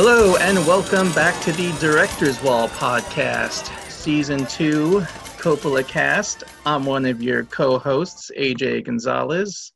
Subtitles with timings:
[0.00, 5.00] Hello, and welcome back to the Director's Wall podcast, season two,
[5.38, 6.44] Coppola Cast.
[6.64, 9.72] I'm one of your co hosts, AJ Gonzalez.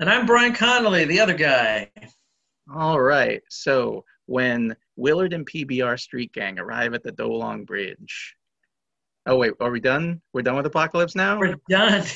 [0.00, 1.90] And I'm Brian Connolly, the other guy.
[2.74, 8.36] All right, so when Willard and PBR Street Gang arrive at the Do Lung Bridge.
[9.26, 10.22] Oh, wait, are we done?
[10.32, 11.38] We're done with Apocalypse Now?
[11.38, 12.06] We're done.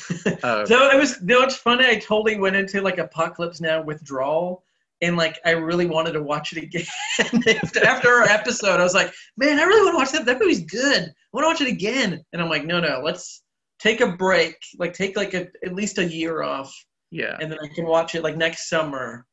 [0.42, 0.64] Oh.
[0.64, 1.84] so it was, you know, it's funny.
[1.84, 4.64] I totally went into like Apocalypse Now withdrawal
[5.02, 6.86] and like I really wanted to watch it again.
[7.84, 10.24] After our episode, I was like, man, I really want to watch that.
[10.26, 11.02] That movie's good.
[11.02, 12.24] I want to watch it again.
[12.32, 13.42] And I'm like, no, no, let's
[13.80, 14.56] take a break.
[14.78, 16.72] Like take like a, at least a year off,
[17.10, 17.36] Yeah.
[17.40, 19.26] and then I can watch it like next summer.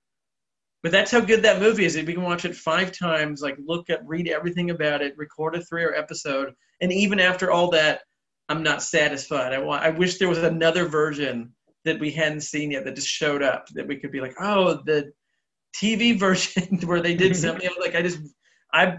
[0.81, 1.95] But that's how good that movie is.
[1.97, 5.61] We can watch it five times, like look at, read everything about it, record a
[5.61, 8.01] three-hour episode, and even after all that,
[8.47, 9.53] I'm not satisfied.
[9.53, 9.83] I want.
[9.83, 11.53] I wish there was another version
[11.85, 14.79] that we hadn't seen yet that just showed up that we could be like, oh,
[14.85, 15.11] the
[15.75, 18.20] TV version where they did something like I just
[18.73, 18.98] I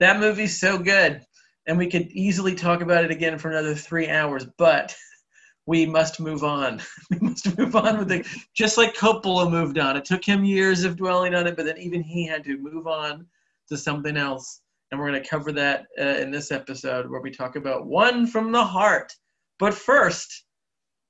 [0.00, 1.22] that movie's so good
[1.68, 4.96] and we could easily talk about it again for another three hours, but
[5.66, 6.80] we must move on.
[7.10, 8.26] we must move on with it.
[8.54, 9.96] Just like Coppola moved on.
[9.96, 12.86] It took him years of dwelling on it, but then even he had to move
[12.86, 13.26] on
[13.68, 14.62] to something else.
[14.90, 18.26] And we're going to cover that uh, in this episode where we talk about One
[18.26, 19.14] from the Heart.
[19.58, 20.44] But first,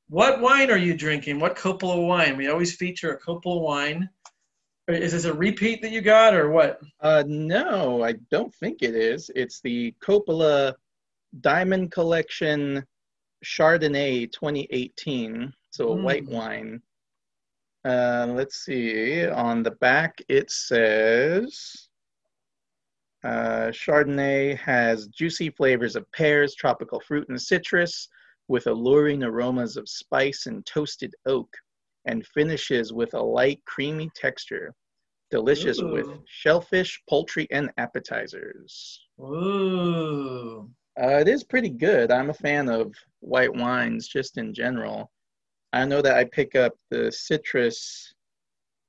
[0.08, 1.38] what wine are you drinking?
[1.38, 2.36] What Coppola wine?
[2.36, 4.08] We always feature a Coppola wine.
[4.88, 6.80] Is this a repeat that you got or what?
[7.00, 9.30] Uh, no, I don't think it is.
[9.36, 10.74] It's the Coppola
[11.40, 12.84] Diamond Collection
[13.44, 15.52] Chardonnay 2018.
[15.70, 16.02] So a Mm.
[16.02, 16.82] white wine.
[17.84, 19.26] Uh, let's see.
[19.26, 21.88] On the back, it says
[23.24, 28.08] uh, Chardonnay has juicy flavors of pears, tropical fruit, and citrus,
[28.48, 31.54] with alluring aromas of spice and toasted oak,
[32.04, 34.74] and finishes with a light, creamy texture.
[35.30, 39.06] Delicious with shellfish, poultry, and appetizers.
[39.20, 40.70] Ooh.
[41.00, 42.10] Uh, it is pretty good.
[42.10, 45.10] I'm a fan of white wines just in general.
[45.72, 48.14] I know that I pick up the citrus,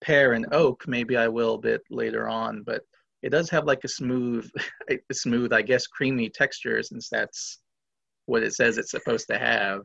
[0.01, 0.87] pear, and oak.
[0.87, 2.83] Maybe I will a bit later on, but
[3.21, 4.49] it does have like a smooth,
[4.89, 7.59] a smooth, I guess, creamy texture since that's
[8.27, 9.81] what it says it's supposed to have.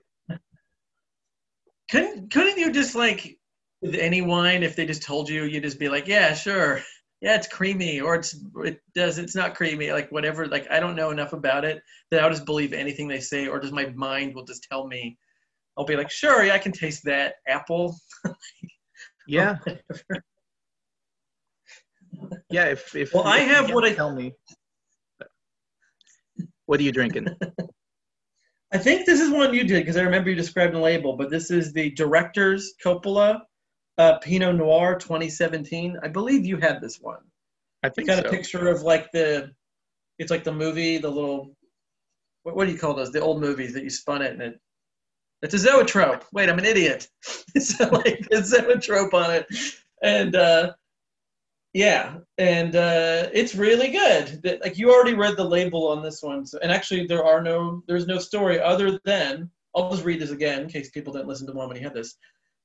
[1.95, 3.39] Couldn't couldn't you just like
[3.81, 6.81] with any wine if they just told you you'd just be like yeah sure
[7.21, 8.35] yeah it's creamy or it's
[8.65, 12.23] it does it's not creamy like whatever like I don't know enough about it that
[12.25, 15.17] I'll just believe anything they say or just my mind will just tell me
[15.79, 17.97] I'll be like sure yeah I can taste that apple
[19.27, 19.57] Yeah,
[22.51, 22.67] yeah.
[22.67, 24.35] If if Well, I if you have what I- tell me.
[26.67, 27.29] What are you drinking?
[28.75, 31.31] I think this is one you did because I remember you described the label but
[31.31, 33.41] this is the director's Coppola
[33.99, 37.21] uh, Pinot Noir 2017 I believe you had this one
[37.85, 38.29] I It's think got so.
[38.29, 39.53] a picture of like the,
[40.19, 41.55] it's like the movie, the little,
[42.43, 43.13] what, what do you call those?
[43.13, 44.61] The old movies that you spun it and it,
[45.43, 46.25] it's a zoetrope.
[46.33, 47.07] Wait, I'm an idiot.
[47.55, 49.47] it's like a zoetrope on it,
[50.03, 50.73] and uh,
[51.75, 54.61] yeah, and uh, it's really good.
[54.63, 57.83] Like you already read the label on this one, so, and actually there are no,
[57.89, 61.49] there's no story other than I'll just read this again in case people didn't listen
[61.49, 62.17] to one when he had this.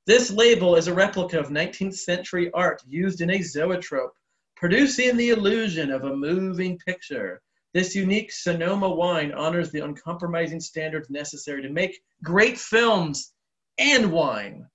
[0.05, 4.13] This label is a replica of 19th century art used in a zoetrope
[4.55, 7.41] producing the illusion of a moving picture.
[7.73, 13.33] This unique Sonoma wine honors the uncompromising standards necessary to make great films
[13.79, 14.67] and wine.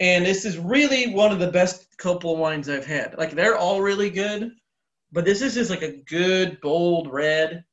[0.00, 3.16] And this is really one of the best Coppola wines I've had.
[3.18, 4.52] Like they're all really good,
[5.12, 7.64] but this is just like a good bold red.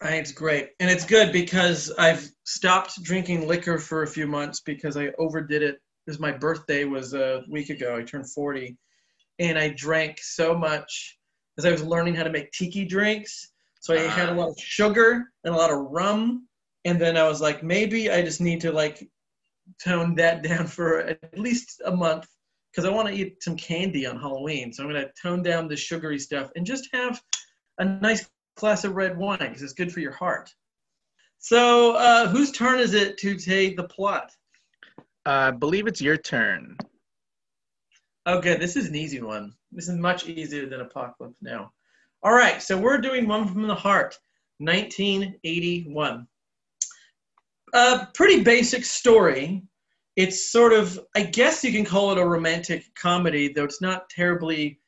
[0.00, 4.60] I it's great, and it's good because I've stopped drinking liquor for a few months
[4.60, 5.80] because I overdid it.
[6.06, 7.96] Because my birthday was a week ago.
[7.96, 8.78] I turned 40,
[9.40, 11.18] and I drank so much
[11.58, 13.50] as I was learning how to make tiki drinks.
[13.80, 14.36] So I had a ah.
[14.36, 16.46] lot of sugar and a lot of rum,
[16.84, 19.06] and then I was like, maybe I just need to like
[19.82, 22.26] tone that down for at least a month
[22.70, 24.72] because I want to eat some candy on Halloween.
[24.72, 27.20] So I'm gonna tone down the sugary stuff and just have
[27.78, 30.50] a nice glass of red wine because it's good for your heart.
[31.38, 34.30] So uh, whose turn is it to take the plot?
[35.24, 36.76] Uh, I believe it's your turn.
[38.26, 39.54] Okay, this is an easy one.
[39.72, 41.72] This is much easier than Apocalypse Now.
[42.22, 44.18] All right, so we're doing One from the Heart,
[44.58, 46.26] 1981.
[47.74, 49.62] A pretty basic story.
[50.16, 54.08] It's sort of, I guess you can call it a romantic comedy, though it's not
[54.10, 54.80] terribly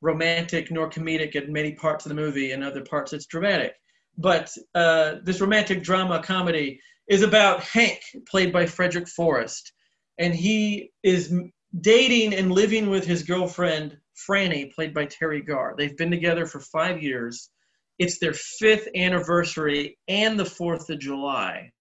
[0.00, 3.74] romantic nor comedic at many parts of the movie, and other parts it's dramatic.
[4.18, 9.72] But uh, this romantic drama comedy is about Hank, played by Frederick Forrest,
[10.18, 11.34] and he is
[11.80, 13.96] dating and living with his girlfriend
[14.28, 15.74] Franny, played by Teri Garr.
[15.76, 17.50] They've been together for five years.
[17.98, 21.72] It's their fifth anniversary and the 4th of July.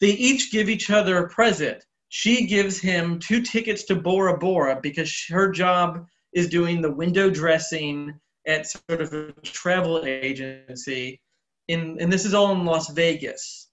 [0.00, 1.84] They each give each other a present.
[2.08, 7.30] She gives him two tickets to Bora Bora because her job is doing the window
[7.30, 8.12] dressing
[8.46, 11.20] at sort of a travel agency.
[11.68, 13.70] In, and this is all in Las Vegas.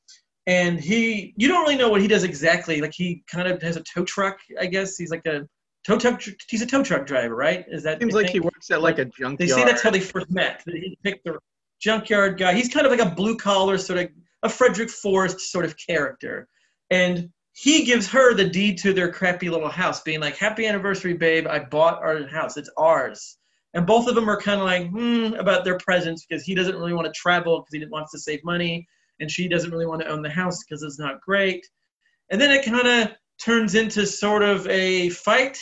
[0.48, 2.82] And he, you don't really know what he does exactly.
[2.82, 4.98] Like he kind of has a tow truck, I guess.
[4.98, 5.48] He's like a
[5.86, 6.22] tow truck.
[6.50, 7.66] He's a tow truck driver, right?
[7.70, 9.38] Is that seems like he works at like a junkyard?
[9.38, 10.64] They say that's how they first met.
[10.66, 11.38] He picked the
[11.80, 12.54] junkyard guy.
[12.54, 14.10] He's kind of like a blue collar sort of
[14.44, 16.48] a Frederick Forrest sort of character,
[16.90, 21.14] and he gives her the deed to their crappy little house, being like, "Happy anniversary,
[21.14, 21.48] babe!
[21.48, 22.58] I bought our house.
[22.58, 23.38] It's ours."
[23.74, 26.76] And both of them are kind of like hmm about their presents because he doesn't
[26.76, 28.88] really want to travel because he wants to save money,
[29.20, 31.66] and she doesn't really want to own the house because it's not great.
[32.30, 33.12] And then it kind of
[33.44, 35.58] turns into sort of a fight,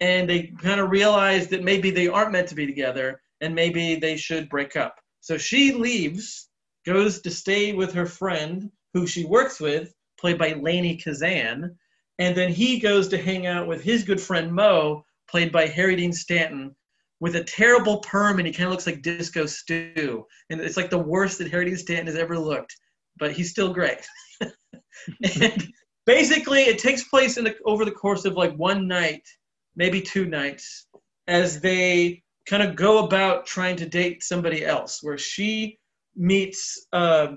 [0.00, 3.94] and they kind of realize that maybe they aren't meant to be together, and maybe
[3.94, 5.00] they should break up.
[5.20, 6.49] So she leaves,
[6.84, 11.76] goes to stay with her friend who she works with, played by Lainie Kazan,
[12.18, 15.96] and then he goes to hang out with his good friend Mo, played by Harry
[15.96, 16.74] Dean Stanton,
[17.20, 20.90] with a terrible perm, and he kind of looks like Disco Stew, and it's like
[20.90, 22.76] the worst that Harry Dean Stanton has ever looked,
[23.18, 24.06] but he's still great.
[24.40, 25.68] and
[26.06, 29.26] basically, it takes place in the, over the course of like one night,
[29.76, 30.86] maybe two nights,
[31.26, 35.78] as they kind of go about trying to date somebody else, where she
[36.16, 37.34] meets uh,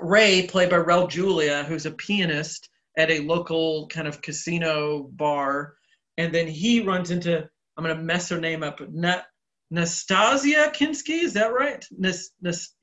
[0.00, 5.74] Ray, played by Raul Julia, who's a pianist at a local kind of casino bar,
[6.18, 8.80] and then he runs into I'm gonna mess her name up.
[8.90, 9.22] Na-
[9.72, 11.84] Nastassja Kinski, is that right?
[11.90, 12.74] Nas- Nas-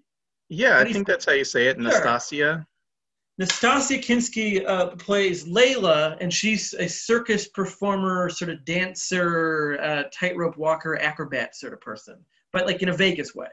[0.49, 2.65] yeah, I think that's how you say it, Nastassja.
[3.39, 10.57] Nastassja Kinski uh, plays Layla, and she's a circus performer, sort of dancer, uh, tightrope
[10.57, 12.17] walker, acrobat sort of person,
[12.51, 13.47] but like in a Vegas way.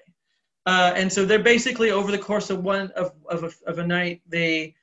[0.67, 3.87] Uh, and so they're basically over the course of one of of a, of a
[3.87, 4.75] night, they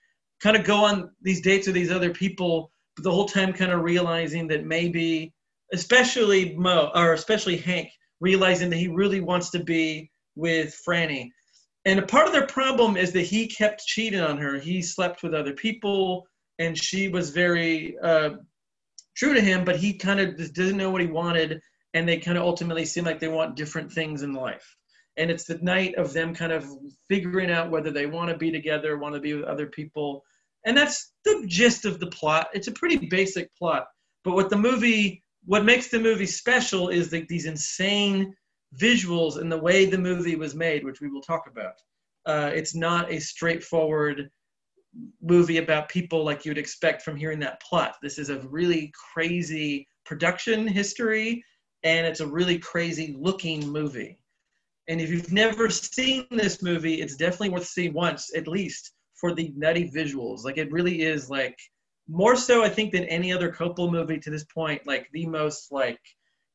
[0.41, 3.71] kind of go on these dates with these other people, but the whole time kind
[3.71, 5.33] of realizing that maybe,
[5.73, 7.89] especially Mo or especially Hank,
[8.19, 11.29] realizing that he really wants to be with Franny
[11.85, 14.57] and a part of their problem is that he kept cheating on her.
[14.57, 16.25] He slept with other people,
[16.59, 18.31] and she was very uh,
[19.15, 21.59] true to him, but he kind of just doesn't know what he wanted,
[21.93, 24.77] and they kind of ultimately seem like they want different things in life.
[25.17, 26.67] And it's the night of them kind of
[27.07, 30.23] figuring out whether they want to be together, want to be with other people.
[30.65, 32.47] And that's the gist of the plot.
[32.53, 33.87] It's a pretty basic plot.
[34.23, 38.33] But what the movie, what makes the movie special is that these insane
[38.77, 41.75] visuals and the way the movie was made, which we will talk about.
[42.25, 44.29] Uh, it's not a straightforward
[45.21, 47.95] movie about people like you'd expect from hearing that plot.
[48.01, 51.43] This is a really crazy production history,
[51.83, 54.19] and it's a really crazy looking movie.
[54.87, 59.33] And if you've never seen this movie, it's definitely worth seeing once at least for
[59.33, 60.43] the nutty visuals.
[60.43, 61.57] Like it really is like
[62.09, 65.71] more so I think than any other Coppola movie to this point, like the most
[65.71, 65.99] like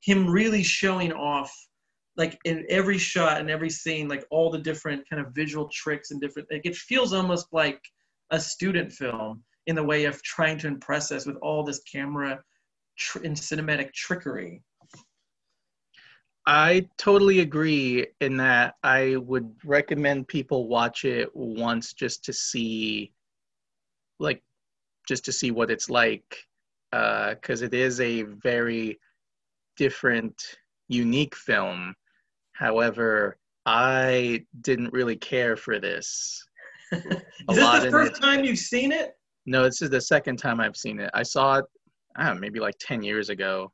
[0.01, 1.53] him really showing off
[2.17, 6.11] like in every shot and every scene, like all the different kind of visual tricks
[6.11, 7.81] and different, like it feels almost like
[8.31, 12.43] a student film in the way of trying to impress us with all this camera
[12.99, 14.63] tr- and cinematic trickery.
[16.51, 23.13] I totally agree in that I would recommend people watch it once just to see,
[24.19, 24.43] like,
[25.07, 26.25] just to see what it's like,
[26.91, 28.99] because uh, it is a very
[29.77, 30.43] different,
[30.89, 31.95] unique film
[32.59, 36.45] However, I didn't really care for this.
[36.93, 37.03] is
[37.47, 39.17] this the first time you've seen it?
[39.47, 41.09] No, this is the second time I've seen it.
[41.15, 41.67] I saw it,
[42.17, 43.71] I don't know, maybe like 10 years ago,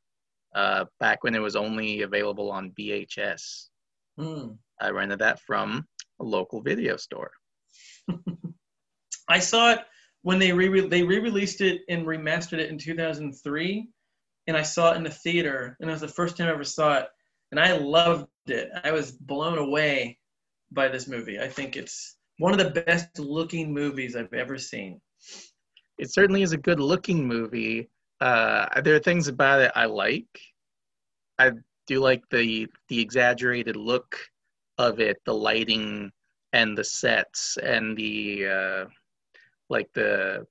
[0.55, 3.67] uh, back when it was only available on VHS.
[4.19, 4.57] Mm.
[4.81, 5.85] I rented that from
[6.19, 7.31] a local video store.
[9.29, 9.79] I saw it
[10.23, 13.87] when they re they re-released it and remastered it in 2003,
[14.47, 16.63] and I saw it in the theater, and it was the first time I ever
[16.63, 17.07] saw it
[17.51, 18.69] and I loved it.
[18.83, 20.19] I was blown away
[20.71, 21.39] by this movie.
[21.39, 24.99] I think it's one of the best looking movies I've ever seen.
[25.97, 27.89] It certainly is a good looking movie.
[28.21, 30.39] Uh, there are things about it I like.
[31.37, 31.51] I
[31.87, 34.17] do like the the exaggerated look
[34.77, 36.11] of it, the lighting
[36.53, 38.85] and the sets and the uh,
[39.69, 40.45] like the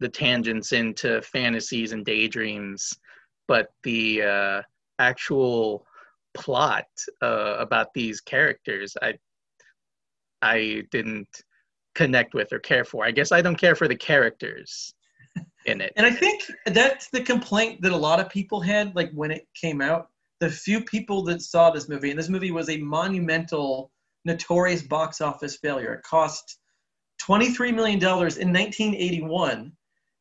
[0.00, 2.98] the tangents into fantasies and daydreams,
[3.46, 4.62] but the uh,
[4.98, 5.86] actual
[6.34, 6.86] plot
[7.20, 9.14] uh, about these characters I
[10.40, 11.28] I didn't
[11.94, 13.04] connect with or care for.
[13.04, 14.94] I guess I don't care for the characters
[15.68, 15.92] in it.
[15.96, 19.46] And I think that's the complaint that a lot of people had like when it
[19.54, 20.08] came out
[20.40, 23.90] the few people that saw this movie, and this movie was a monumental,
[24.24, 25.94] notorious box office failure.
[25.94, 26.58] It cost
[27.22, 29.72] $23 million in 1981,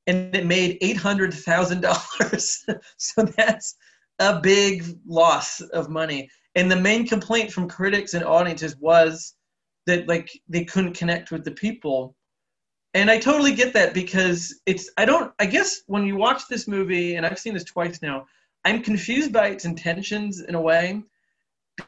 [0.07, 2.79] and it made $800,000.
[2.97, 3.75] so that's
[4.19, 6.29] a big loss of money.
[6.55, 9.35] And the main complaint from critics and audiences was
[9.85, 12.15] that like they couldn't connect with the people.
[12.97, 16.67] And I totally get that because it's I don't I guess when you watch this
[16.67, 18.25] movie and I've seen this twice now,
[18.65, 21.03] I'm confused by its intentions in a way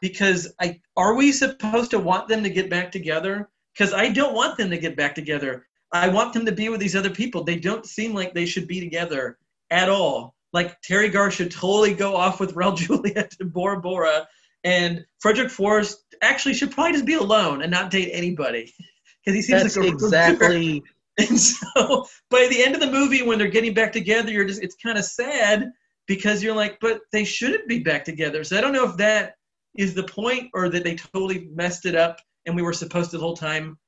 [0.00, 3.50] because I are we supposed to want them to get back together?
[3.74, 5.66] Because I don't want them to get back together.
[5.90, 7.42] I want them to be with these other people.
[7.42, 9.36] They don't seem like they should be together
[9.68, 10.36] at all.
[10.52, 14.28] Like Teri Garr should totally go off with Raul Julia to Bora Bora,
[14.62, 18.72] and Frederick Forrest actually should probably just be alone and not date anybody
[19.24, 20.84] because he seems That's like exactly.
[21.20, 24.62] And so by the end of the movie, when they're getting back together, you're just
[24.62, 25.70] it's kind of sad
[26.06, 28.42] because you're like, but they shouldn't be back together.
[28.42, 29.34] So I don't know if that
[29.76, 33.18] is the point or that they totally messed it up and we were supposed to
[33.18, 33.78] the whole time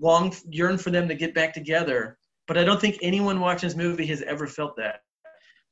[0.00, 2.18] long yearn for them to get back together.
[2.46, 5.00] But I don't think anyone watching this movie has ever felt that.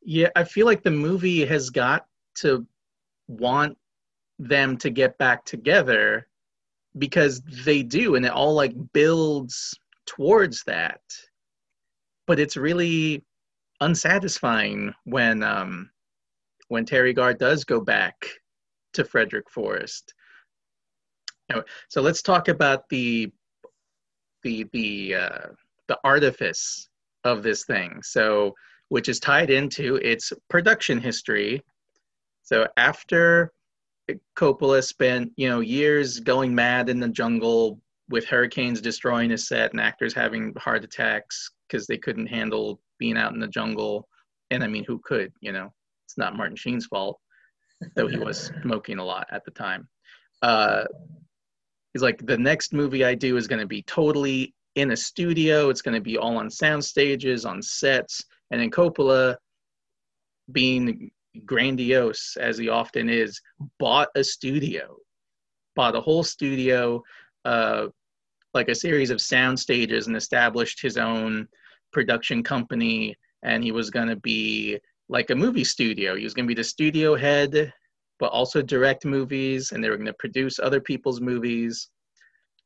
[0.03, 2.67] Yeah, I feel like the movie has got to
[3.29, 3.77] want
[4.39, 6.27] them to get back together
[6.99, 9.79] because they do, and it all like builds
[10.11, 11.01] towards that.
[12.27, 13.25] But it's really
[13.81, 15.91] unsatisfying when um
[16.69, 18.15] when Teri Garr does go back
[18.93, 20.15] to Frederick Forrest.
[21.89, 23.33] So let's talk about the
[24.43, 25.47] the the uh,
[25.89, 26.89] the artifice
[27.25, 28.01] of this thing.
[28.03, 28.55] So
[28.89, 31.63] which is tied into its production history.
[32.43, 33.53] So after
[34.37, 39.73] Coppola spent, you know, years going mad in the jungle with hurricanes destroying his set
[39.73, 44.09] and actors having heart attacks because they couldn't handle being out in the jungle.
[44.51, 45.73] And I mean, who could, you know?
[46.07, 47.21] It's not Martin Sheen's fault,
[47.95, 49.89] though he was smoking a lot at the time.
[50.43, 50.85] Uh,
[51.93, 55.71] he's like, the next movie I do is going to be totally in a studio.
[55.71, 59.37] It's going to be all on sound stages, on sets and then Coppola,
[60.51, 61.11] being
[61.45, 63.41] grandiose as he often is,
[63.79, 64.97] bought a studio,
[65.77, 67.03] bought a whole studio,
[67.45, 67.87] uh,
[68.55, 71.47] like a series of sound stages, and established his own
[71.93, 73.17] production company.
[73.43, 74.79] And he was going to be
[75.09, 76.17] like a movie studio.
[76.17, 77.73] He was going to be the studio head,
[78.19, 81.89] but also direct movies, and they were going to produce other people's movies.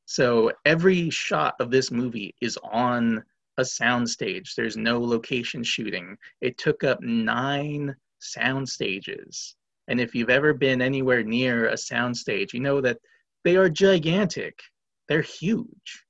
[0.07, 3.23] So every shot of this movie is on
[3.57, 4.55] a soundstage.
[4.55, 6.17] There's no location shooting.
[6.41, 9.55] It took up nine sound stages.
[9.88, 12.99] And if you've ever been anywhere near a soundstage, you know that
[13.45, 14.59] they are gigantic.
[15.08, 16.04] They're huge.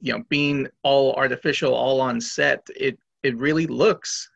[0.00, 4.28] You know, being all artificial, all on set, it it really looks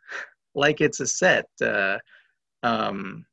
[0.55, 1.47] like it's a set.
[1.61, 1.99] Uh,
[2.63, 3.27] um,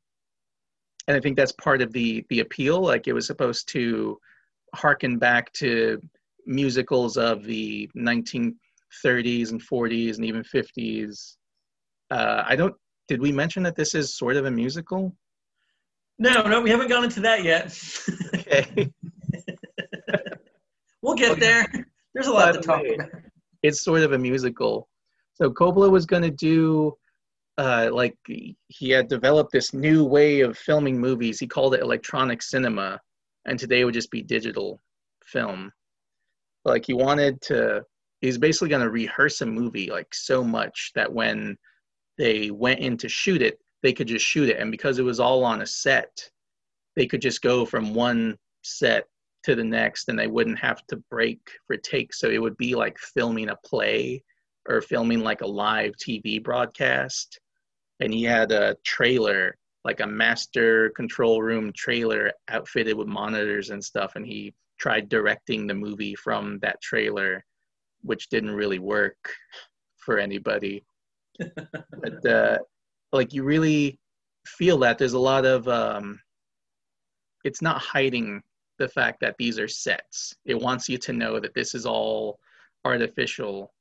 [1.07, 2.81] and I think that's part of the the appeal.
[2.81, 4.17] Like it was supposed to
[4.75, 6.01] harken back to
[6.45, 8.55] musicals of the 19
[9.05, 11.35] 30s and 40s and even 50s.
[12.11, 12.75] Uh, I don't.
[13.07, 15.15] Did we mention that this is sort of a musical?
[16.19, 17.77] No, no, we haven't gone into that yet.
[18.35, 18.91] Okay.
[21.03, 21.67] we'll get there.
[22.15, 23.09] There's a lot to talk about.
[23.61, 24.87] it's sort of a musical.
[25.35, 26.95] So Coppola was going to do,
[27.57, 31.39] uh, like, he had developed this new way of filming movies.
[31.39, 32.99] He called it electronic cinema,
[33.45, 34.81] and today it would just be digital
[35.23, 35.71] film.
[36.65, 37.83] Like, he wanted to,
[38.21, 41.57] he's basically going to rehearse a movie, like, so much that when
[42.17, 44.59] they went in to shoot it, they could just shoot it.
[44.59, 46.29] And because it was all on a set,
[46.95, 49.07] they could just go from one set
[49.43, 52.19] to the next and they wouldn't have to break for takes.
[52.19, 54.23] So it would be like filming a play
[54.67, 57.39] or filming like a live TV broadcast.
[57.99, 63.83] And he had a trailer, like a master control room trailer outfitted with monitors and
[63.83, 64.13] stuff.
[64.15, 67.43] And he tried directing the movie from that trailer,
[68.01, 69.17] which didn't really work
[69.97, 70.83] for anybody.
[71.39, 72.57] but uh,
[73.11, 73.99] like you really
[74.45, 76.19] feel that there's a lot of um,
[77.43, 78.41] it's not hiding
[78.83, 80.35] the fact that these are sets.
[80.43, 82.39] It wants you to know that this is all
[82.83, 83.73] artificial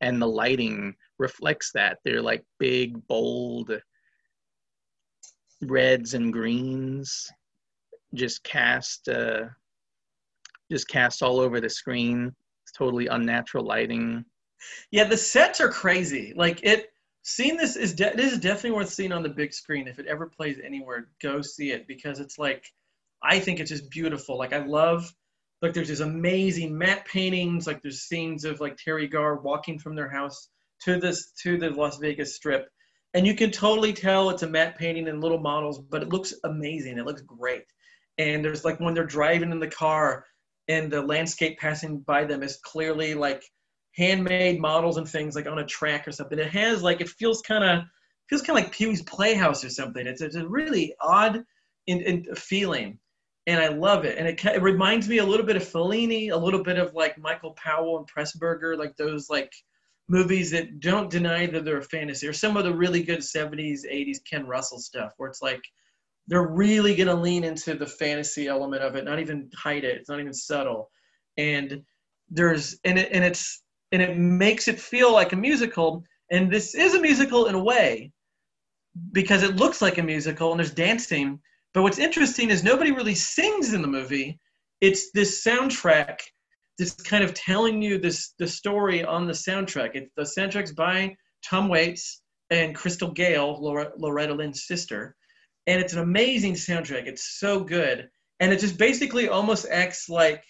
[0.00, 1.98] and the lighting reflects that.
[2.04, 3.72] They're like big, bold
[5.62, 7.28] reds and greens
[8.14, 9.46] just cast uh,
[10.70, 12.32] just cast all over the screen.
[12.62, 14.24] It's totally unnatural lighting.
[14.92, 16.32] Yeah, the sets are crazy.
[16.36, 16.92] Like it,
[17.22, 19.88] seeing this is de- this is definitely worth seeing on the big screen.
[19.88, 22.72] If it ever plays anywhere, go see it because it's like,
[23.24, 24.38] I think it's just beautiful.
[24.38, 25.12] Like I love,
[25.62, 27.66] like there's these amazing matte paintings.
[27.66, 30.48] Like there's scenes of like Teri Garr walking from their house
[30.82, 32.68] to this to the Las Vegas Strip,
[33.14, 36.34] and you can totally tell it's a matte painting and little models, but it looks
[36.44, 36.98] amazing.
[36.98, 37.62] It looks great.
[38.18, 40.26] And there's like when they're driving in the car
[40.68, 43.42] and the landscape passing by them is clearly like
[43.96, 46.38] handmade models and things like on a track or something.
[46.38, 47.84] It has like it feels kind of
[48.28, 50.06] feels kind of like Pee Wee's Playhouse or something.
[50.06, 51.44] It's, it's a really odd
[51.86, 52.98] in, in feeling,
[53.46, 54.16] and I love it.
[54.18, 57.18] And it, it reminds me a little bit of Fellini, a little bit of like
[57.18, 59.52] Michael Powell and Pressburger, like those like
[60.08, 63.80] movies that don't deny that they're a fantasy, or some of the really good 70s,
[63.90, 65.62] 80s Ken Russell stuff, where it's like
[66.26, 69.96] they're really going to lean into the fantasy element of it, not even hide it.
[69.96, 70.90] It's not even subtle.
[71.36, 71.82] And
[72.30, 76.02] there's and it and it's and it makes it feel like a musical.
[76.30, 78.10] And this is a musical in a way
[79.12, 81.40] because it looks like a musical and there's dancing.
[81.74, 84.38] But what's interesting is nobody really sings in the movie.
[84.80, 86.18] It's this soundtrack
[86.78, 89.90] that's kind of telling you this the story on the soundtrack.
[89.94, 91.14] It's the soundtrack's by
[91.44, 93.58] Tom Waits and Crystal Gayle,
[93.98, 95.16] Loretta Lynn's sister
[95.66, 97.06] and it's an amazing soundtrack.
[97.06, 98.08] It's so good,
[98.40, 100.44] and it just basically almost acts like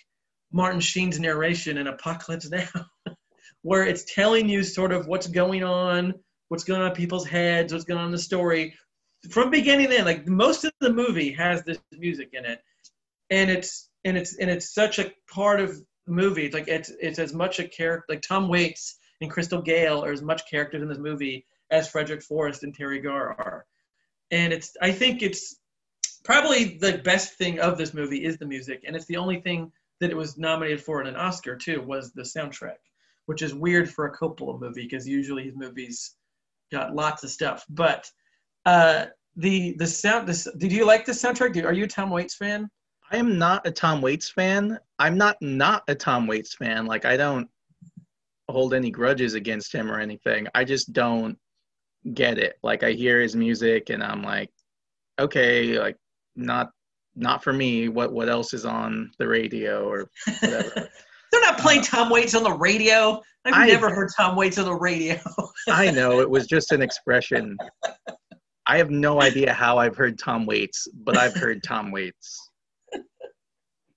[0.53, 2.69] Martin Sheen's narration in Apocalypse Now,
[3.63, 6.15] where it's telling you sort of what's going on,
[6.49, 8.75] what's going on in people's heads, what's going on in the story,
[9.31, 10.07] from beginning to end.
[10.07, 12.63] Like most of the movie has this music in it,
[13.31, 15.77] and it's and it's and it's such a part of
[16.07, 16.47] the movie.
[16.47, 20.13] It's like it's it's as much a character like Tom Waits and Crystal Gayle are
[20.13, 23.67] as much characters in this movie as Frederick Forrest and Teri Garr are
[24.31, 25.57] and it's I think it's
[26.25, 29.73] probably the best thing of this movie is the music, and it's the only thing
[30.01, 32.79] that it was nominated for in an Oscar too was the soundtrack,
[33.27, 36.15] which is weird for a Coppola movie because usually his movies
[36.73, 37.65] got lots of stuff.
[37.69, 38.11] But
[38.67, 41.65] uh, the the sound, this, did you like the soundtrack?
[41.65, 42.69] Are you a Tom Waits fan?
[43.11, 44.79] I am not a Tom Waits fan.
[44.99, 46.87] I'm not not a Tom Waits fan.
[46.87, 47.49] Like I don't
[48.49, 50.47] hold any grudges against him or anything.
[50.55, 51.39] I just don't
[52.13, 52.59] get it.
[52.63, 54.51] Like I hear his music and I'm like,
[55.19, 55.97] okay, like
[56.37, 56.71] not
[57.17, 57.89] not for me.
[57.89, 60.89] What what else is on the radio or whatever.
[61.33, 63.21] They're not playing uh, Tom Waits on the radio.
[63.45, 65.19] I've I, never heard Tom Waits on the radio.
[65.69, 67.57] I know it was just an expression.
[68.67, 72.51] I have no idea how I've heard Tom Waits, but I've heard Tom Waits.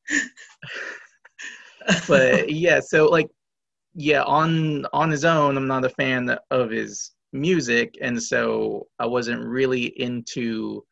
[2.07, 3.29] but yeah, so like
[3.93, 9.05] yeah, on on his own, I'm not a fan of his music and so i
[9.05, 10.83] wasn't really into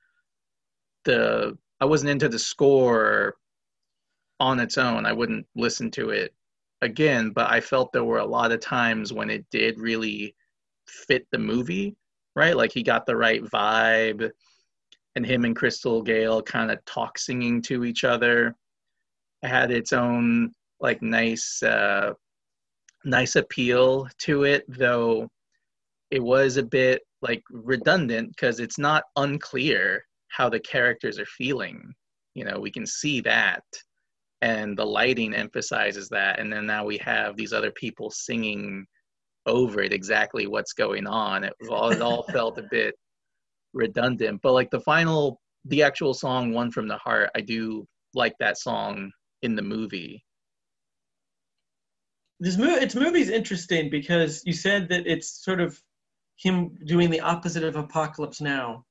[1.05, 3.35] the i wasn't into the score
[4.39, 6.33] on its own i wouldn't listen to it
[6.81, 10.35] again but i felt there were a lot of times when it did really
[10.87, 11.95] fit the movie
[12.35, 14.29] right like he got the right vibe
[15.15, 18.55] and him and crystal gayle kind of talk singing to each other
[19.43, 22.11] had its own like nice uh
[23.03, 25.29] nice appeal to it though
[26.11, 31.93] it was a bit like redundant because it's not unclear how the characters are feeling.
[32.33, 33.63] You know, we can see that,
[34.41, 36.39] and the lighting emphasizes that.
[36.39, 38.85] And then now we have these other people singing
[39.45, 41.43] over it exactly what's going on.
[41.43, 42.95] It all, it all felt a bit
[43.73, 44.41] redundant.
[44.41, 48.57] But like the final, the actual song "One from the Heart," I do like that
[48.57, 50.23] song in the movie.
[52.39, 55.79] This movie, its movie is interesting because you said that it's sort of
[56.37, 58.83] him doing the opposite of Apocalypse Now.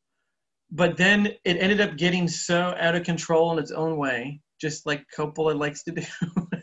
[0.71, 4.87] But then it ended up getting so out of control in its own way, just
[4.87, 6.03] like Coppola likes to do,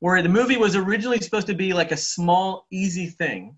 [0.00, 3.56] where the movie was originally supposed to be like a small, easy thing.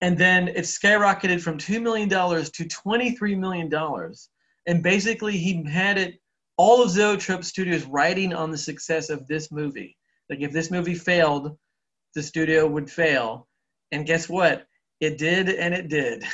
[0.00, 3.72] And then it skyrocketed from $2 million to $23 million.
[4.66, 6.20] And basically, he had it,
[6.56, 9.96] all of Zoetrope Studios riding on the success of this movie.
[10.28, 11.56] Like, if this movie failed,
[12.14, 13.46] the studio would fail.
[13.92, 14.66] And guess what?
[15.00, 16.24] it did and it did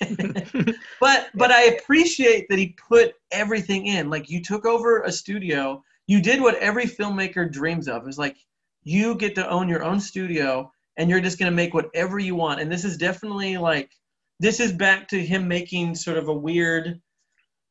[1.00, 5.82] but but i appreciate that he put everything in like you took over a studio
[6.10, 8.08] you did what every filmmaker dreams of.
[8.08, 8.36] Is like
[8.82, 12.34] you get to own your own studio and you're just going to make whatever you
[12.34, 12.60] want.
[12.60, 13.92] And this is definitely like
[14.40, 17.00] this is back to him making sort of a weird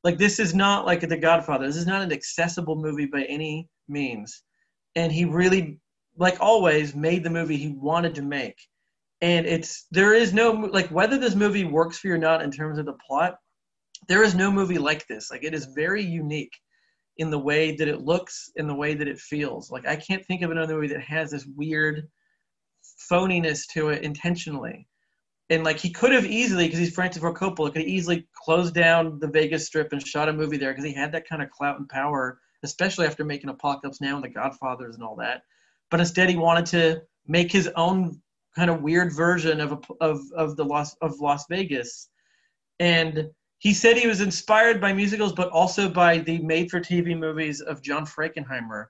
[0.06, 1.68] like this is not like the godfather.
[1.68, 4.42] This is not an accessible movie by any means.
[4.96, 5.78] And he really
[6.18, 8.56] like always made the movie he wanted to make.
[9.20, 12.52] And it's there is no like whether this movie works for you or not in
[12.52, 13.36] terms of the plot
[14.08, 15.30] there is no movie like this.
[15.30, 16.54] Like it is very unique
[17.20, 19.70] in the way that it looks in the way that it feels.
[19.70, 22.08] Like i can't think of another movie that has this weird
[23.12, 24.88] phoniness to it intentionally.
[25.52, 28.74] And like he could have easily because he's francis ford coppola could have easily closed
[28.74, 31.50] down the vegas strip and shot a movie there because he had that kind of
[31.50, 35.44] clout and power especially after making apocalypse now and the godfathers and all that.
[35.92, 38.22] But instead he wanted to make his own
[38.56, 42.10] kind of weird version of of of the Las of Las Vegas,
[42.80, 47.82] and he said he was inspired by musicals, but also by the made-for-TV movies of
[47.82, 48.86] John Frankenheimer,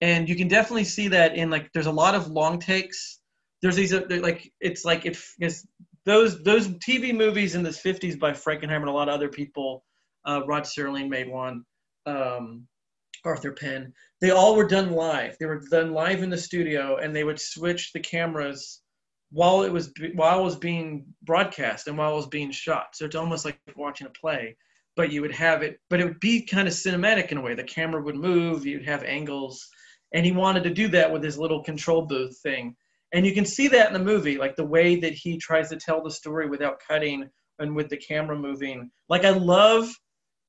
[0.00, 3.20] and you can definitely see that in like there's a lot of long takes.
[3.62, 5.66] There's these uh, like it's like it is
[6.04, 9.84] those those TV movies in the 50s by Frankenheimer and a lot of other people.
[10.26, 11.64] Uh, Rod Serling made one.
[12.04, 12.66] Um,
[13.24, 13.92] Arthur Penn.
[14.20, 15.36] They all were done live.
[15.38, 18.82] They were done live in the studio, and they would switch the cameras
[19.30, 22.94] while it was while it was being broadcast and while it was being shot.
[22.94, 24.56] So it's almost like watching a play,
[24.94, 27.54] but you would have it, but it would be kind of cinematic in a way.
[27.54, 29.68] The camera would move, you'd have angles,
[30.12, 32.76] and he wanted to do that with his little control booth thing.
[33.12, 35.76] And you can see that in the movie, like the way that he tries to
[35.76, 38.90] tell the story without cutting and with the camera moving.
[39.08, 39.92] Like I love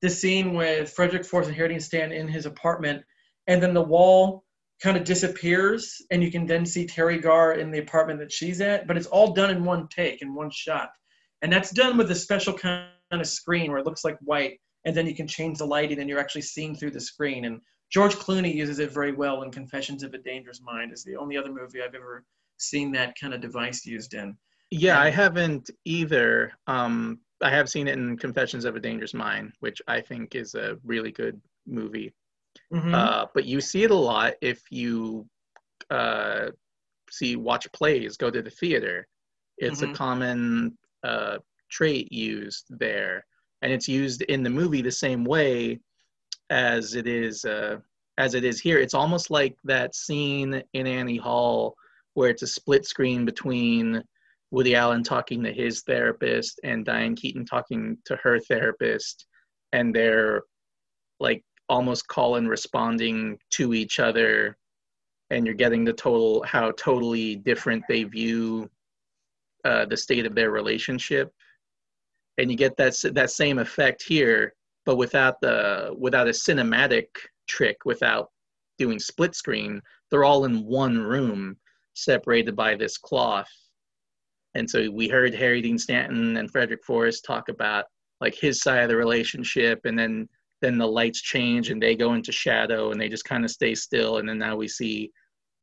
[0.02, 3.02] the scene with Frederick Forrest and Harry Dean Stanton in his apartment,
[3.46, 4.44] and then the wall
[4.82, 8.60] kind of disappears, and you can then see Teri Garr in the apartment that she's
[8.60, 8.86] at.
[8.86, 10.90] But it's all done in one take, in one shot,
[11.42, 14.96] and that's done with a special kind of screen where it looks like white, and
[14.96, 17.44] then you can change the lighting, and you're actually seeing through the screen.
[17.44, 17.60] And
[17.90, 20.92] George Clooney uses it very well in Confessions of a Dangerous Mind.
[20.92, 22.24] Is the only other movie I've ever
[22.58, 24.36] seen that kind of device used in.
[24.70, 26.52] Yeah, and, I haven't either.
[26.66, 30.54] Um, I have seen it in Confessions of a Dangerous Mind, which I think is
[30.54, 32.12] a really good movie.
[32.72, 32.94] Mm-hmm.
[32.94, 35.26] Uh, but you see it a lot if you
[35.90, 36.48] uh,
[37.10, 39.06] see watch plays, go to the theater.
[39.56, 39.92] It's mm-hmm.
[39.92, 41.38] a common uh,
[41.70, 43.24] trait used there,
[43.62, 45.80] and it's used in the movie the same way
[46.50, 47.76] as it is uh,
[48.18, 48.78] as it is here.
[48.78, 51.74] It's almost like that scene in Annie Hall
[52.14, 54.02] where it's a split screen between
[54.50, 59.26] Woody Allen talking to his therapist and Diane Keaton talking to her therapist,
[59.72, 60.42] and they're
[61.20, 64.56] like almost call and responding to each other,
[65.30, 68.70] and you're getting the total how totally different they view
[69.64, 71.32] uh, the state of their relationship,
[72.38, 74.54] and you get that that same effect here,
[74.86, 77.06] but without the without a cinematic
[77.48, 78.30] trick, without
[78.78, 79.80] doing split screen.
[80.10, 81.56] They're all in one room,
[81.94, 83.50] separated by this cloth
[84.54, 87.84] and so we heard Harry Dean Stanton and Frederick Forrest talk about
[88.20, 90.28] like his side of the relationship, and then
[90.60, 93.74] then the lights change and they go into shadow and they just kind of stay
[93.74, 95.10] still, and then now we see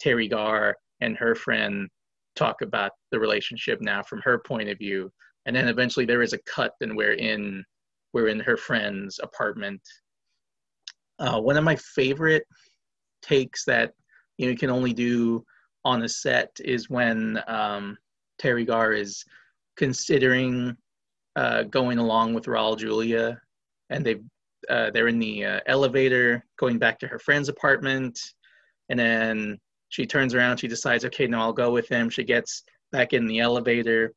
[0.03, 1.87] Teri Garr and her friend
[2.35, 5.11] talk about the relationship now from her point of view,
[5.45, 7.63] and then eventually there is a cut, and we're in
[8.13, 9.81] we're in her friend's apartment.
[11.19, 12.43] Uh, one of my favorite
[13.21, 13.93] takes that
[14.37, 15.43] you know you can only do
[15.83, 17.97] on a set is when um,
[18.41, 19.23] Teri Garr is
[19.77, 20.75] considering
[21.35, 23.39] uh, going along with Raul Julia,
[23.89, 24.15] and they
[24.69, 28.19] uh, they're in the uh, elevator going back to her friend's apartment,
[28.89, 30.57] and then she turns around.
[30.57, 32.09] She decides, okay, no, I'll go with him.
[32.09, 34.13] She gets back in the elevator,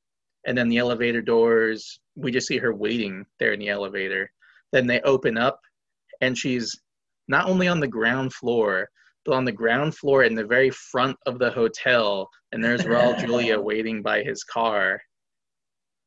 [0.47, 2.01] and then the elevator doors.
[2.17, 4.31] We just see her waiting there in the elevator.
[4.73, 5.61] Then they open up,
[6.21, 6.79] and she's
[7.29, 8.89] not only on the ground floor,
[9.25, 13.19] but on the ground floor in the very front of the hotel, and there's Raul
[13.19, 15.01] Julia waiting by his car.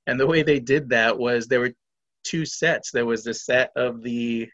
[0.07, 1.73] And the way they did that was there were
[2.23, 2.91] two sets.
[2.91, 4.49] There was the set of the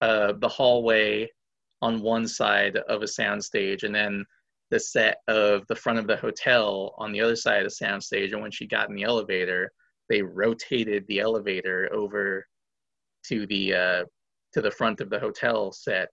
[0.00, 1.28] uh, the hallway
[1.82, 4.24] on one side of a soundstage, and then
[4.70, 8.32] the set of the front of the hotel on the other side of the soundstage.
[8.32, 9.70] And when she got in the elevator,
[10.08, 12.46] they rotated the elevator over
[13.28, 14.04] to the uh,
[14.52, 16.08] to the front of the hotel set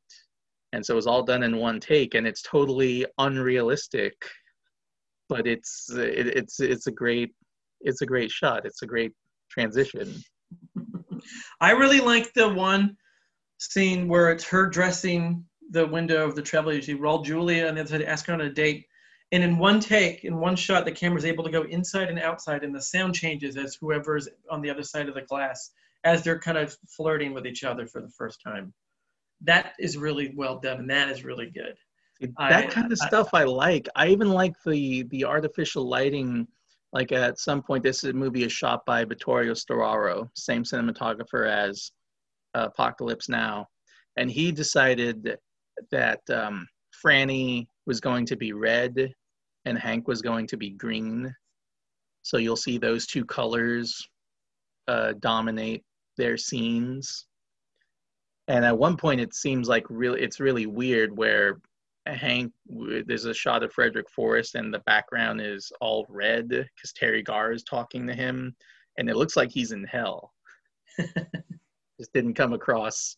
[0.74, 4.14] and so it was all done in one take and it's totally unrealistic
[5.30, 7.32] but it's it, it's it's a great
[7.82, 9.14] it's a great shot it's a great
[9.50, 10.14] transition
[11.62, 12.96] i really like the one
[13.58, 17.82] scene where it's her dressing the window of the travel agency Raul Julia and the
[17.82, 18.86] other side ask her on a date.
[19.32, 22.64] And in one take in one shot the camera's able to go inside and outside
[22.64, 25.72] and the sound changes as whoever's on the other side of the glass
[26.04, 28.72] as they're kind of flirting with each other for the first time.
[29.42, 31.76] That is really well done and that is really good.
[32.22, 33.90] That I, kind of stuff I, I, like.
[33.96, 36.48] I even like the the artificial lighting
[36.94, 41.92] like at some point this movie is shot by vittorio storaro same cinematographer as
[42.56, 43.68] uh, apocalypse now.
[44.16, 45.38] And he decided
[45.92, 46.68] that um,
[47.04, 49.14] franny was going to be red
[49.66, 51.34] and hank was going to be green.
[52.22, 54.08] So you'll see those two colors
[54.88, 55.84] uh, dominate
[56.18, 57.26] their scenes.
[58.48, 61.60] And at one point it seems like really it's really weird where
[62.06, 62.52] hank
[63.06, 67.54] there's a shot of frederick forrest and the background is all red because Teri garr
[67.54, 68.56] is talking to him
[68.98, 70.32] and it looks like he's in hell.
[71.00, 73.18] Just didn't come across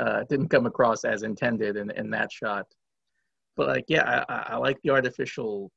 [0.00, 2.66] uh, didn't come across as intended in, in that shot.
[3.56, 5.70] But like yeah i, I like the artificial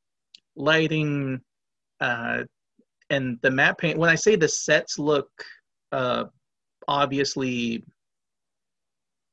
[0.56, 1.40] lighting
[2.00, 2.44] uh,
[3.10, 5.30] and the matte paint when i say the sets look
[5.92, 6.26] uh,
[6.88, 7.84] obviously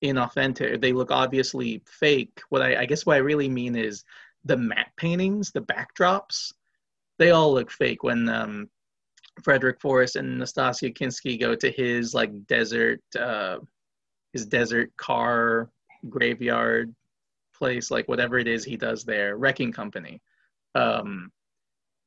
[0.04, 0.80] inauthentic.
[0.80, 2.40] They look obviously fake.
[2.50, 4.04] What I, I guess what I really mean is
[4.44, 6.52] the matte paintings, the backdrops.
[7.18, 8.68] They all look fake when um,
[9.42, 13.58] Frederick Forrest and Nastassja Kinski go to his like desert, uh,
[14.32, 15.70] his desert car
[16.08, 16.94] graveyard
[17.56, 20.20] place, like whatever it is he does there, wrecking company.
[20.74, 21.30] Um,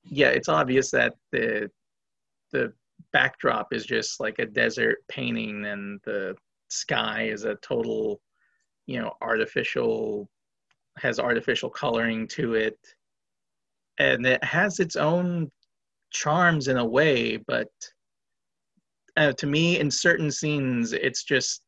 [0.04, 1.72] yeah, it's obvious that the
[2.52, 2.74] the
[3.12, 6.36] backdrop is just like a desert painting, and the
[6.70, 8.22] sky is a total,
[8.86, 10.30] you know, artificial
[10.98, 12.78] has artificial coloring to it,
[14.00, 15.52] and it has its own
[16.12, 17.70] charms in a way, but
[19.18, 21.62] uh, to me, in certain scenes, it's just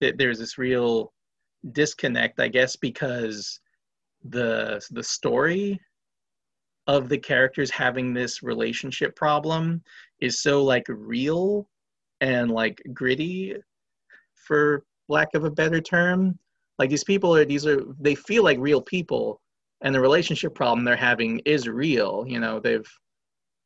[0.00, 1.12] that there's this real
[1.72, 3.60] disconnect, I guess, because
[4.24, 5.78] the the story
[6.86, 9.82] of the characters having this relationship problem
[10.20, 11.68] is so like real
[12.20, 13.54] and like gritty
[14.46, 16.38] for lack of a better term
[16.78, 19.40] like these people are these are they feel like real people
[19.82, 22.60] and the relationship problem they're having is real you know?
[22.60, 22.90] They've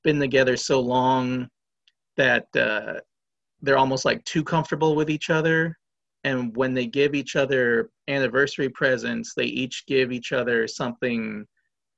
[0.05, 1.49] been together so long
[2.17, 3.01] that uh,
[3.63, 5.77] they're almost like too comfortable with each other
[6.25, 11.47] and when they give each other anniversary presents they each give each other something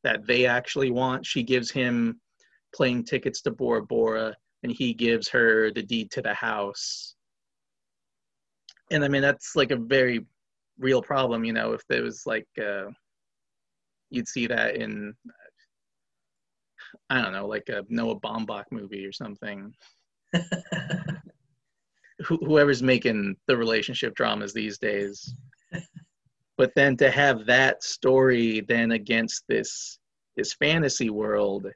[0.04, 1.26] that they actually want.
[1.26, 2.20] She gives him
[2.74, 7.16] plane tickets to bora bora and he gives her the deed to the house
[8.90, 10.24] and i mean that's like a very
[10.78, 12.84] real problem you know if there was like uh,
[14.10, 15.14] you'd see that in
[17.10, 19.74] I don't know, like a Noah Baumbach movie or something.
[22.24, 25.34] whoever's making the relationship dramas these days.
[26.56, 29.98] but then to have that story then against this
[30.36, 31.66] this fantasy world,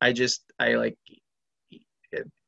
[0.00, 0.98] I just I like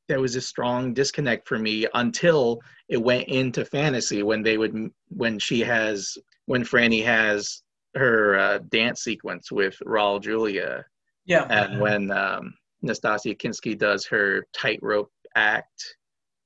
[0.08, 4.90] there was a strong disconnect for me until it went into fantasy when they would
[5.08, 6.16] when she has
[6.46, 7.62] when Franny has
[7.94, 10.84] her uh, dance sequence with Raul Julia
[11.28, 11.44] yeah.
[11.50, 15.96] And when um, Nastassja Kinski does her tightrope act,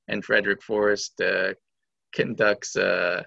[0.09, 1.53] and Frederick Forrest uh,
[2.13, 3.23] conducts uh,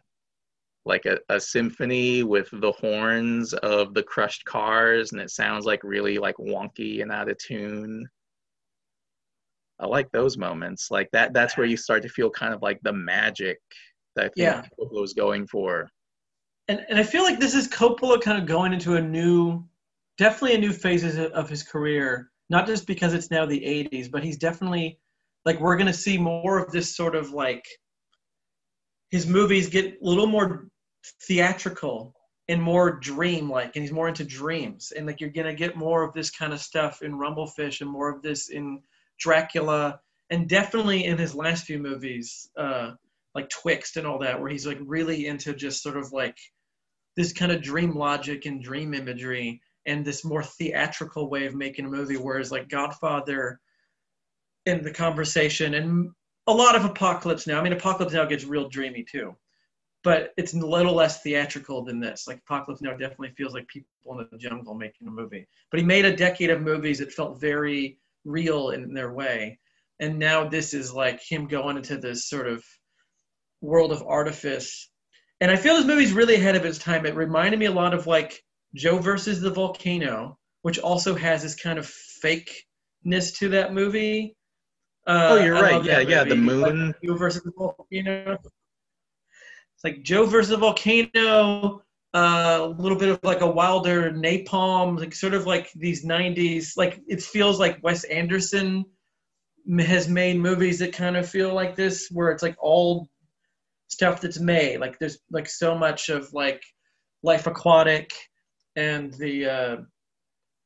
[0.84, 5.82] like a, a symphony with the horns of the crushed cars, and it sounds like
[5.82, 8.06] really like wonky and out of tune.
[9.78, 10.90] I like those moments.
[10.90, 11.32] Like that.
[11.32, 13.58] That's where you start to feel kind of like the magic
[14.14, 14.62] that I think yeah.
[14.80, 15.88] Coppola was going for.
[16.68, 19.64] And and I feel like this is Coppola kind of going into a new
[20.18, 22.30] definitely a new phase of his career.
[22.48, 24.98] Not just because it's now the '80s, but he's definitely
[25.44, 27.64] like we're gonna see more of this sort of like
[29.10, 30.66] his movies get a little more
[31.22, 32.12] theatrical
[32.48, 34.92] and more dream-like, and he's more into dreams.
[34.96, 38.08] And like you're gonna get more of this kind of stuff in Rumblefish, and more
[38.08, 38.80] of this in
[39.18, 40.00] Dracula,
[40.30, 42.92] and definitely in his last few movies, uh,
[43.34, 46.36] like Twixt and all that, where he's like really into just sort of like
[47.16, 51.86] this kind of dream logic and dream imagery and this more theatrical way of making
[51.86, 53.60] a movie whereas like godfather
[54.66, 56.10] in the conversation and
[56.48, 57.58] a lot of apocalypse now.
[57.58, 59.34] I mean apocalypse now gets real dreamy too
[60.06, 62.28] but it's a little less theatrical than this.
[62.28, 65.48] Like apocalypse now definitely feels like people in the jungle making a movie.
[65.72, 69.58] But he made a decade of movies that felt very real in their way
[70.00, 72.62] and now this is like him going into this sort of
[73.62, 74.90] world of artifice
[75.40, 77.94] and i feel this movie's really ahead of its time it reminded me a lot
[77.94, 78.42] of like
[78.76, 81.90] Joe versus the volcano, which also has this kind of
[82.22, 84.36] fakeness to that movie.
[85.06, 85.82] Uh, oh, you're right.
[85.84, 86.24] Yeah, yeah.
[86.24, 86.88] The moon.
[86.88, 88.38] Like Joe versus the volcano.
[89.74, 91.82] It's like Joe versus the volcano.
[92.16, 96.74] Uh, a little bit of like a wilder napalm, like sort of like these '90s.
[96.74, 98.86] Like it feels like Wes Anderson
[99.78, 103.10] has made movies that kind of feel like this, where it's like all
[103.88, 104.80] stuff that's made.
[104.80, 106.62] Like there's like so much of like
[107.22, 108.12] Life Aquatic
[108.76, 109.76] and the uh,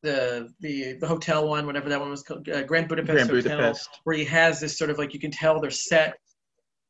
[0.05, 3.57] the the the hotel one, whatever that one was called, uh, Grand Budapest Grand Hotel,
[3.57, 3.89] Budapest.
[4.05, 6.15] where he has this sort of like you can tell they're set.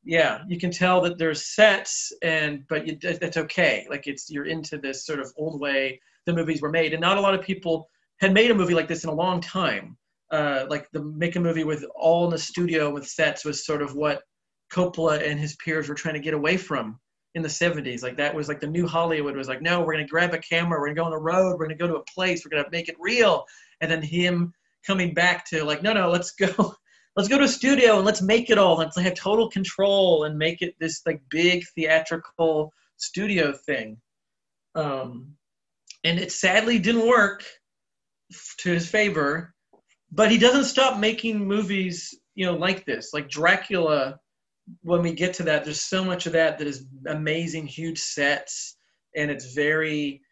[0.04, 3.86] Yeah, you can tell that there's sets, and but you, that's okay.
[3.90, 7.18] Like it's you're into this sort of old way the movies were made, and not
[7.18, 7.88] a lot of people
[8.20, 9.96] had made a movie like this in a long time.
[10.30, 13.82] Uh, like the make a movie with all in the studio with sets was sort
[13.82, 14.22] of what
[14.72, 16.98] Coppola and his peers were trying to get away from
[17.34, 18.02] in the 70s.
[18.02, 20.38] Like that was like the new Hollywood was like, no, we're going to grab a
[20.38, 22.44] camera, we're going to go on the road, we're going to go to a place,
[22.44, 23.44] we're going to make it real.
[23.80, 24.52] And then him
[24.86, 26.74] coming back to like, no, no, let's go.
[27.16, 28.76] Let's go to a studio and let's make it all.
[28.76, 33.98] Let's have total control and make it this like big theatrical studio thing.
[34.74, 35.34] Um,
[36.04, 37.44] and it sadly didn't work
[38.58, 39.54] to his favor,
[40.12, 43.10] but he doesn't stop making movies, you know, like this.
[43.12, 44.18] Like Dracula
[44.82, 48.76] when we get to that, there's so much of that that is amazing, huge sets,
[49.16, 50.22] and it's very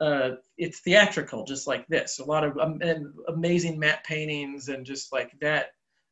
[0.00, 2.18] uh, it's theatrical, just like this.
[2.18, 2.80] A lot of um,
[3.28, 5.68] amazing matte paintings and just like that.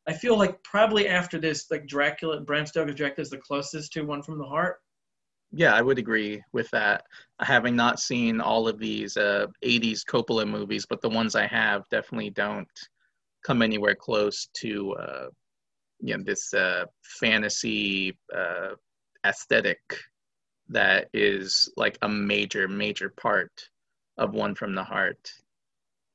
[0.07, 4.03] I feel like probably after this, like Dracula, Bram Stoker's Dracula is the closest to
[4.03, 4.77] One from the Heart.
[5.55, 7.03] Yeah, I would agree with that.
[7.39, 11.87] Having not seen all of these uh, 80s Coppola movies, but the ones I have
[11.89, 12.67] definitely don't
[13.45, 15.27] come anywhere close to uh,
[15.99, 18.69] you know this uh, fantasy uh,
[19.25, 19.79] aesthetic
[20.69, 23.51] that is like a major major part
[24.17, 25.31] of One from the Heart.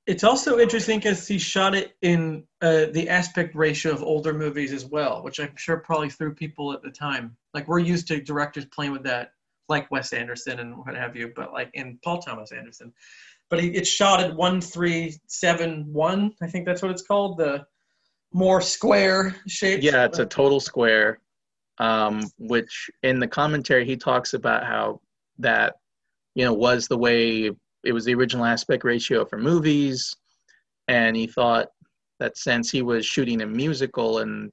[0.08, 4.72] It's also interesting because he shot it in uh, the aspect ratio of older movies
[4.72, 7.36] as well, which I'm sure probably threw people at the time.
[7.52, 9.32] Like we're used to directors playing with that,
[9.68, 12.94] like Wes Anderson and what have you, but like in Paul Thomas Anderson.
[13.50, 16.32] But it's shot at one three seven one.
[16.40, 17.36] I think that's what it's called.
[17.36, 17.66] The
[18.32, 19.82] more square shape.
[19.82, 21.20] Yeah, it's a total square.
[21.76, 25.02] Um, which in the commentary he talks about how
[25.38, 25.74] that
[26.34, 27.50] you know was the way
[27.84, 30.14] it was the original aspect ratio for movies,
[30.88, 31.68] and he thought
[32.18, 34.50] that since he was shooting a musical and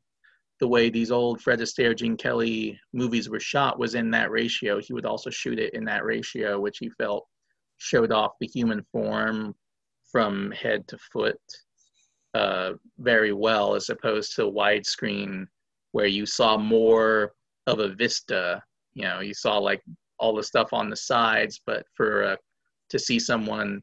[0.60, 4.80] the way these old Fred Astaire, Gene Kelly movies were shot was in that ratio,
[4.80, 7.28] he would also shoot it in that ratio, which he felt
[7.78, 9.54] showed off the human form
[10.12, 11.40] from head to foot
[12.36, 15.46] uh, very well, as opposed to widescreen
[15.92, 17.34] where you saw more
[17.68, 18.62] of a vista.
[18.94, 19.82] You know, you saw like
[20.20, 22.38] all the stuff on the sides, but for a
[22.90, 23.82] to see someone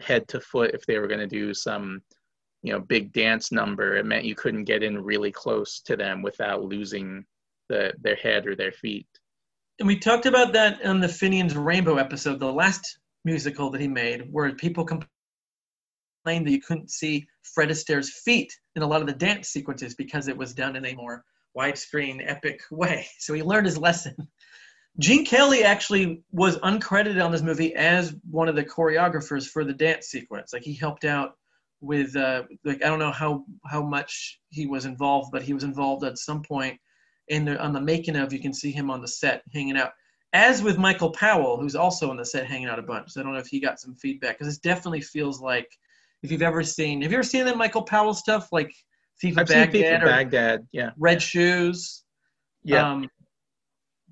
[0.00, 2.00] head to foot if they were going to do some
[2.62, 6.22] you know big dance number it meant you couldn't get in really close to them
[6.22, 7.24] without losing
[7.68, 9.06] the their head or their feet.
[9.78, 13.88] And we talked about that on the finian's rainbow episode the last musical that he
[13.88, 19.06] made where people complained that you couldn't see fred astaire's feet in a lot of
[19.06, 21.24] the dance sequences because it was done in a more
[21.56, 23.06] widescreen epic way.
[23.18, 24.16] So he learned his lesson
[24.98, 29.72] Gene Kelly actually was uncredited on this movie as one of the choreographers for the
[29.72, 30.52] dance sequence.
[30.52, 31.32] Like he helped out
[31.80, 35.64] with uh, like I don't know how how much he was involved, but he was
[35.64, 36.78] involved at some point
[37.28, 38.32] in the, on the making of.
[38.32, 39.92] You can see him on the set hanging out,
[40.32, 43.10] as with Michael Powell, who's also on the set hanging out a bunch.
[43.10, 45.68] So I don't know if he got some feedback because it definitely feels like
[46.22, 48.72] if you've ever seen have you ever seen that Michael Powell stuff like
[49.20, 52.04] Thief of Baghdad, Thief Baghdad, yeah, Red Shoes,
[52.62, 52.92] yeah.
[52.92, 53.08] Um,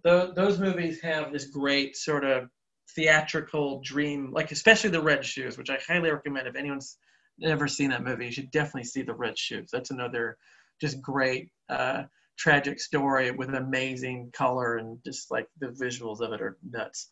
[0.04, 2.48] those, those movies have this great sort of
[2.94, 6.46] theatrical dream, like especially the Red Shoes, which I highly recommend.
[6.46, 6.98] If anyone's
[7.38, 9.70] never seen that movie, you should definitely see the Red Shoes.
[9.72, 10.36] That's another
[10.80, 12.04] just great uh,
[12.38, 17.10] tragic story with amazing color and just like the visuals of it are nuts.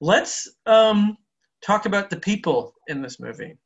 [0.00, 1.16] Let's um,
[1.64, 3.56] talk about the people in this movie.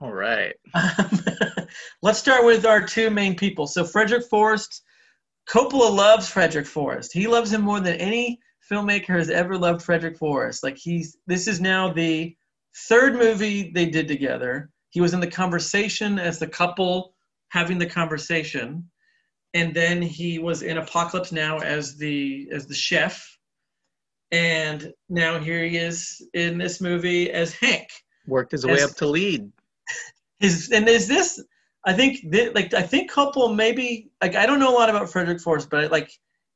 [0.00, 0.54] All right.
[2.02, 3.66] let's start with our two main people.
[3.66, 4.82] So Frederick Forrest
[5.48, 7.12] Coppola loves Frederick Forrest.
[7.12, 10.62] He loves him more than any filmmaker has ever loved Frederick Forrest.
[10.62, 12.36] Like he's this is now the
[12.88, 14.70] third movie they did together.
[14.90, 17.14] He was in the conversation as the couple
[17.50, 18.90] having the conversation,
[19.54, 23.38] and then he was in Apocalypse Now as the as the chef,
[24.32, 27.88] and now here he is in this movie as Hank.
[28.26, 29.50] Worked his way up to lead.
[30.38, 31.42] His and is this
[31.86, 35.08] I think th- like I think Coppola maybe like I don't know a lot about
[35.08, 36.10] Frederick Forrest, but like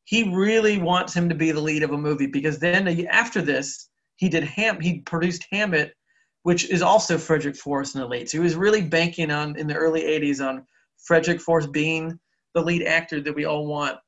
[0.05, 3.89] he really wants him to be the lead of a movie because then after this
[4.17, 5.95] he did Ham he produced Hammett,
[6.43, 8.29] which is also Frederick Forrest in the late.
[8.29, 10.67] So he was really banking on in the early '80s on
[10.99, 12.19] Frederick Forrest being
[12.55, 13.99] the lead actor that we all want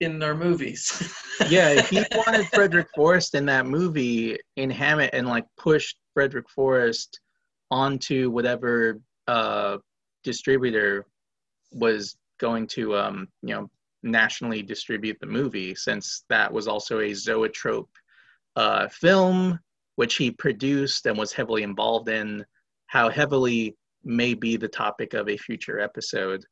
[0.00, 1.14] in our movies.
[1.48, 7.20] yeah, he wanted Frederick Forrest in that movie in Hammett and like pushed Frederick Forrest
[7.70, 9.78] onto whatever uh
[10.24, 11.06] distributor
[11.72, 13.70] was going to um, you know
[14.02, 17.90] nationally distribute the movie since that was also a zoetrope
[18.56, 19.58] uh, film
[19.96, 22.44] which he produced and was heavily involved in
[22.86, 26.44] how heavily may be the topic of a future episode.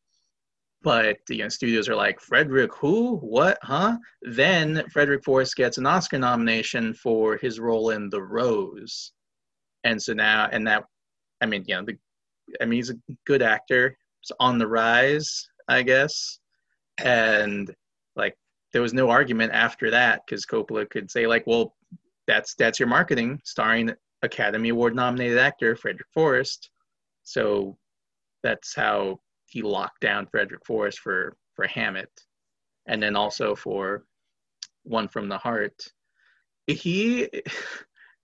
[0.83, 3.19] But you know studios are like frederick who?
[3.19, 3.59] What?
[3.63, 3.99] Huh?
[4.23, 9.13] Then frederick forrest gets an oscar nomination for his role in the rose.
[9.85, 10.85] And so now and that
[11.41, 11.99] i mean you know the
[12.61, 13.97] I mean, he's a good actor.
[14.21, 16.39] He's on the rise, I guess.
[16.99, 17.75] And
[18.17, 18.37] like,
[18.73, 21.75] there was no argument after that because Coppola could say like, well,
[22.27, 26.71] that's that's your marketing, starring Academy Award nominated actor Frederick Forrest.
[27.25, 27.77] So
[28.43, 32.11] that's how he locked down Frederick Forrest for for Hammett,
[32.87, 34.05] and then also for
[34.85, 35.83] One from the Heart.
[36.67, 37.29] He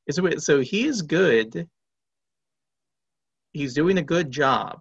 [0.06, 1.68] is so he is good
[3.59, 4.80] he's doing a good job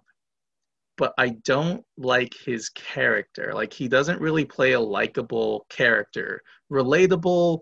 [0.98, 3.52] but I don't like his character.
[3.54, 6.42] Like he doesn't really play a likable character.
[6.70, 7.60] Relatable,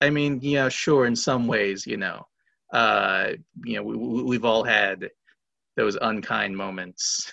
[0.00, 2.26] I mean, yeah, sure, in some ways, you know.
[2.72, 3.32] Uh,
[3.64, 5.10] you know, we, we've all had
[5.76, 7.30] those unkind moments.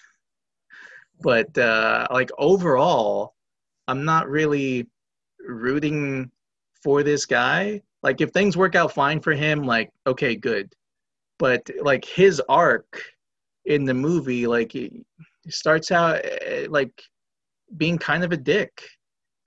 [1.21, 3.35] but uh, like overall,
[3.87, 4.87] I'm not really
[5.47, 6.31] rooting
[6.83, 7.83] for this guy.
[8.01, 10.73] Like if things work out fine for him, like okay, good.
[11.39, 13.01] But like his arc
[13.65, 15.03] in the movie, like he
[15.49, 17.01] starts out eh, like
[17.75, 18.81] being kind of a dick,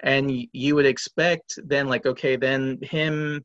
[0.02, 3.44] and you would expect then like okay, then him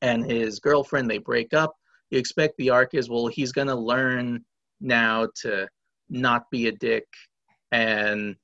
[0.00, 1.74] and his girlfriend they break up.
[2.10, 4.44] You expect the arc is well, he's gonna learn
[4.80, 5.68] now to
[6.08, 7.06] not be a dick
[7.70, 8.36] and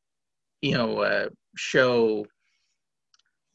[0.62, 2.26] you know uh, show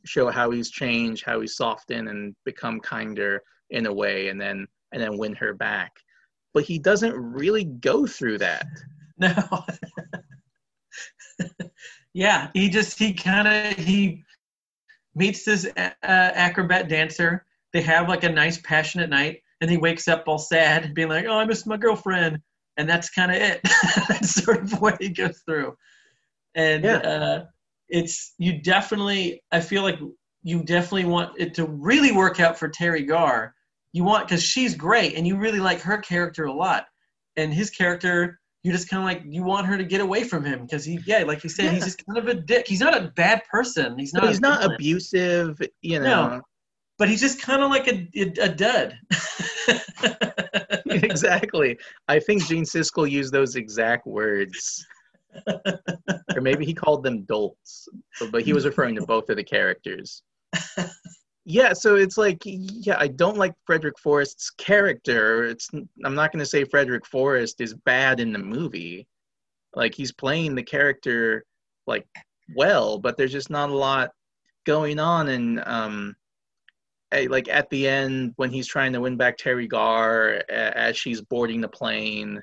[0.05, 4.67] show how he's changed, how he's softened and become kinder in a way, and then
[4.93, 5.91] and then win her back.
[6.53, 8.65] But he doesn't really go through that.
[9.15, 9.31] No.
[12.13, 14.23] yeah, he just he kind of he
[15.15, 17.45] meets this uh, acrobat dancer.
[17.73, 21.25] They have like a nice passionate night, and he wakes up all sad, being like,
[21.25, 22.39] "Oh, I miss my girlfriend,"
[22.77, 23.61] and that's kind of it.
[24.09, 25.75] that's sort of what he goes through,
[26.55, 26.97] and yeah.
[26.97, 27.45] uh,
[27.89, 29.41] it's you definitely.
[29.51, 29.99] I feel like
[30.43, 33.53] you definitely want it to really work out for Teri Garr.
[33.93, 36.85] You want because she's great, and you really like her character a lot,
[37.35, 38.39] and his character.
[38.63, 40.97] You just kind of like you want her to get away from him because he,
[41.05, 41.71] yeah, like you said, yeah.
[41.71, 42.65] he's just kind of a dick.
[42.65, 43.99] He's not a bad person.
[43.99, 44.25] He's not.
[44.29, 46.29] He's not abusive, you know.
[46.29, 46.41] No,
[46.97, 48.97] but he's just kind of like a, a, a dud.
[50.85, 51.77] exactly.
[52.07, 54.85] I think Gene Siskel used those exact words.
[55.47, 57.87] or maybe he called them dolts,
[58.31, 60.21] but he was referring to both of the characters.
[61.45, 65.45] Yeah, so it's like, yeah, I don't like Frederick Forrest's character.
[65.45, 65.69] It's
[66.05, 69.07] I'm not going to say Frederick Forrest is bad in the movie.
[69.75, 71.43] Like he's playing the character
[71.85, 72.07] like
[72.55, 74.11] well, but there's just not a lot
[74.65, 76.15] going on and um
[77.29, 81.61] like at the end when he's trying to win back Teri Garr as she's boarding
[81.61, 82.41] the plane.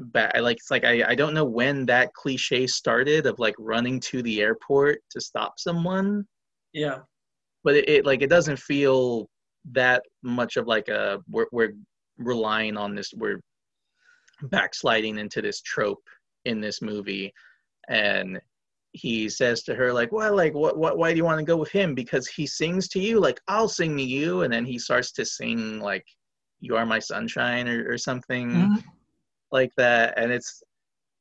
[0.00, 3.54] But I like it's like I, I don't know when that cliche started of like
[3.58, 6.26] running to the airport to stop someone.
[6.72, 6.98] Yeah.
[7.66, 9.28] But it, it like it doesn't feel
[9.72, 11.72] that much of like a we're we're
[12.16, 13.40] relying on this we're
[14.42, 16.04] backsliding into this trope
[16.44, 17.32] in this movie.
[17.88, 18.40] And
[18.92, 21.56] he says to her like well like what, what why do you want to go
[21.56, 21.92] with him?
[21.92, 24.42] Because he sings to you like i'll sing to you.
[24.42, 26.06] And then he starts to sing like
[26.60, 28.76] you are my sunshine or, or something mm-hmm.
[29.50, 30.14] like that.
[30.16, 30.62] And it's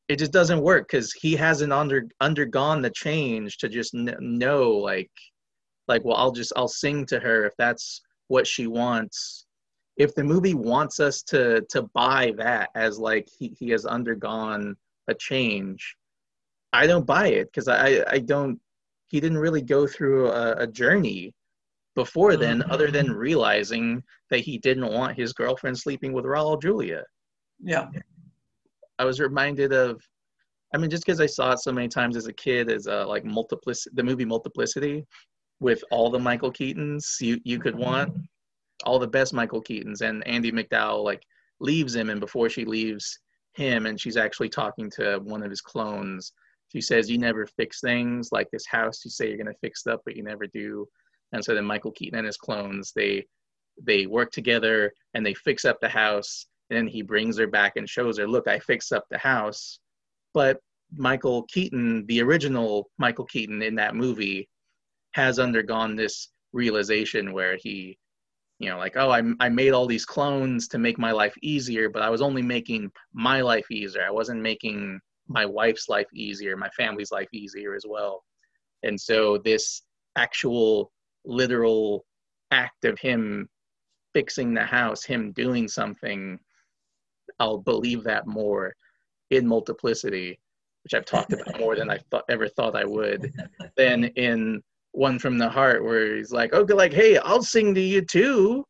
[0.10, 4.70] it just doesn't work because he hasn't under undergone the change to just n- know
[4.70, 5.10] like
[5.88, 9.46] like well i'll just i'll sing to her if that's what she wants
[9.98, 14.76] if the movie wants us to to buy that as like he, he has undergone
[15.08, 15.96] a change
[16.76, 18.60] I don't buy it because I I don't.
[19.08, 21.34] He didn't really go through a, a journey
[21.96, 22.72] before then, mm-hmm.
[22.72, 27.04] other than realizing that he didn't want his girlfriend sleeping with Raul Julia.
[27.64, 27.88] Yeah.
[29.00, 30.02] I was reminded of,
[30.74, 33.06] I mean, just because I saw it so many times as a kid, as a,
[33.06, 35.06] like multiplicity, the movie Multiplicity,
[35.60, 38.14] with all the Michael Keatons you you could want,
[38.86, 41.24] all the best Michael Keatons, and Andie MacDowell like
[41.60, 43.20] leaves him, and before she leaves
[43.54, 46.34] him, and she's actually talking to one of his clones
[46.76, 48.34] she says you never fix things.
[48.34, 50.88] Like this house you say you're to fix it up but you never do.
[51.32, 53.26] And so then michael keaton and his clones they
[53.82, 56.48] they work together and they fix up the house.
[56.70, 59.80] And then he brings her back and shows her look i fixed up the house.
[60.34, 60.60] But
[60.94, 64.50] michael keaton the original michael keaton in that movie
[65.16, 67.98] has undergone this realization where he
[68.60, 71.90] you know like oh I, I made all these clones to make my life easier
[71.90, 76.56] but i was only making my life easier i wasn't making my wife's life easier,
[76.56, 78.24] my family's life easier as well.
[78.84, 79.82] And so this
[80.16, 80.92] actual
[81.26, 82.06] literal
[82.52, 83.50] act of him
[84.14, 86.40] fixing the house, him doing something,
[87.40, 88.74] I'll believe that more
[89.32, 90.40] in multiplicity,
[90.84, 93.34] which I've talked about more than I thought, ever thought I would,
[93.76, 94.62] than in
[94.96, 98.64] one from the heart where he's like, okay, like, hey, I'll sing to you too.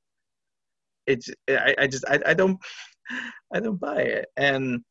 [1.07, 2.59] It's I, I just I, I don't
[3.53, 4.28] I don't buy it.
[4.38, 4.82] And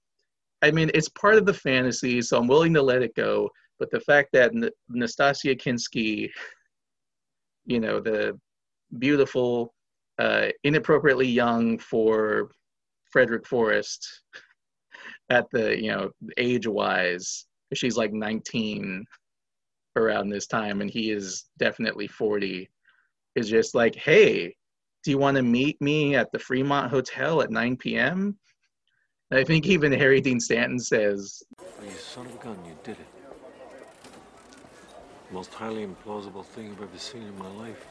[0.63, 3.51] I mean, it's part of the fantasy, so I'm willing to let it go.
[3.79, 6.31] But the fact that N- Nastassja Kinski,
[7.67, 8.39] you know, the
[8.99, 9.75] beautiful,
[10.19, 12.51] uh, inappropriately young for
[13.11, 14.23] Frederick Forrest
[15.31, 19.05] at the, you know, age wise, she's like 19
[19.97, 22.69] around this time, and he is definitely 40,
[23.35, 24.55] is just like, hey,
[25.03, 28.39] do you want to meet me at the Fremont Hotel at 9 p.m.?
[29.33, 31.43] I think even Harry Dean Stanton says,
[31.83, 33.07] you son of a gun, you did it.
[35.31, 37.85] Most highly implausible thing I've ever seen in my life.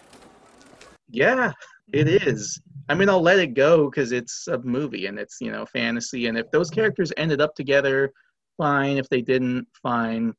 [1.09, 1.51] "Yeah,
[1.91, 5.51] it is." I mean, I'll let it go because it's a movie and it's you
[5.51, 8.11] know fantasy, and if those characters ended up together,
[8.57, 8.97] fine.
[8.97, 10.33] If they didn't, fine.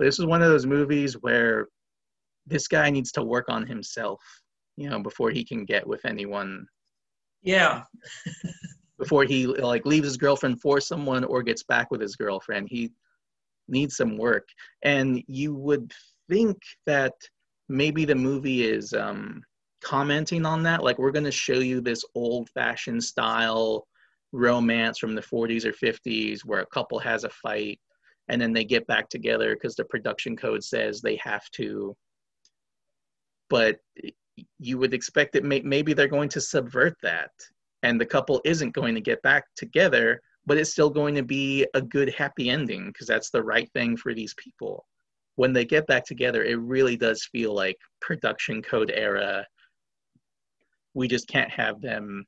[0.00, 1.68] But this is one of those movies where
[2.46, 4.22] this guy needs to work on himself,
[4.78, 6.66] you know, before he can get with anyone.
[7.42, 7.82] Yeah,
[8.98, 12.92] before he like leaves his girlfriend for someone or gets back with his girlfriend he
[13.68, 14.48] needs some work.
[14.80, 15.92] And you would
[16.30, 17.12] think that
[17.68, 19.42] maybe the movie is um
[19.84, 23.86] commenting on that like we're going to show you this old fashioned style
[24.32, 27.78] romance from the 40s or 50s where a couple has a fight
[28.30, 31.96] and then they get back together because the production code says they have to.
[33.50, 33.78] But
[34.58, 37.32] you would expect that may- maybe they're going to subvert that
[37.82, 41.66] and the couple isn't going to get back together but it's still going to be
[41.74, 44.86] a good happy ending because that's the right thing for these people.
[45.36, 49.44] When they get back together it really does feel like production code era.
[50.94, 52.24] We just can't have them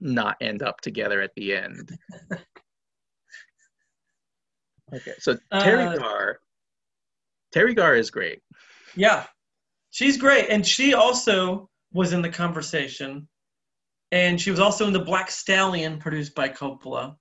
[0.00, 1.96] not end up together at the end
[4.92, 6.38] okay so Teri Uh, Garr
[7.54, 8.40] Teri Garr is great
[8.94, 9.26] yeah,
[9.90, 13.28] she's great, and she also was in the conversation,
[14.10, 17.16] and she was also in the Black Stallion produced by Coppola,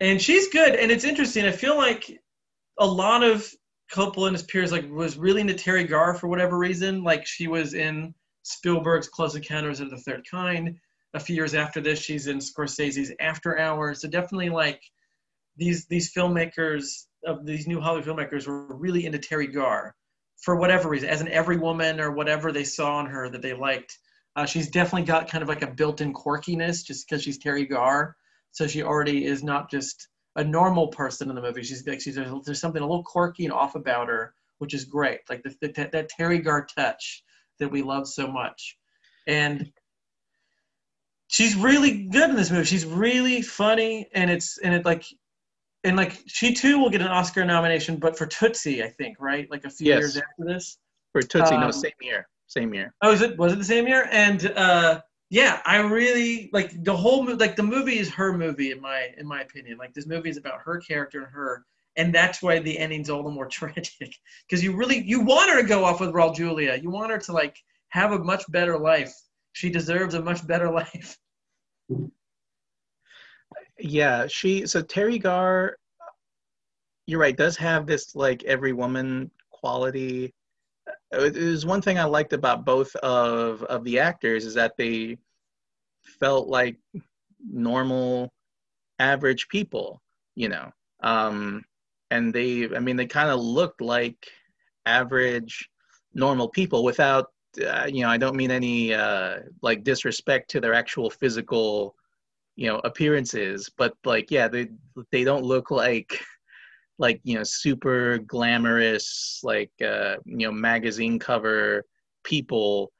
[0.00, 0.74] and she's good.
[0.74, 1.44] And it's interesting.
[1.44, 2.20] I feel like
[2.78, 3.50] a lot of
[3.92, 7.02] Coppola and his peers like was really into Teri Garr for whatever reason.
[7.02, 10.76] Like she was in Spielberg's Close Encounters of the Third Kind.
[11.14, 14.02] A few years after this, she's in Scorsese's After Hours.
[14.02, 14.82] So definitely like
[15.58, 19.94] these these filmmakers of these new Hollywood filmmakers were really into Teri Garr
[20.40, 23.54] for whatever reason, as an every woman or whatever they saw in her that they
[23.54, 23.98] liked.
[24.36, 28.16] Uh, she's definitely got kind of like a built-in quirkiness just because she's Teri Garr.
[28.52, 31.64] So she already is not just a normal person in the movie.
[31.64, 35.20] She's like she's there's, something a little quirky and off about her, which is great.
[35.28, 37.24] Like the, the, that, that Teri Garr touch
[37.58, 38.78] that we love so much,
[39.26, 39.72] and
[41.26, 42.64] she's really good in this movie.
[42.64, 45.04] She's really funny, and it's and it like.
[45.88, 49.50] And like she too will get an Oscar nomination, but for Tootsie, I think, right?
[49.50, 50.00] Like a few Yes.
[50.00, 50.78] years after this.
[51.12, 53.86] for tootsie no Um, same year same year Oh, is it was it the same
[53.86, 54.08] year?
[54.10, 58.80] And uh, yeah, I really like the whole like the movie is her movie in
[58.80, 59.78] my in my opinion.
[59.78, 61.64] Like this movie is about her character and her,
[61.96, 64.14] and that's why the ending's all the more tragic
[64.46, 66.78] because you really you want her to go off with Raul Julia.
[66.82, 67.56] You want her to like
[67.90, 69.14] have a much better life.
[69.52, 71.16] She deserves a much better life.
[73.78, 75.76] Yeah, she so Teri Garr,
[77.06, 80.34] you're right, does have this like every woman quality.
[81.12, 85.18] it was one thing I liked about both of of the actors is that they
[86.20, 86.76] felt like
[87.50, 88.32] normal,
[88.98, 90.02] average people,
[90.34, 90.72] you know.
[91.00, 91.64] Um,
[92.10, 94.28] and they, I mean, they kind of looked like
[94.86, 95.68] average,
[96.14, 97.26] normal people without,
[97.64, 101.94] uh, you know, I don't mean any uh, like disrespect to their actual physical
[102.58, 104.66] you know appearances but like yeah they
[105.12, 106.20] they don't look like
[106.98, 111.84] like you know super glamorous like uh you know magazine cover
[112.24, 112.90] people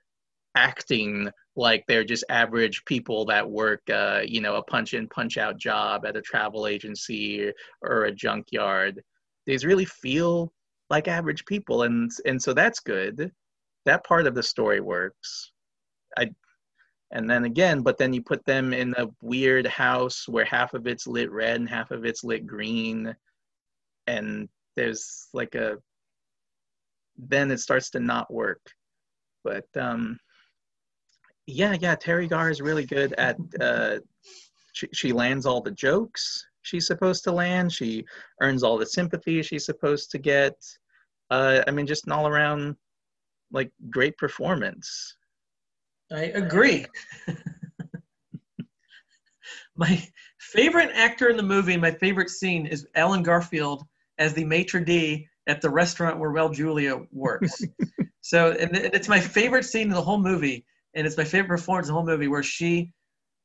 [0.55, 5.37] acting like they're just average people that work uh you know a punch in punch
[5.37, 7.53] out job at a travel agency
[7.83, 9.03] or, a junkyard.
[9.45, 10.53] These really feel
[10.89, 13.33] like average people and and so that's good.
[13.87, 15.51] That part of the story works.
[16.17, 16.31] I
[17.11, 20.87] and then again but then you put them in a weird house where half of
[20.87, 23.15] it's lit red and half of it's lit green.
[24.07, 25.79] And there's like a
[27.17, 28.61] then it starts to not work.
[29.45, 30.19] But um
[31.47, 33.99] yeah yeah Teri Garr is really good at uh
[34.73, 37.73] she, she lands all the jokes she's supposed to land.
[37.73, 38.05] She
[38.43, 40.55] earns all the sympathy she's supposed to get.
[41.31, 42.77] Uh i mean just an all around
[43.51, 45.17] like great performance
[46.11, 46.87] I agree.
[49.77, 50.03] my
[50.39, 53.85] favorite actor in the movie, my favorite scene is Allen Garfield
[54.19, 57.63] as the maitre d' at the restaurant where Raul Julia works.
[58.21, 61.89] so, and it's my favorite scene in the whole movie, and it's my favorite performance
[61.89, 62.93] in the whole movie where she,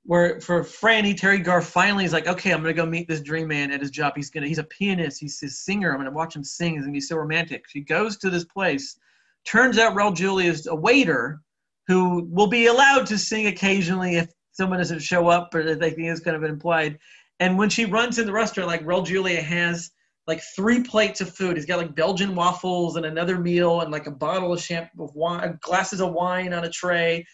[0.04, 3.48] where for Franny, Teri Garr finally is like, okay, I'm gonna go meet this dream
[3.48, 4.14] man at his job.
[4.16, 5.92] He's gonna, he's a pianist, he's a singer.
[5.92, 6.74] I'm gonna watch him sing.
[6.74, 7.66] He's gonna be so romantic.
[7.70, 8.98] She goes to this place.
[9.46, 11.42] Turns out Raul Julia is a waiter
[11.88, 16.08] who will be allowed to sing occasionally if someone doesn't show up or they think
[16.08, 16.98] it's kind of implied.
[17.40, 19.92] And when she runs in the restaurant, like Raul Julia has
[20.28, 21.58] like three plates of food.
[21.58, 26.00] He's got like Belgian waffles and another meal and like a bottle of champagne, glasses
[26.00, 27.26] of wine on a tray.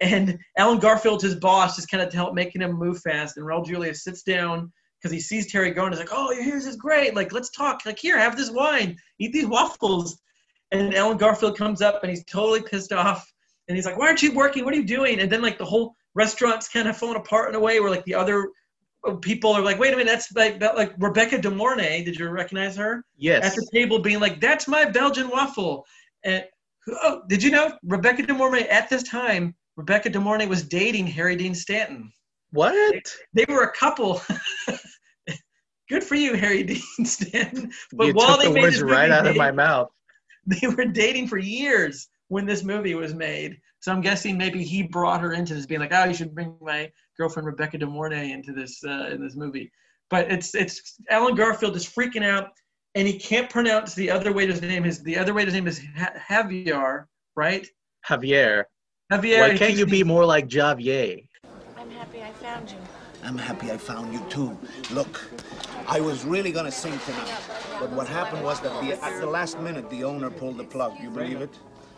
[0.00, 3.36] And Allen Garfield, his boss, just kind of to help making him move fast.
[3.36, 5.90] And Raul Julia sits down because he sees Teri going.
[5.92, 7.14] He's like, "Oh, your hair's is great.
[7.14, 7.80] Like, let's talk.
[7.86, 10.20] Like, here, have this wine, eat these waffles."
[10.72, 13.26] And Allen Garfield comes up and he's totally pissed off,
[13.68, 14.64] and he's like, "Why aren't you working?
[14.64, 17.54] What are you doing?" And then like the whole restaurant's kind of falling apart in
[17.54, 18.48] a way where like the other
[19.06, 22.04] uh, people are like, "Wait a minute, that's like that, like Rebecca De Mornay.
[22.04, 23.44] Did you recognize her?" Yes.
[23.44, 25.84] At the table, being like, "That's my Belgian waffle."
[26.24, 26.44] And
[27.02, 29.54] oh, did you know Rebecca De Mornay at this time?
[29.76, 32.10] Rebecca De Mornay was dating Harry Dean Stanton.
[32.50, 33.04] What?
[33.34, 34.22] They were a couple.
[35.88, 37.70] Good for you, Harry Dean Stanton.
[37.92, 39.90] But you while took they the made words right movie, out of my mouth.
[40.46, 43.58] they were dating for years when this movie was made.
[43.80, 46.56] So I'm guessing maybe he brought her into this, being like, "Oh, you should bring
[46.60, 49.70] my girlfriend Rebecca De Mornay into this uh, in this movie."
[50.10, 52.50] But it's it's Allen Garfield is freaking out,
[52.94, 54.84] and he can't pronounce the other waiter's name.
[54.84, 57.06] His the other waiter's name is ha- Javier,
[57.36, 57.66] right?
[58.08, 58.64] Javier.
[59.12, 59.40] Javier.
[59.40, 61.26] Why can't you be more like Javier?
[61.76, 62.78] I'm happy I found you.
[63.22, 64.56] I'm happy I found you too.
[64.92, 65.20] Look,
[65.86, 67.40] I was really gonna sing tonight,
[67.80, 70.94] but what happened was that the, at the last minute the owner pulled the plug.
[71.00, 71.54] You believe it?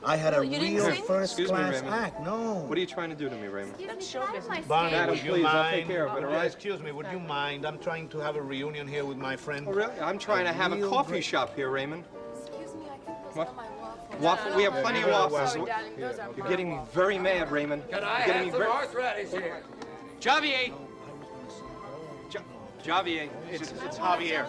[0.09, 1.03] I had a you didn't real sing?
[1.05, 1.95] first class me, Raymond.
[1.95, 2.21] act.
[2.23, 2.55] No.
[2.67, 3.75] What are you trying to do to me, Raymond?
[3.87, 4.67] That's show business.
[4.67, 5.77] Barney, Madam, would you please, I'll mind?
[5.77, 6.47] take care of it, all right?
[6.47, 7.67] Excuse me, would you mind?
[7.67, 9.67] I'm trying to have a reunion here with my friend.
[9.69, 9.93] Oh, really?
[10.01, 12.05] I'm trying to have a Real coffee great- shop here, Raymond.
[12.33, 13.49] Excuse me, I couldn't What?
[13.49, 14.19] resist my waffle.
[14.21, 14.57] Waffle?
[14.57, 15.53] We have plenty of waffles.
[15.53, 17.83] sorry, darling, those are You're getting me very mad, Raymond.
[17.91, 19.63] Can I You're getting have me some very- horseradish here?
[20.23, 20.73] Javier!
[22.33, 22.41] Ja-
[22.83, 23.29] Javier.
[23.51, 24.47] It's, it's Javier.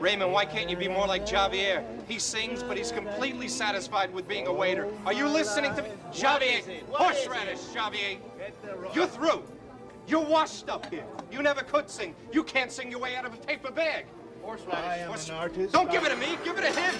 [0.00, 1.84] Raymond, why can't you be more like Javier?
[2.08, 4.88] He sings, but he's completely satisfied with being a waiter.
[5.04, 5.90] Are you listening to me?
[6.10, 6.82] Javier!
[6.90, 8.18] Horseradish, Javier!
[8.94, 9.44] You're through.
[10.08, 11.04] You're washed up here.
[11.30, 12.14] You never could sing.
[12.32, 14.06] You can't sing your way out of a paper bag.
[14.72, 15.72] I am an artist.
[15.72, 16.38] Don't give it to me.
[16.44, 16.94] Give it to him.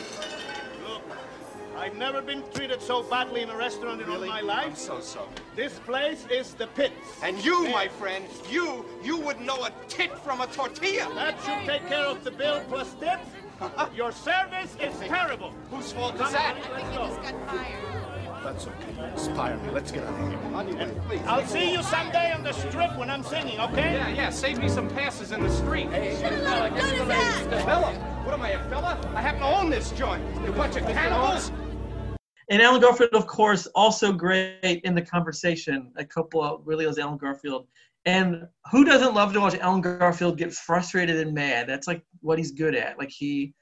[1.72, 4.64] Look, I've never been treated so badly in a restaurant in all my life.
[4.64, 4.78] I'm life.
[4.78, 5.28] so sorry.
[5.56, 6.94] This place is the pits.
[7.22, 11.12] And you, my friend, you, you wouldn't know a tit from a tortilla.
[11.14, 13.26] That should take care of the bill plus tips.
[13.94, 15.52] Your service is terrible.
[15.70, 17.99] Whose fault is that?
[18.42, 19.10] That's okay.
[19.12, 19.70] Inspire me.
[19.70, 20.38] Let's get out of here.
[20.58, 21.20] Anyway, please.
[21.26, 23.92] I'll see you someday on the strip when I'm singing, okay?
[23.94, 25.86] Yeah, yeah, save me some passes in the street.
[25.86, 27.64] What is that?
[27.64, 27.92] Fella,
[28.24, 28.98] what am I, a fella?
[29.14, 30.24] I happen to own this joint.
[30.42, 31.52] You bunch of cannibals.
[32.48, 35.92] And Allen Garfield, of course, also great in the conversation.
[35.96, 37.68] A Coppola really is Allen Garfield.
[38.06, 41.68] And who doesn't love to watch Allen Garfield get frustrated and mad?
[41.68, 42.98] That's like what he's good at.
[42.98, 43.54] Like he,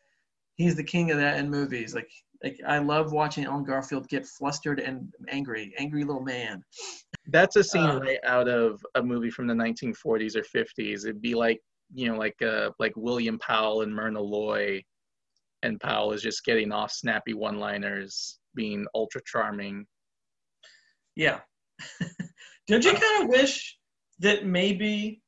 [0.55, 1.95] he's the king of that in movies.
[1.95, 2.11] Like,
[2.43, 6.63] like I love watching Allen Garfield get flustered and angry, angry little man.
[7.27, 11.05] That's a scene Uh, right out of a movie from the 1940s or 50s.
[11.05, 11.61] It'd be like,
[11.93, 14.83] you know, like uh, like William Powell and Myrna Loy,
[15.63, 19.87] and Powell is just getting off snappy one-liners, being ultra charming.
[21.17, 21.41] Yeah.
[22.69, 23.77] Don't you kind of wish
[24.21, 25.23] that maybe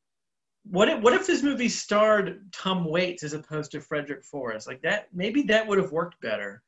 [0.65, 4.69] what if what if this movie starred Tom Waits as opposed to Frederick Forrest?
[4.69, 6.63] Like that maybe that would have worked better.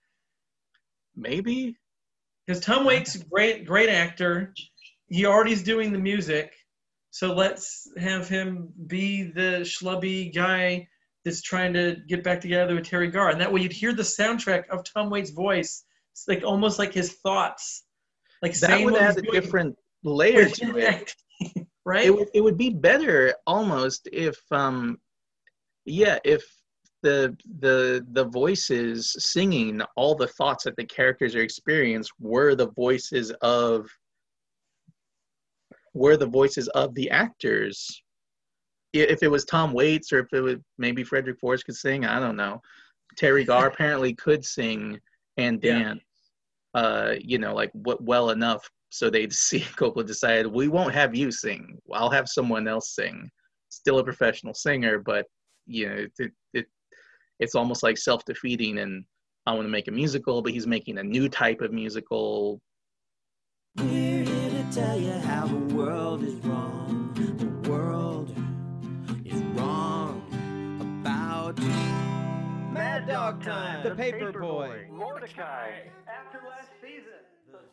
[1.17, 1.77] Maybe
[2.47, 4.55] Because Tom Waits a great great actor.
[5.09, 6.53] He already's doing the music.
[7.11, 10.89] So let's have him be the schlubby guy
[11.25, 13.31] that's trying to get back together with Teri Garr.
[13.31, 15.85] And that way you'd hear the soundtrack of Tom Waits' voice.
[16.13, 17.85] It's like almost like his thoughts.
[18.41, 21.15] Like that would add a doing different layer to it.
[21.85, 22.07] right?
[22.07, 24.99] It would it would be better almost if um,
[25.85, 26.45] yeah, if
[27.03, 32.71] the the the voices singing all the thoughts that the characters are experiencing were the
[32.71, 33.89] voices of
[35.95, 38.03] were the voices of the actors.
[38.93, 42.21] If it was tom waits or if it was maybe frederick forrest could sing i
[42.21, 42.61] don't know.
[43.21, 44.99] Teri garr apparently could sing
[45.39, 45.79] and Yeah.
[45.79, 46.03] dance
[46.75, 51.15] uh you know like what well enough so they'd see coppola decided we won't have
[51.15, 51.79] you sing.
[51.93, 53.31] I'll have someone else sing.
[53.71, 55.27] Still a professional singer but
[55.67, 56.33] you know it
[57.39, 59.05] it's almost like self-defeating and
[59.47, 62.61] i want to make a musical but he's making a new type of musical
[63.77, 67.11] We're here to tell you how the world is wrong.
[67.15, 68.31] The world
[69.25, 70.23] is wrong
[71.03, 71.59] about
[72.73, 73.83] Mad Dog Time.
[73.83, 74.89] The paper boy.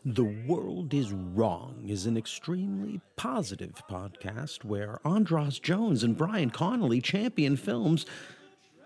[0.05, 7.01] The World is Wrong is an extremely positive podcast where Andras Jones and Brian Connolly
[7.01, 8.05] champion films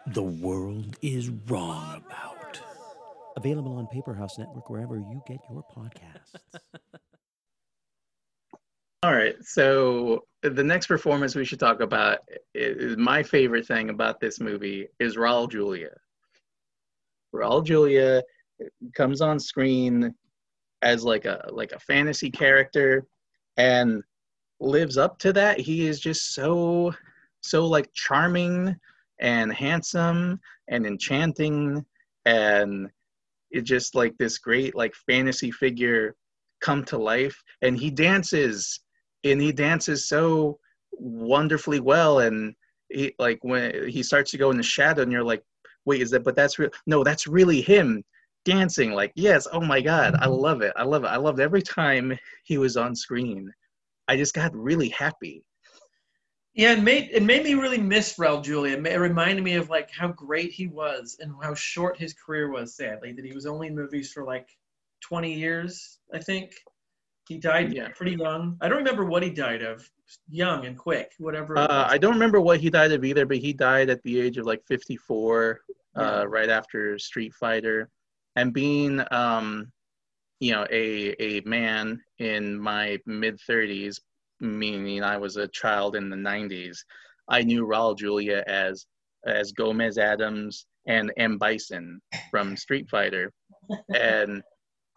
[0.07, 2.61] the world is wrong about.
[3.37, 6.59] Available on Paperhouse Network wherever you get your podcasts.
[9.03, 9.35] All right.
[9.41, 12.19] So the next performance we should talk about
[12.53, 15.95] is my favorite thing about this movie is Raul Julia.
[17.33, 18.21] Raul Julia
[18.93, 20.13] comes on screen
[20.83, 23.05] as like a like a fantasy character
[23.57, 24.03] and
[24.59, 25.59] lives up to that.
[25.59, 26.93] He is just so
[27.41, 28.75] so like charming
[29.19, 31.85] and handsome and enchanting
[32.25, 32.89] and
[33.51, 36.15] it's just like this great like fantasy figure
[36.61, 37.41] come to life.
[37.61, 38.81] And he dances
[39.23, 40.59] and he dances so
[40.91, 42.19] wonderfully well.
[42.19, 42.55] And
[42.89, 45.43] he like when he starts to go in the shadow and you're like
[45.85, 48.03] wait is that but that's real no that's really him
[48.45, 48.91] dancing.
[48.93, 51.07] Like yes oh my god i love it i love it.
[51.07, 53.51] I loved every time he was on screen.
[54.07, 55.43] I just got really happy
[56.55, 58.77] Yeah, it made it made me really miss Raul Julia.
[58.77, 62.75] It reminded me of like how great he was and how short his career was.
[62.75, 64.47] Sadly, that he was only in movies for like
[65.01, 65.99] twenty years.
[66.13, 66.53] I think
[67.27, 67.87] he died Yeah.
[67.95, 68.57] pretty young.
[68.61, 69.89] I don't remember what he died of.
[70.29, 71.57] Young and quick, whatever.
[71.57, 74.37] uh, i don't remember what he died of either but he died at the age
[74.37, 75.61] of like 54
[75.95, 76.01] Yeah.
[76.19, 77.89] uh, right after street fighter
[78.35, 79.71] and being um
[80.39, 83.99] you know a a man in my mid 30s
[84.43, 86.77] meaning i was a child in the 90s
[87.29, 88.85] i knew raul julia as
[89.25, 91.37] as gomez Addams and m.
[91.37, 93.31] Bison from street fighter.
[93.95, 94.43] And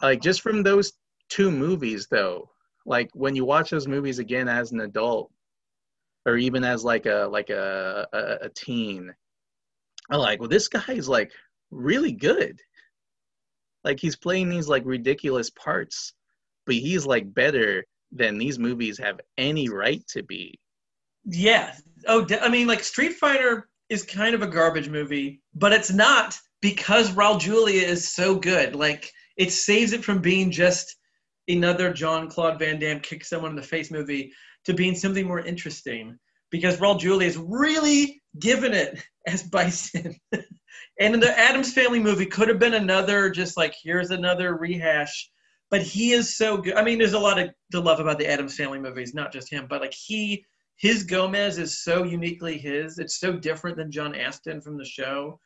[0.03, 0.93] like just from those
[1.29, 2.51] two movies though
[2.85, 5.31] like when you watch those movies again as an adult
[6.25, 9.13] or even as like a like a a, a teen
[10.11, 11.33] i'm like well this guy is like
[11.71, 12.61] really good.
[13.85, 16.13] Like he's playing these like ridiculous parts
[16.65, 20.59] but he's like better than these movies have any right to be
[21.25, 21.75] Yeah.
[22.07, 26.39] Oh, I mean, like Street Fighter is kind of a garbage movie, but it's not
[26.61, 28.75] because Raul Julia is so good.
[28.75, 30.97] Like it saves it from being just
[31.49, 34.33] another John Claude Van Damme kick someone in the face movie
[34.65, 36.19] to being something more interesting.
[36.51, 40.15] Because Raul Julia is really giving it as Bison.
[41.01, 45.31] and the Addams Family movie could have been another just like here's another rehash.
[45.71, 46.75] But he is so good.
[46.75, 49.51] I mean, there's a lot of to love about the Addams Family movies, not just
[49.51, 50.45] him, but like he
[50.77, 52.99] his Gomez is so uniquely his.
[52.99, 55.41] It's so different than John Astin from the show.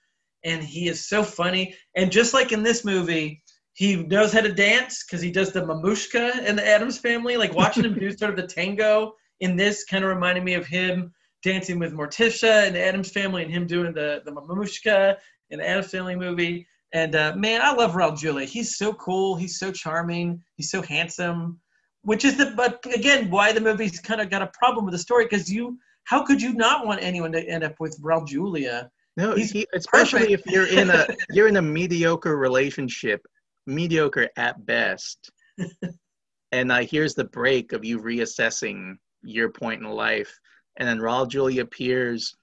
[0.44, 1.74] And he is so funny.
[1.94, 3.42] And just like in this movie,
[3.74, 7.36] he knows how to dance because he does the mamushka in the Addams family.
[7.36, 10.66] Like watching him do sort of the tango in this kind of reminded me of
[10.66, 11.12] him
[11.42, 15.16] dancing with Morticia in the Addams family and him doing the, the mamushka
[15.50, 16.66] in the Addams family movie.
[16.92, 18.46] And uh, man, I love Raul Julia.
[18.46, 19.36] He's so cool.
[19.36, 20.42] He's so charming.
[20.56, 21.60] He's so handsome
[22.02, 24.98] which is the but again why the movie's kind of got a problem with the
[24.98, 28.90] story because you how could you not want anyone to end up with Raul Julia?
[29.16, 30.46] no he, especially perfect.
[30.46, 33.20] if you're in a you're in a mediocre relationship
[33.66, 35.30] mediocre at best
[36.52, 40.38] and uh, here's the break of you reassessing your point in life
[40.78, 42.34] and then Raul Julia appears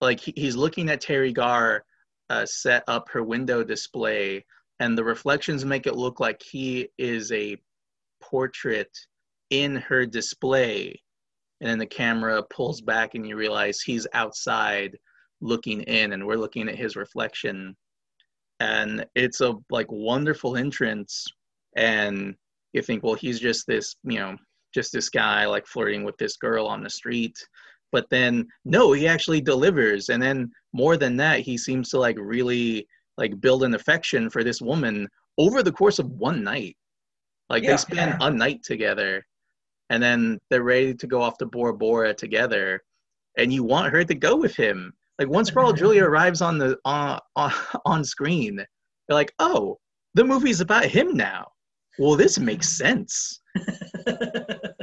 [0.00, 1.84] like he, he's looking at Teri Garr
[2.30, 4.44] uh, set up her window display
[4.80, 7.56] and the reflections make it look like he is a
[8.20, 8.90] portrait
[9.50, 11.00] in her display.
[11.60, 14.98] And then the camera pulls back and you realize he's outside
[15.40, 17.76] looking in and we're looking at his reflection.
[18.60, 21.24] And it's a like wonderful entrance.
[21.76, 22.36] And
[22.76, 24.36] you think well he's just this you know
[24.74, 27.36] just this guy like flirting with this girl on the street
[27.92, 30.08] but then no he actually delivers.
[30.08, 34.44] And then more than that he seems to like really like build an affection for
[34.44, 35.08] this woman
[35.38, 36.76] over the course of one night.
[37.48, 37.72] Like Yeah.
[37.72, 39.24] they spend a night together
[39.90, 42.82] and then they're ready to go off to Bora Bora together
[43.38, 44.92] and you want her to go with him.
[45.18, 45.78] Like once Raul mm-hmm.
[45.78, 47.52] Julia arrives on the on, uh, on
[47.84, 49.78] on screen you're like oh
[50.14, 51.46] the movie's about him now.
[51.98, 53.40] Well this makes sense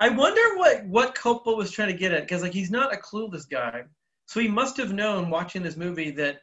[0.00, 2.96] I wonder what what Coppola was trying to get at because like he's not a
[2.98, 3.82] clueless guy,
[4.26, 6.40] so he must have known watching this movie that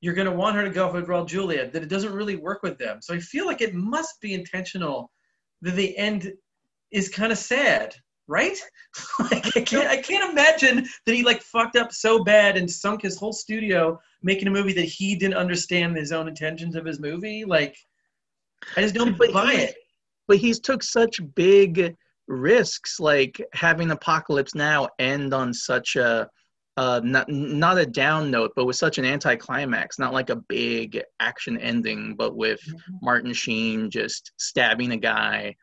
[0.00, 2.62] you're going to want her to go with Raul Julia that it doesn't really work
[2.62, 3.00] with them.
[3.00, 5.10] So I feel like it must be intentional
[5.62, 6.32] that the end
[6.92, 7.94] is kind of sad,
[8.28, 8.56] right?
[9.30, 13.02] like I can't I can't imagine that he like fucked up so bad and sunk
[13.02, 16.98] his whole studio making a movie that he didn't understand his own intentions of his
[17.00, 17.44] movie.
[17.44, 17.76] Like
[18.76, 19.74] I just don't But buy he- it.
[20.28, 21.94] but he's took such big
[22.28, 26.28] risks like having apocalypse now end on such a
[26.76, 31.00] uh, not not a down note but with such an anticlimax not like a big
[31.20, 32.60] action ending but with
[33.00, 35.54] martin sheen just stabbing a guy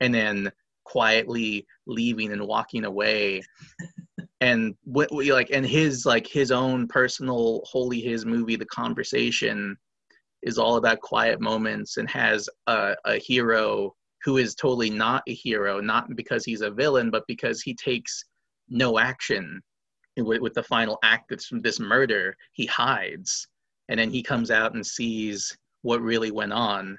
[0.00, 0.52] and then
[0.88, 3.42] quietly leaving and walking away.
[4.40, 9.76] And what we like and his like his own personal holy his movie the conversation
[10.42, 15.34] is all about quiet moments and has a, a hero who is totally not a
[15.34, 18.24] hero, not because he's a villain, but because he takes
[18.68, 19.60] no action
[20.16, 22.36] with, with the final act of this murder.
[22.52, 23.46] He hides,
[23.88, 26.98] and then he comes out and sees what really went on,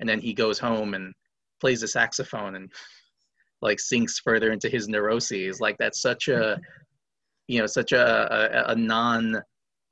[0.00, 1.14] and then he goes home and
[1.60, 2.70] plays the saxophone and
[3.62, 5.60] like sinks further into his neuroses.
[5.60, 6.60] Like that's such a
[7.48, 9.40] you know such a, a, a non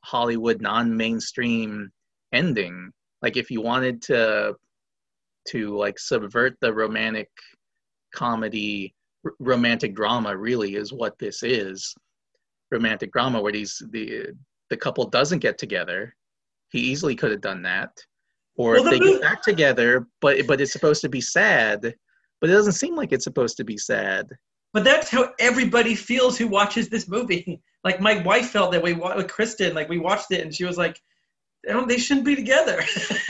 [0.04, 1.90] Hollywood, non mainstream
[2.32, 2.90] ending.
[3.22, 4.54] Like if you wanted to
[5.48, 7.28] to like subvert the romantic
[8.14, 11.94] comedy r- romantic drama really is what this is
[12.70, 14.26] romantic drama where these the
[14.70, 16.14] the couple doesn't get together
[16.70, 17.90] he easily could have done that
[18.56, 21.94] or Well, the they mo- get back together but but it's supposed to be sad
[22.40, 24.26] but it doesn't seem like it's supposed to be sad
[24.72, 27.60] But that's how everybody feels who watches this movie.
[27.84, 29.74] Like my wife felt that way with Kristen.
[29.74, 30.98] Like we watched it and she was like,
[31.66, 32.82] "They don't- they shouldn't be together."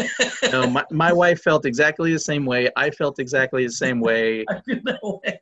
[0.52, 4.44] no my, my wife felt exactly the same way i felt exactly the same way
[4.50, 5.40] I feel that way.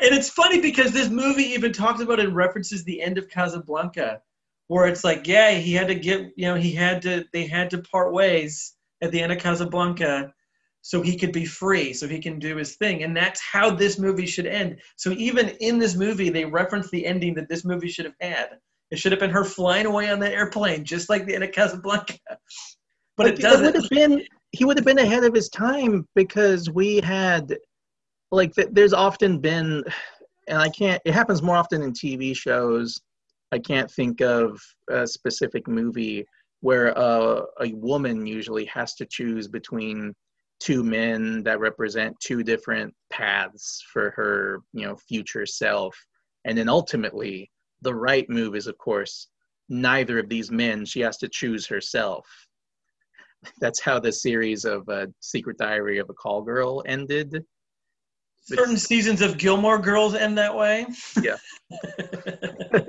[0.00, 4.20] And it's funny because this movie even talks about it references the end of Casablanca,
[4.66, 7.70] where it's like, yeah, he had to get, you know, he had to, they had
[7.70, 10.32] to part ways at the end of Casablanca
[10.80, 13.04] so he could be free, so he can do his thing.
[13.04, 14.80] And that's how this movie should end.
[14.96, 18.58] So even in this movie, they reference the ending that this movie should have had.
[18.92, 21.52] It should have been her flying away on that airplane, just like the end of
[21.52, 22.14] Casablanca.
[23.18, 23.66] But it doesn't.
[23.66, 27.58] would have been he would have been ahead of his time because we had
[28.30, 29.84] like there's often been
[30.48, 32.98] and I can't it happens more often in TV shows.
[33.52, 34.58] I can't think of
[34.90, 36.24] a specific movie
[36.60, 40.14] where a, a woman usually has to choose between
[40.58, 45.94] two men that represent two different paths for her, you know, future self.
[46.46, 47.50] And then ultimately
[47.82, 49.28] the right move is of course
[49.68, 50.84] neither of these men.
[50.84, 52.26] She has to choose herself
[53.60, 57.44] that's how the series of uh, Secret Diary of a Call Girl ended.
[58.44, 60.86] Certain seasons of Gilmore Girls end that way.
[61.20, 61.36] Yeah.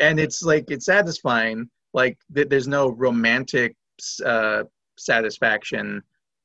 [0.00, 1.70] And it's like it's satisfying.
[1.92, 3.76] Like th- there's no romantic
[4.26, 4.64] uh,
[4.98, 6.02] satisfaction,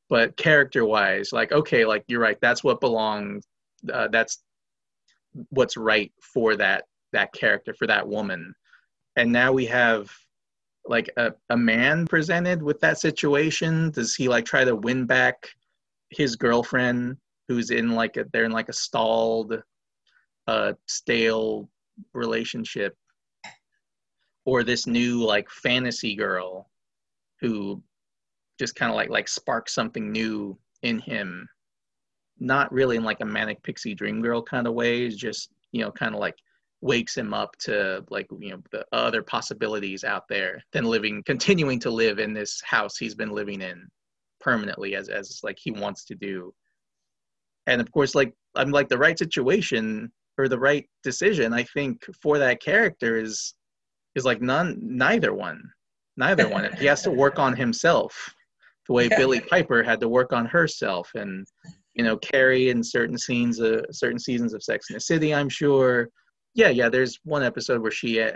[0.08, 2.38] but character-wise, like okay, like you're right.
[2.42, 3.44] That's what belongs.
[3.92, 4.44] Uh, that's
[5.50, 8.54] what's right for that that character for that woman.
[9.16, 10.12] And now we have
[10.86, 13.92] like a, a man presented with that situation.
[13.92, 15.50] Does he like try to win back
[16.10, 19.62] his girlfriend who's in like a they're in like a stalled
[20.48, 21.70] uh stale
[22.14, 22.96] relationship?
[24.46, 26.70] Or this new like fantasy girl
[27.40, 27.84] who
[28.58, 31.48] just kind of like like sparks something new in him?
[32.40, 35.92] Not really in like a manic pixie dream girl kind of way just you know
[35.92, 36.38] kind of like
[36.82, 41.80] wakes him up to like you know the other possibilities out there than living continuing
[41.80, 43.86] to live in this house he's been living in
[44.40, 46.54] permanently as as like he wants to do
[47.68, 52.02] and of course like i'm like the right situation or the right decision i think
[52.22, 53.56] for that character is
[54.16, 55.62] is like none neither one
[56.16, 58.34] neither one he has to work on himself
[58.88, 59.18] the way Yeah.
[59.18, 61.46] billy piper had to work on herself and
[61.94, 65.50] you know carrie in certain scenes uh, certain seasons of sex in the city i'm
[65.50, 66.08] sure
[66.56, 68.32] yeah yeah there's one episode where she uh,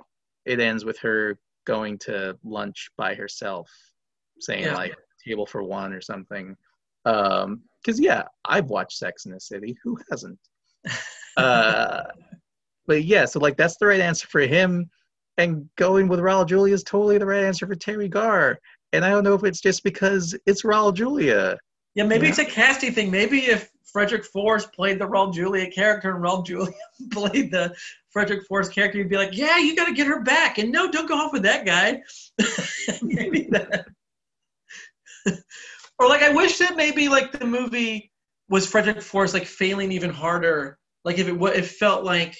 [0.46, 3.70] it ends with her going to lunch by herself
[4.40, 4.76] saying Yeah.
[4.76, 4.96] like
[5.26, 6.56] table for one or something
[7.06, 10.38] um because yeah i've watched sex in the city who hasn't
[11.38, 12.04] uh
[12.88, 14.90] but yeah so like that's the right answer for him
[15.38, 18.58] and going with raul julia is totally the right answer for Teri Garr
[18.92, 21.58] and i don't know if it's just because it's raul julia
[21.96, 22.30] Yeah, maybe Yeah.
[22.32, 23.12] it's a casting thing.
[23.12, 26.74] Maybe if Frederick Forrest played the Raul Julia character and Raul Julia
[27.12, 27.74] played the
[28.10, 30.58] Frederick Forrest character, you'd be like, yeah, you got to get her back.
[30.58, 32.02] And no, don't go off with that guy.
[33.02, 33.86] maybe that.
[36.00, 38.12] or like, I wish that maybe like the movie
[38.50, 40.78] was Frederick Forrest like failing even harder.
[41.06, 42.36] Like if it wa- it felt like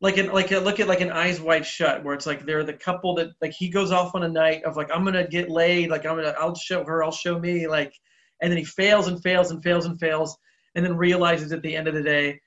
[0.00, 2.64] like an like a, look at like an eyes wide shut where it's like they're
[2.64, 5.50] the couple that like he goes off on a night of like I'm gonna get
[5.50, 7.94] laid like I'm gonna I'll show her I'll show me like
[8.40, 10.36] and then he fails and fails and fails and fails
[10.74, 12.40] and then realizes at the end of the day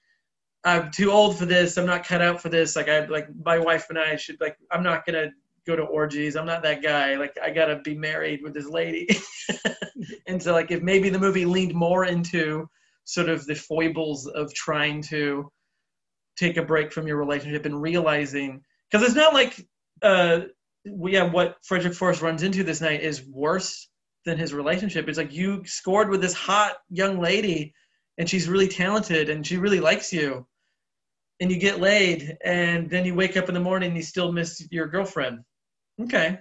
[0.64, 1.78] i'm too old for this.
[1.78, 2.76] I'm not cut out for this.
[2.76, 5.32] Like i like my wife and i should like i'm not gonna
[5.68, 6.36] go to orgies.
[6.36, 7.16] I'm not that guy.
[7.16, 9.08] Like i gotta be married with this lady.
[10.28, 12.68] And so like if maybe the movie leaned more into
[13.06, 15.50] sort of the foibles of trying to
[16.38, 18.62] take a break from your relationship and realizing
[18.92, 19.66] because it's not like
[20.02, 20.42] uh
[20.84, 23.90] yeah what frederick forrest runs into this night is worse
[24.26, 25.08] than his relationship.
[25.08, 27.74] It's like you scored with this hot young lady
[28.18, 30.46] and she's really talented and she really likes you.
[31.42, 34.32] And you get laid and then you wake up in the morning and you still
[34.32, 35.40] miss your girlfriend.
[36.02, 36.40] Okay.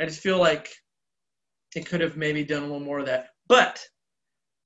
[0.00, 0.68] I just feel like
[1.76, 3.28] it could have maybe done a little more of that.
[3.46, 3.80] But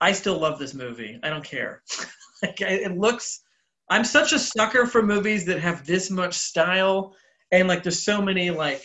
[0.01, 1.19] I still love this movie.
[1.23, 1.83] I don't care.
[2.43, 3.43] like it looks
[3.91, 7.15] I'm such a sucker for movies that have this much style
[7.53, 8.85] and like there's so many like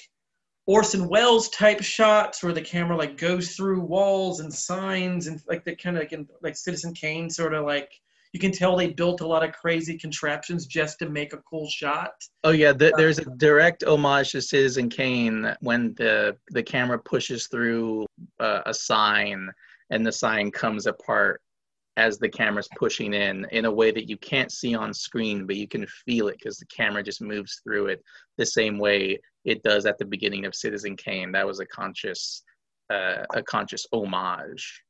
[0.67, 5.65] Orson Welles type shots where the camera like goes through walls and signs and like
[5.65, 7.91] the kind of like in like Citizen Kane sort of like
[8.33, 11.67] you can tell they built a lot of crazy contraptions just to make a cool
[11.69, 12.13] shot.
[12.43, 17.47] Oh yeah, th- there's a direct homage to Citizen Kane when the the camera pushes
[17.47, 18.05] through
[18.39, 19.49] uh, a sign
[19.89, 21.41] and the sign comes apart
[21.97, 25.55] as the camera's pushing in in a way that you can't see on screen, but
[25.55, 28.01] you can feel it because the camera just moves through it
[28.37, 31.31] the same way it does at the beginning of Citizen Kane.
[31.31, 32.43] That was a conscious
[32.91, 34.81] uh, a conscious homage.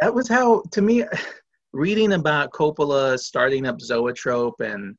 [0.00, 1.04] That was how to me
[1.72, 4.96] reading about Coppola starting up Zoetrope and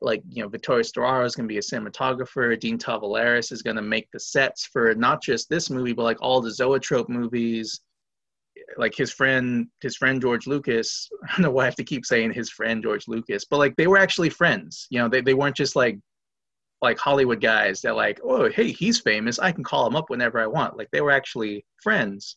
[0.00, 2.58] like you know Vittorio Storaro is going to be a cinematographer.
[2.58, 6.20] Dean Tavoularis is going to make the sets for not just this movie, but like
[6.20, 7.80] all the Zoetrope movies.
[8.76, 11.08] Like his friend, his friend George Lucas.
[11.24, 13.76] I don't know why I have to keep saying his friend George Lucas, but like
[13.76, 14.86] they were actually friends.
[14.90, 15.98] You know, they they weren't just like
[16.80, 19.38] like Hollywood guys that like, oh hey, he's famous.
[19.38, 20.76] I can call him up whenever I want.
[20.76, 22.36] Like they were actually friends.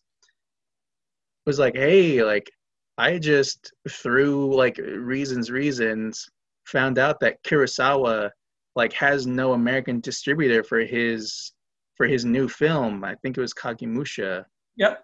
[1.46, 2.50] It was like, hey, like
[2.98, 6.30] I just through like reasons reasons
[6.66, 8.30] found out that Kurosawa
[8.76, 11.52] like has no American distributor for his
[11.96, 13.04] for his new film.
[13.04, 14.46] I think it was Kagemusha.
[14.78, 15.04] Yep.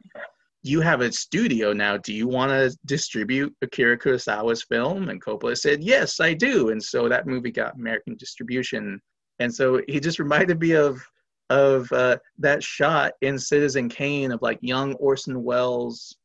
[0.67, 1.97] You have a studio now.
[1.97, 5.09] Do you want to distribute Akira Kurosawa's film?
[5.09, 8.99] And Coppola said, "Yes, I do." And so that movie got American distribution.
[9.39, 11.01] And so he just reminded me of
[11.49, 16.17] of uh, that shot in Citizen Kane of like young Orson Welles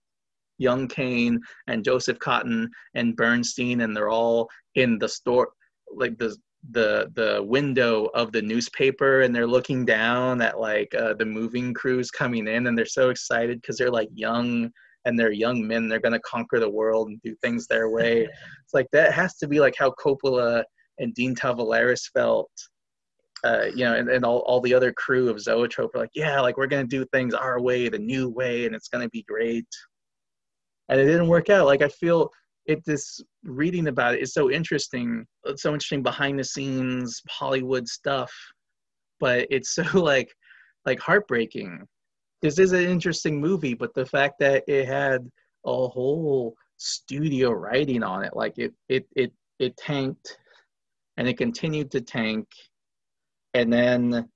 [0.59, 5.51] young Kane and Joseph Cotten and Bernstein, and they're all in the store,
[5.95, 6.37] like the
[6.71, 11.75] the the window of the newspaper, and they're looking down at like uh, the moving
[11.75, 14.71] crews coming in, and they're so excited because they're like young
[15.05, 15.89] and they're young men.
[15.89, 18.23] They're gonna conquer the world and do things their way.
[18.23, 20.65] it's like that has to be like how Coppola
[20.99, 22.51] and Dean Tavoularis felt.
[23.45, 26.41] Uh, you know, and, and all, all the other crew of Zoetrope are like, yeah,
[26.41, 29.67] like we're gonna do things our way, the new way, and it's gonna be great
[30.93, 31.67] and it didn't work out.
[31.67, 32.31] Like I feel
[32.67, 35.27] it this reading about it is so interesting.
[35.45, 38.33] It's so interesting behind the scenes Hollywood stuff,
[39.21, 40.33] but it's so like
[40.87, 41.87] like heartbreaking.
[42.41, 45.29] This is an interesting movie, but the fact that it had
[45.65, 50.39] a whole studio writing on it, like it it it it tanked
[51.17, 52.47] and it continued to tank.
[53.55, 54.29] And then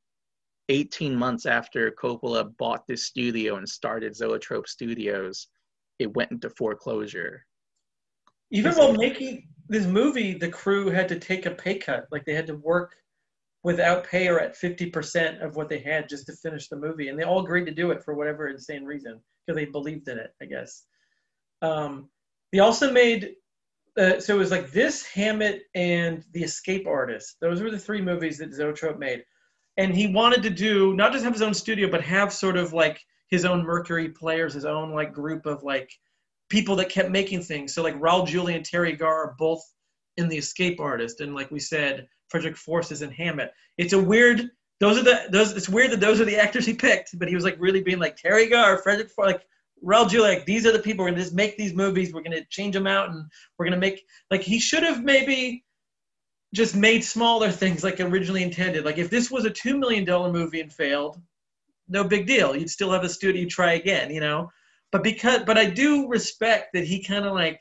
[0.68, 5.48] 18 months after Coppola bought this studio and started Zoetrope Studios,
[5.98, 7.46] it went into foreclosure.
[8.50, 12.06] Even while making this movie, the crew had to take a pay cut.
[12.10, 12.94] Like they had to work
[13.62, 17.08] without pay or at 50% of what they had just to finish the movie.
[17.08, 20.18] And they all agreed to do it for whatever insane reason because they believed in
[20.18, 20.84] it, I guess.
[21.62, 22.08] Um,
[22.52, 23.34] they also made,
[23.98, 27.38] uh, so it was like this, Hammett, and The Escape Artist.
[27.40, 29.24] Those were the three movies that Zoetrope made.
[29.78, 32.72] And he wanted to do, not just have his own studio, but have sort of
[32.72, 35.90] like his own Mercury players, his own like group of like
[36.48, 37.74] people that kept making things.
[37.74, 39.62] So like Raul Julia and Teri Garr are both
[40.16, 43.52] in The Escape Artist, and like we said, Frederick Forrest is in Hammett.
[43.78, 44.50] It's a weird.
[44.80, 45.52] Those are the those.
[45.52, 47.98] It's weird that those are the actors he picked, but he was like really being
[47.98, 49.46] like Teri Garr, Frederick Forrest, like
[49.84, 50.34] Raul Julia.
[50.36, 51.04] Like these are the people.
[51.04, 52.12] We're gonna just make these movies.
[52.12, 53.24] We're gonna change them out, and
[53.58, 55.64] we're gonna make like he should have maybe
[56.54, 58.84] just made smaller things like originally intended.
[58.84, 61.20] Like if this was a two million dollar movie and failed,
[61.88, 62.56] no big deal.
[62.56, 64.50] You'd still have a studio, try again, you know.
[64.92, 67.60] But because, but I do respect that he kind of like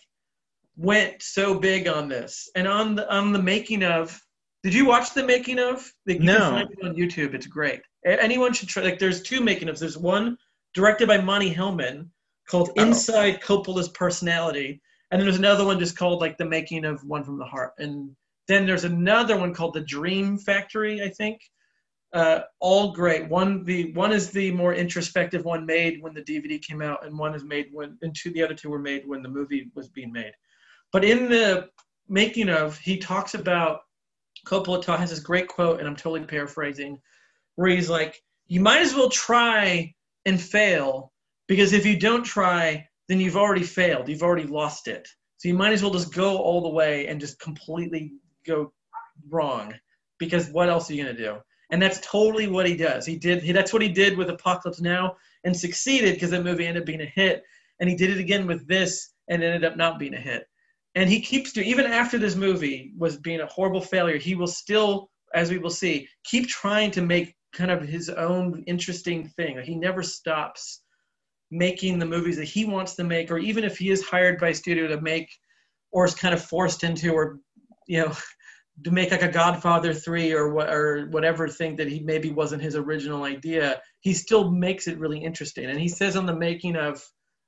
[0.78, 4.20] went so big on this, and on the on the making of.
[4.64, 5.88] Did you watch the making of?
[6.08, 6.40] Like, you No.
[6.40, 7.36] Can find it on YouTube.
[7.36, 7.82] It's great.
[8.04, 8.82] Anyone should try.
[8.82, 9.78] Like, there's two making ofs.
[9.78, 10.38] There's one
[10.74, 12.08] directed by Monte Hellman
[12.50, 12.82] called Oh.
[12.82, 17.24] Inside Coppola's Personality, and then there's another one just called like the making of One
[17.24, 18.16] from the Heart, and
[18.48, 21.42] then there's another one called the Dream Factory, I think,
[22.16, 23.28] uh, all great.
[23.30, 27.20] One the one is the more introspective one made when the DVD came out, and
[27.20, 29.90] one is made when and two the other two were made when the movie was
[29.90, 30.32] being made.
[30.94, 31.70] But in the
[32.08, 33.82] making of, he talks about
[34.48, 37.02] Coppola has this great quote, and I'm totally paraphrasing,
[37.56, 39.94] where he's like, "You might as well try
[40.26, 41.12] and fail
[41.48, 44.08] because if you don't try, then you've already failed.
[44.08, 45.06] You've already lost it.
[45.36, 48.14] So you might as well just go all the way and just completely
[48.48, 48.72] go
[49.30, 49.74] wrong
[50.18, 51.42] because what else are you gonna do?"
[51.72, 53.06] And that's totally what he does.
[53.06, 53.44] He did.
[53.44, 56.88] He, that's what he did with Apocalypse Now, and succeeded because that movie ended up
[56.88, 57.44] being a hit.
[57.80, 60.46] And he did it again with this, and ended up not being a hit.
[60.96, 61.68] And he keeps doing.
[61.68, 65.70] Even after this movie was being a horrible failure, he will still, as we will
[65.70, 69.60] see, keep trying to make kind of his own interesting thing.
[69.64, 70.82] He never stops
[71.52, 74.52] making the movies that he wants to make, or even if he is hired by
[74.52, 75.30] studio to make,
[75.92, 77.40] or is kind of forced into, or
[77.88, 78.14] you know
[78.84, 82.62] to make like a Godfather three or what or whatever thing that he maybe wasn't
[82.62, 85.66] his original idea, he still makes it really interesting.
[85.66, 87.04] And he says on the making of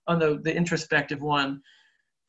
[0.08, 1.62] on the the introspective one,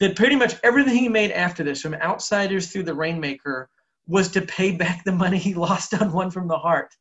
[0.00, 3.68] that pretty much everything he made after this, from Outsiders through The Rainmaker,
[4.06, 6.94] was to pay back the money he lost on One from the Heart.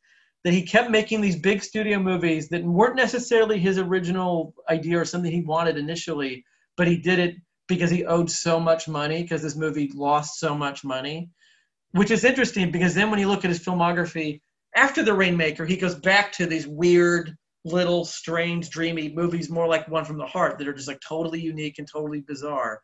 [0.44, 5.04] That he kept making these big studio movies that weren't necessarily his original idea or
[5.04, 6.44] something he wanted initially,
[6.76, 7.34] but he did it
[7.66, 11.28] because he owed so much money because this movie lost so much money.
[11.92, 14.40] Which is interesting because then when you look at his filmography
[14.76, 19.88] after The Rainmaker, he goes back to these weird, little, strange, dreamy movies, more like
[19.88, 22.82] One from the Heart, that are just like totally unique and totally bizarre.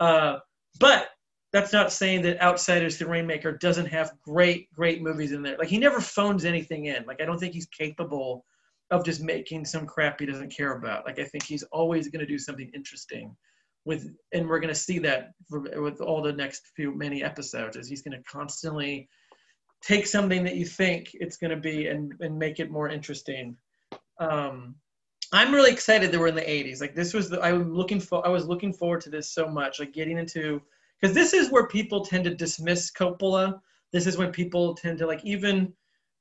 [0.00, 0.38] Uh,
[0.78, 1.08] but
[1.52, 5.56] that's not saying that Outsiders the Rainmaker doesn't have great, great movies in there.
[5.56, 7.04] Like he never phones anything in.
[7.06, 8.44] Like I don't think he's capable
[8.90, 11.06] of just making some crap he doesn't care about.
[11.06, 13.34] Like I think he's always going to do something interesting
[13.84, 17.76] with, and we're going to see that for, with all the next few many episodes.
[17.76, 19.08] Is he's going to constantly
[19.82, 23.56] take something that you think it's going to be and and make it more interesting.
[24.18, 24.76] Um,
[25.32, 26.80] I'm really excited that we're in the 80s.
[26.80, 29.80] Like this was the I'm looking for I was looking forward to this so much.
[29.80, 30.62] Like getting into
[31.00, 33.60] because this is where people tend to dismiss Coppola.
[33.92, 35.72] This is when people tend to like even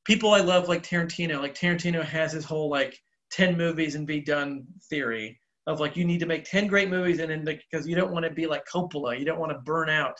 [0.05, 1.39] people I love like Tarantino.
[1.39, 2.99] Like Tarantino has his whole like
[3.32, 7.20] 10 movies and be done theory of like you need to make 10 great movies
[7.20, 9.89] and then because you don't want to be like Coppola, you don't want to burn
[9.89, 10.16] out.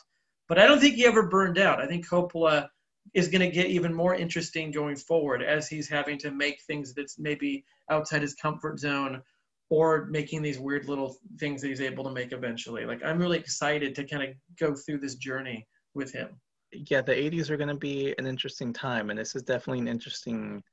[0.48, 1.82] But I don't think he ever burned out.
[1.82, 2.68] I think Coppola
[3.14, 6.94] is going to get even more interesting going forward as he's having to make things
[6.94, 9.22] that's maybe outside his comfort zone
[9.70, 12.86] or making these weird little things that he's able to make eventually.
[12.86, 14.30] Like I'm really excited to kind of
[14.60, 16.30] go through this journey with him.
[16.72, 19.88] Yeah, the 80s are going to be an interesting time, and this is definitely an
[19.88, 20.64] interesting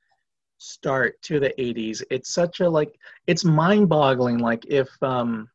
[0.61, 2.03] start to the 80s.
[2.11, 4.37] It's such a like, it's mind-boggling.
[4.37, 5.49] Like if, um,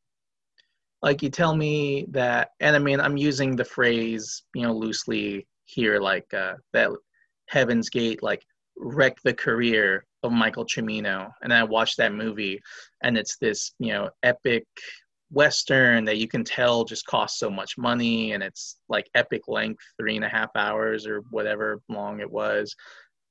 [1.00, 5.46] like you tell me that, and I mean, I'm using the phrase, you know, loosely
[5.64, 6.90] here, like uh, that
[7.48, 8.42] Heaven's Gate, like
[8.76, 11.30] wrecked the career of Michael Cimino.
[11.42, 12.60] And I watched that movie,
[13.04, 14.64] and it's this, you know, epic
[15.30, 19.84] western that you can tell just costs so much money, and it's like epic length,
[20.00, 22.74] three and a half hours or whatever long it was.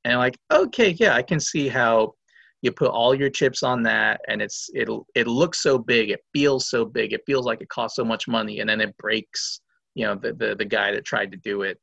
[0.06, 2.14] And like, okay, yeah, I can see how
[2.62, 6.22] you put all your chips on that, and it's it'll it looks so big, it
[6.34, 9.62] feels so big, it feels like it costs so much money, and then it breaks,
[9.95, 11.80] you know, the the, the guy that tried to do it.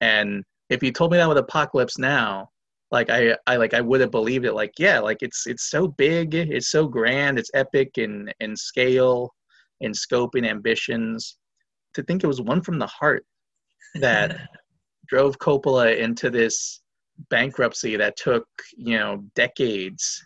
[0.00, 2.50] And if you told me that with Apocalypse Now,
[2.92, 4.54] like I, I like I would have believed it.
[4.54, 9.34] Like yeah, like it's it's so big, it's so grand, it's epic in in scale,
[9.80, 11.36] in scope and ambitions.
[11.94, 13.24] To think it was one from the heart
[13.96, 14.38] that
[15.08, 16.80] drove Coppola into this
[17.30, 18.46] bankruptcy that took
[18.76, 20.22] you know decades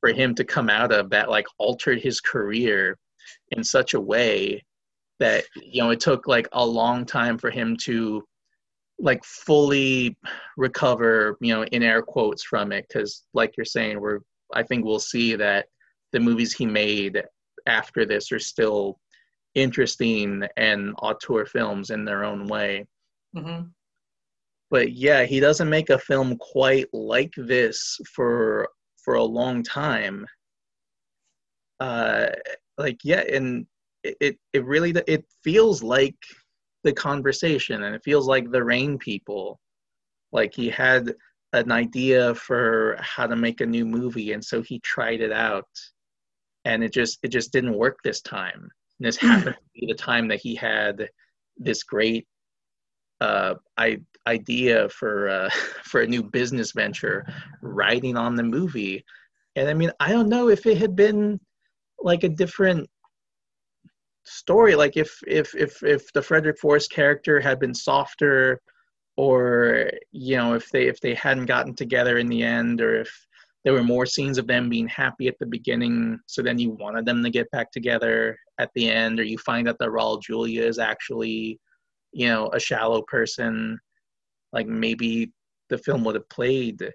[0.00, 2.96] for him to come out of that like altered his career
[3.52, 4.62] in such a way
[5.18, 8.22] that you know it took like a long time for him to
[8.98, 10.16] like fully
[10.56, 12.86] recover you know in air quotes from it.
[12.88, 14.20] Because like you're saying we're
[14.54, 15.66] i think we'll see that
[16.12, 17.22] the movies he made
[17.66, 18.98] after this are still
[19.54, 22.86] interesting and auteur films in their own way.
[23.34, 23.62] Hmm
[24.76, 28.68] but yeah he doesn't make a film quite like this for
[29.02, 30.26] for a long time.
[31.80, 32.26] Uh
[32.76, 33.66] like yeah and
[34.04, 36.18] it it, it really it feels like
[36.84, 39.58] the conversation and it feels like the rain people.
[40.30, 41.14] Like he had
[41.54, 45.72] an idea for how to make a new movie and so he tried it out
[46.66, 48.68] and it just it just didn't work this time.
[48.98, 51.08] And this happened to be the time that he had
[51.56, 52.26] this great
[53.20, 55.50] uh, I, idea for uh,
[55.84, 57.26] for a new business venture
[57.62, 59.04] riding on the movie.
[59.56, 61.40] And i mean i don't know if it had been
[61.98, 62.88] like a different
[64.24, 68.60] story like if if if if the frederick forrest character had been softer
[69.16, 73.26] or you know if they if they hadn't gotten together in the end or if
[73.64, 77.06] there were more scenes of them being happy at the beginning so then you wanted
[77.06, 80.78] them to get back together at the end or you find that raul julia is
[80.78, 81.58] actually
[82.16, 83.78] you know a shallow person
[84.52, 85.30] like maybe
[85.68, 86.90] the film would have played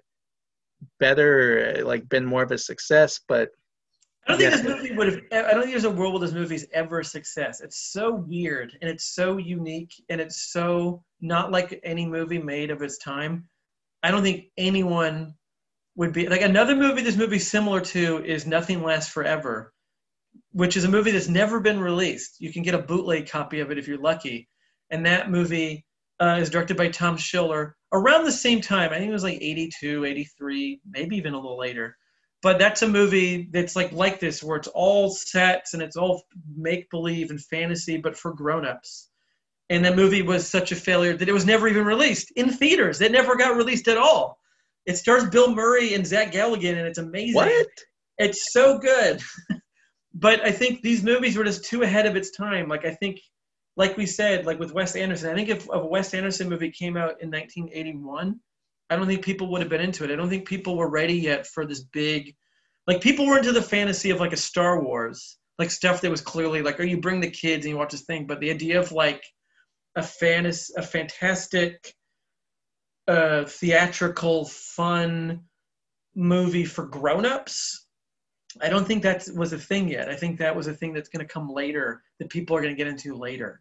[0.98, 3.50] better like been more of a success but
[4.26, 5.20] I don't think this movie would have.
[5.32, 7.60] I don't think there's a world where this movie's ever a success.
[7.60, 12.70] It's so weird and it's so unique and it's so not like any movie made
[12.70, 13.48] of its time.
[14.04, 15.34] I don't think anyone
[15.96, 17.02] would be like another movie.
[17.02, 19.72] This movie's similar to is Nothing Lasts Forever,
[20.52, 22.40] which is a movie that's never been released.
[22.40, 24.48] You can get a bootleg copy of it if you're lucky.
[24.92, 25.84] And that movie
[26.20, 28.92] uh, is directed by Tom Schiller around the same time.
[28.92, 31.96] I think it was like 82, 83, maybe even a little later.
[32.42, 36.22] But that's a movie that's like like this where it's all sets and it's all
[36.56, 39.08] make believe and fantasy but for grown-ups.
[39.70, 43.00] And that movie was such a failure that it was never even released in theaters.
[43.00, 44.38] It never got released at all.
[44.86, 47.34] It stars bill murray and zach galligan and it's amazing.
[47.36, 47.68] What?
[48.18, 49.20] It's so good.
[50.14, 52.68] But I think these movies were just too ahead of its time.
[52.68, 53.18] Like I think,
[53.76, 56.70] like we said, like with Wes Anderson, I think if, if a Wes Anderson movie
[56.70, 58.38] came out in 1981,
[58.90, 60.10] I don't think people would have been into it.
[60.10, 62.34] I don't think people were ready yet for this big,
[62.86, 66.20] like people were into the fantasy of like a Star Wars, like stuff that was
[66.20, 68.78] clearly like, oh, you bring the kids and you watch this thing, but the idea
[68.78, 69.24] of like
[69.96, 71.94] a fantasy, a fantastic,
[73.08, 75.40] uh, theatrical, fun
[76.14, 77.81] movie for grown-ups
[78.60, 80.08] I don't think that was a thing yet.
[80.08, 82.74] I think that was a thing that's going to come later that people are going
[82.74, 83.60] to get into later.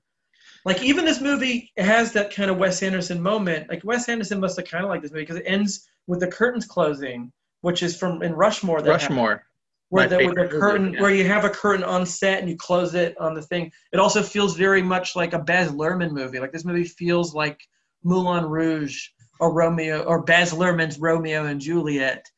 [0.65, 3.69] Like even this movie has that kind of Wes Anderson moment.
[3.69, 6.27] Like Wes Anderson must have kind of liked this movie because it ends with the
[6.27, 7.31] curtains closing,
[7.61, 8.81] which is from in Rushmore.
[8.81, 9.45] That happened, Rushmore.
[9.89, 11.01] where the, where the favorite movie, curtain, yeah.
[11.01, 13.71] where you have a curtain on set and you close it on the thing.
[13.91, 16.39] It also feels very much like a Baz Luhrmann movie.
[16.39, 17.59] Like this movie feels like
[18.03, 19.07] Moulin Rouge
[19.39, 22.29] or Romeo or Baz Luhrmann's Romeo and Juliet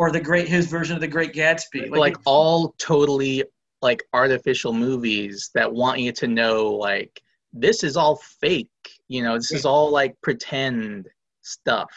[0.00, 1.90] or the great his version of the Great Gatsby.
[1.90, 3.44] like, it- all totally
[3.82, 7.22] like artificial movies that want you to know like
[7.52, 8.68] this is all fake
[9.08, 11.08] you know this is all like pretend
[11.42, 11.90] stuff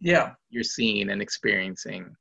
[0.00, 0.32] yeah.
[0.50, 2.14] you're seeing and experiencing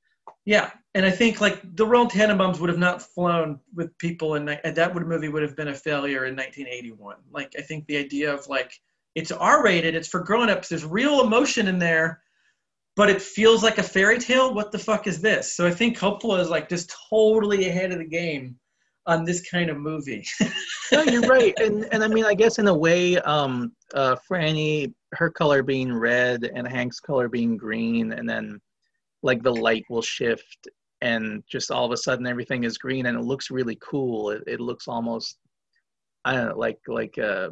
[0.45, 4.47] Yeah, and I think like the Royal Tenenbaums would have not flown with people, and
[4.47, 7.17] that would movie would have been a failure in 1981.
[7.31, 8.71] Like I think the idea of like
[9.13, 10.69] it's R-rated, it's for grown-ups.
[10.69, 12.21] There's real emotion in there,
[12.95, 14.53] but it feels like a fairy tale.
[14.53, 15.53] What the fuck is this?
[15.53, 18.57] So I think Coppola is like just totally ahead of the game
[19.07, 20.25] on this kind of movie.
[20.91, 24.93] no you're right and and i mean i guess in a way um uh franny
[25.13, 28.59] her color being red and hank's color being green and then
[29.23, 30.67] like the light will shift
[31.01, 34.43] and just all of a sudden everything is green and it looks really cool it,
[34.45, 35.37] it looks almost
[36.25, 37.49] i don't know like like uh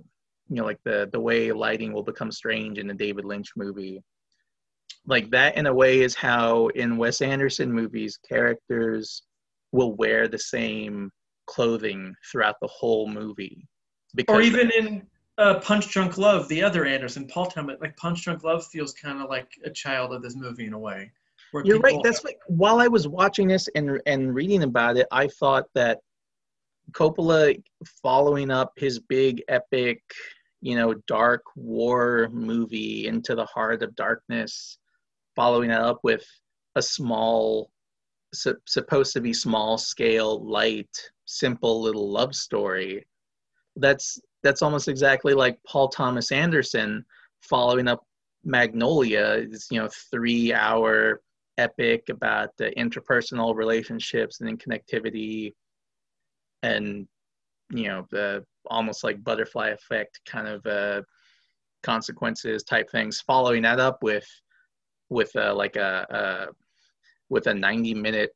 [0.50, 4.04] you know like the the way lighting will become strange in a david lynch movie
[5.10, 9.24] like that in a way is how in wes anderson movies characters
[9.72, 11.12] will wear the same
[11.48, 13.68] clothing throughout the whole movie
[14.16, 15.06] because or even in
[15.40, 19.22] uh, Punch Drunk Love, the other Anderson, Paul Thomas, like Punch Drunk Love feels kind
[19.22, 21.12] of like a child of this movie in a way.
[21.64, 21.98] You're right.
[22.04, 26.00] That's like while I was watching this and and reading about it, I thought that
[26.92, 27.62] Coppola
[28.04, 30.02] following up his big epic,
[30.62, 34.78] you know, dark war movie into the heart of darkness,
[35.40, 36.26] following that up with
[36.76, 37.72] a small,
[38.34, 40.94] su- supposed to be small scale, light,
[41.24, 43.08] simple little love story.
[43.78, 47.06] That's that's almost exactly like Paul Thomas Anderson
[47.40, 48.04] following up
[48.44, 49.46] Magnolia.
[49.50, 51.22] It's you know three hour
[51.58, 55.54] epic about the interpersonal relationships and connectivity
[56.64, 57.08] and
[57.72, 61.02] you know the almost like butterfly effect kind of uh
[61.84, 64.26] consequences type things following that up with
[65.10, 66.54] with a, like a, a
[67.30, 68.34] with a 90 minute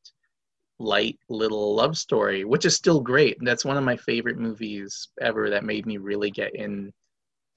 [0.79, 5.49] light little love story which is still great that's one of my favorite movies ever
[5.49, 6.91] that made me really get in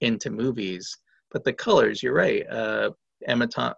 [0.02, 0.98] into movies
[1.32, 2.90] but the colors you're right uh
[3.26, 3.74] emma Thom-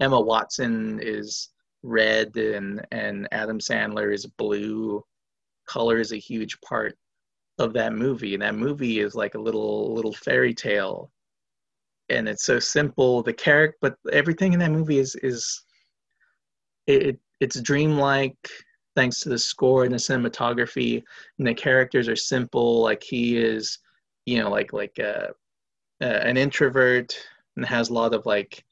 [0.00, 1.50] Emma Watson is
[1.82, 5.02] red and and Adam Sandler is blue.
[5.66, 6.96] Color is a huge part
[7.58, 8.34] of that movie.
[8.34, 11.10] And that movie is like a little little fairy tale.
[12.08, 13.22] And it's so simple.
[13.22, 15.62] The character but everything in that movie is is
[16.86, 18.48] it it's dreamlike
[18.94, 21.02] thanks to the score and the cinematography
[21.38, 22.80] and the characters are simple.
[22.80, 23.78] Like he is
[24.24, 25.28] you know like like uh,
[26.00, 27.16] uh, an introvert
[27.56, 28.64] and has a lot of like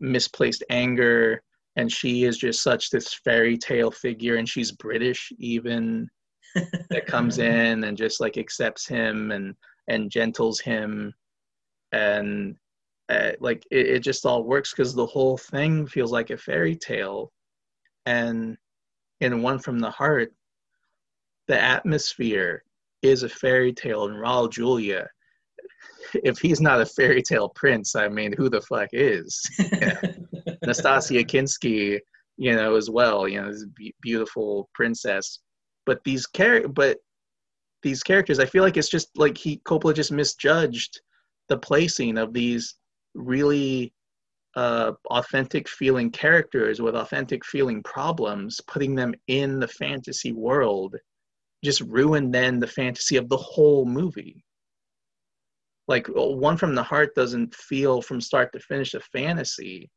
[0.00, 1.42] misplaced anger
[1.76, 6.08] and she is just such this fairy tale figure and she's british even
[6.90, 9.54] that comes in and just like accepts him and
[9.88, 11.14] and gentles him.
[11.92, 12.56] And
[13.08, 16.76] uh, like it, it just all works because the whole thing feels like a fairy
[16.76, 17.32] tale.
[18.06, 18.56] And
[19.20, 20.32] in one from the heart
[21.48, 22.62] the atmosphere
[23.02, 25.08] is a fairy tale and raul julia
[26.22, 29.42] if he's not a fairy tale prince i mean who the fuck is?
[30.64, 31.98] Nastassja Kinski,
[32.36, 33.64] you know, as well, you know, this
[34.02, 35.40] beautiful princess.
[35.86, 36.98] But these char- but
[37.82, 41.00] these characters, I feel like it's just like he Coppola just misjudged
[41.48, 42.74] the placing of these
[43.18, 43.92] really
[44.56, 50.96] uh, authentic feeling characters with authentic feeling problems, putting them in the fantasy world,
[51.64, 54.44] just ruined then the fantasy of the whole movie.
[55.86, 59.90] Like one from the heart doesn't feel from start to finish a fantasy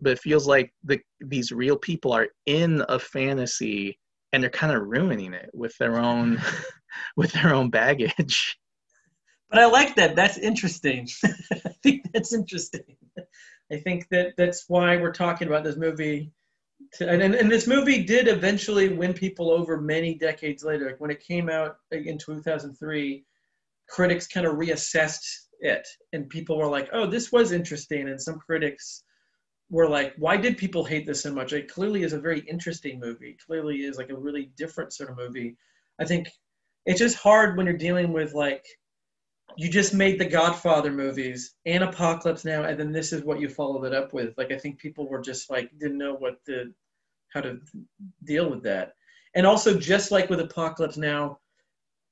[0.00, 3.98] but it feels like the these real people are in a fantasy
[4.32, 6.40] and they're kind of ruining it with their own
[7.16, 8.56] with their own baggage
[9.50, 10.16] But I like that.
[10.16, 11.08] That's interesting.
[11.24, 12.96] I think that's interesting.
[13.72, 16.32] I think that that's why we're talking about this movie
[17.00, 20.86] and, and, and this movie did eventually win people over many decades later.
[20.86, 23.24] Like when it came out in 2003,
[23.88, 25.26] critics kind of reassessed
[25.60, 29.04] it, and people were like, "Oh, this was interesting." And some critics
[29.70, 32.98] were like, "Why did people hate this so much?" It clearly is a very interesting
[32.98, 33.36] movie.
[33.46, 35.56] Clearly is like a really different sort of movie.
[36.00, 36.28] I think
[36.86, 38.64] it's just hard when you're dealing with like
[39.56, 43.48] you just made the Godfather movies and Apocalypse Now, and then this is what you
[43.48, 44.36] followed it up with.
[44.36, 46.72] Like I think people were just like didn't know what the
[47.32, 47.60] how to
[48.24, 48.94] deal with that.
[49.34, 51.38] And also, just like with Apocalypse Now,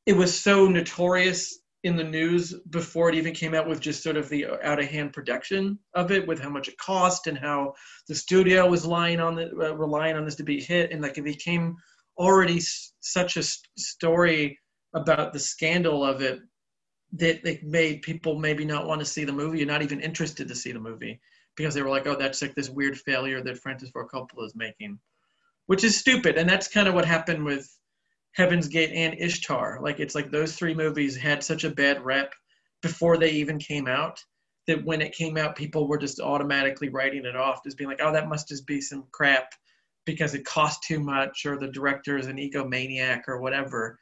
[0.06, 4.16] it was so notorious in the news before it even came out with just sort
[4.16, 7.72] of the out of hand production of it, with how much it cost and how
[8.08, 11.18] the studio was lying on the uh, relying on this to be hit, and like
[11.18, 11.76] it became
[12.16, 13.42] already s- such a
[13.76, 14.58] story
[14.94, 16.40] about the scandal of it
[17.12, 20.46] that it made people maybe not want to see the movie or not even interested
[20.48, 21.20] to see the movie
[21.56, 24.54] because they were like, oh, that's like this weird failure that Francis Ford Coppola is
[24.54, 24.98] making,
[25.66, 26.36] which is stupid.
[26.36, 27.68] And that's kind of what happened with
[28.32, 29.80] Heaven's Gate and Ishtar.
[29.82, 32.34] Like, it's like those three movies had such a bad rep
[32.82, 34.22] before they even came out
[34.68, 38.00] that when it came out, people were just automatically writing it off just being like,
[38.02, 39.50] oh, that must just be some crap
[40.04, 43.98] because it cost too much or the director is an egomaniac or whatever.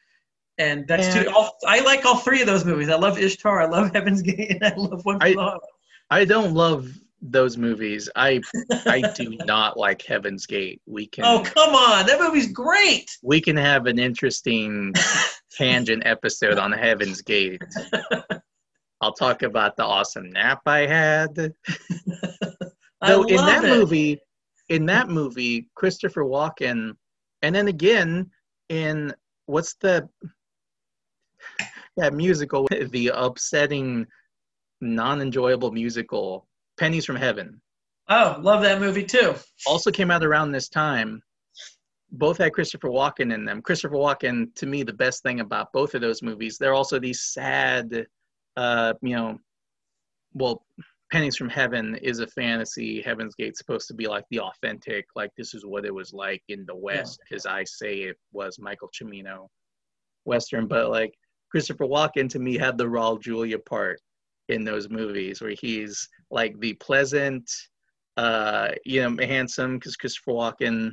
[0.58, 1.32] And that's And- too.
[1.34, 2.88] All, I like all three of those movies.
[2.88, 3.60] I love Ishtar.
[3.60, 4.50] I love Heaven's Gate.
[4.52, 5.58] And I love One I- Flew Over.
[6.10, 6.88] I don't love
[7.22, 8.08] those movies.
[8.14, 8.40] I
[8.86, 10.80] I do not like Heaven's Gate.
[10.86, 13.10] We can Oh come on, that movie's great.
[13.22, 14.92] we can have an interesting
[15.50, 17.60] tangent episode on Heaven's Gate.
[19.00, 21.52] I'll talk about the awesome nap I had.
[23.02, 23.68] I Though love in that it.
[23.68, 24.18] movie,
[24.68, 26.92] in that movie, Christopher Walken,
[27.42, 28.30] and then again
[28.68, 29.12] in
[29.46, 30.08] what's the
[31.96, 34.06] that musical, the upsetting,
[34.80, 36.46] non-enjoyable musical,
[36.78, 37.60] Pennies from Heaven,
[38.08, 39.34] Oh, love that movie too.
[39.66, 41.20] also came out around this time.
[42.12, 43.60] Both had Christopher Walken in them.
[43.60, 47.22] Christopher Walken, to me, the best thing about both of those movies, they're also these
[47.22, 48.06] sad,
[48.56, 49.38] uh, you know,
[50.34, 50.64] well,
[51.10, 53.00] Pennies from Heaven is a fantasy.
[53.02, 56.42] Heaven's Gate's supposed to be like the authentic, like this is what it was like
[56.48, 59.48] in the West, because I say it was Michael Cimino
[60.24, 60.66] Western.
[60.68, 61.14] But like
[61.56, 64.02] Christopher Walken to me had the Raul Julia part
[64.50, 67.50] in those movies where he's like the pleasant,
[68.18, 70.90] uh, you know, handsome, because Christopher Walken,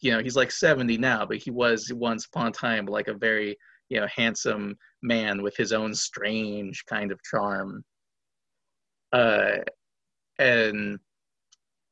[0.00, 3.12] you know, he's like 70 now, but he was once upon a time like a
[3.12, 3.58] very,
[3.90, 7.84] you know, handsome man with his own strange kind of charm.
[9.12, 9.56] Uh,
[10.38, 10.98] and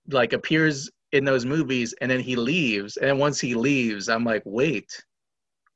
[0.09, 4.43] like appears in those movies and then he leaves and once he leaves i'm like
[4.47, 4.91] wait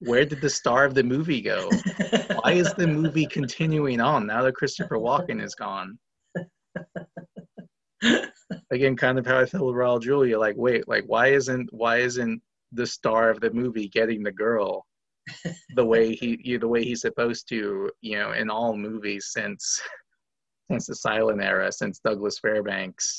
[0.00, 1.70] where did the star of the movie go?
[2.42, 5.98] Why is the movie continuing on now that christopher walken is gone?
[8.70, 11.98] Again kind of how i feel with raul julia like wait like why isn't why
[11.98, 12.42] isn't
[12.72, 14.86] the star of the movie getting the girl
[15.74, 19.80] the way he you the way he's supposed to you know in all movies since
[20.70, 23.18] since the silent era since douglas fairbanks?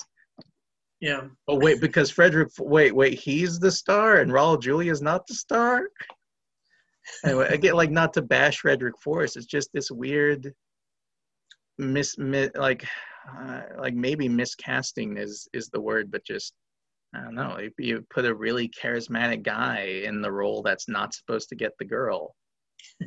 [1.00, 1.28] Yeah.
[1.48, 5.90] oh wait because frederick wait wait he's the star and raul julia's not the star
[7.26, 10.54] anyway again like not to bash frederick forrest it's just this weird
[11.78, 12.86] mis, mi like
[13.40, 16.54] uh, like maybe miscasting is is the word but just
[17.14, 21.14] i don't know if you put a really charismatic guy in the role that's not
[21.14, 22.36] supposed to get the girl.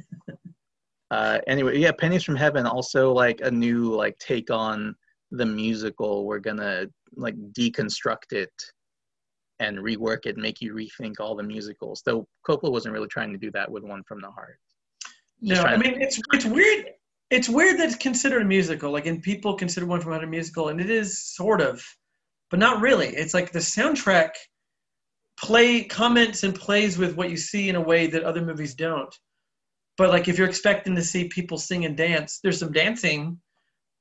[1.12, 4.94] Uh anyway yeah pennies from heaven also like a new like take on
[5.30, 6.24] the musical.
[6.26, 6.86] We're gonna
[7.16, 8.52] like deconstruct it
[9.60, 13.38] and rework it make you rethink all the musicals though coppola wasn't really trying to
[13.38, 14.58] do that with one from the heart
[15.40, 16.86] No, I to- mean it's it's weird.
[17.30, 18.90] It's weird that it's considered a musical.
[18.90, 21.80] Like, and people consider One from the Heart a musical, and it is sort of,
[22.50, 23.06] but not really.
[23.22, 24.30] It's like the soundtrack
[25.40, 29.14] play comments and plays with what you see in a way that other movies don't.
[29.96, 33.38] But like, if you're expecting to see people sing and dance, there's some dancing,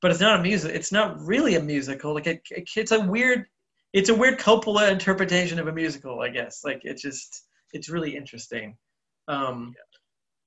[0.02, 0.74] but it's not a music.
[0.74, 2.12] It's not really a musical.
[2.14, 2.42] Like, it,
[2.76, 3.46] it's a weird.
[3.92, 6.62] It's a weird Coppola interpretation of a musical, I guess.
[6.64, 8.76] Like, it's just, it's really interesting.
[9.28, 9.74] Um,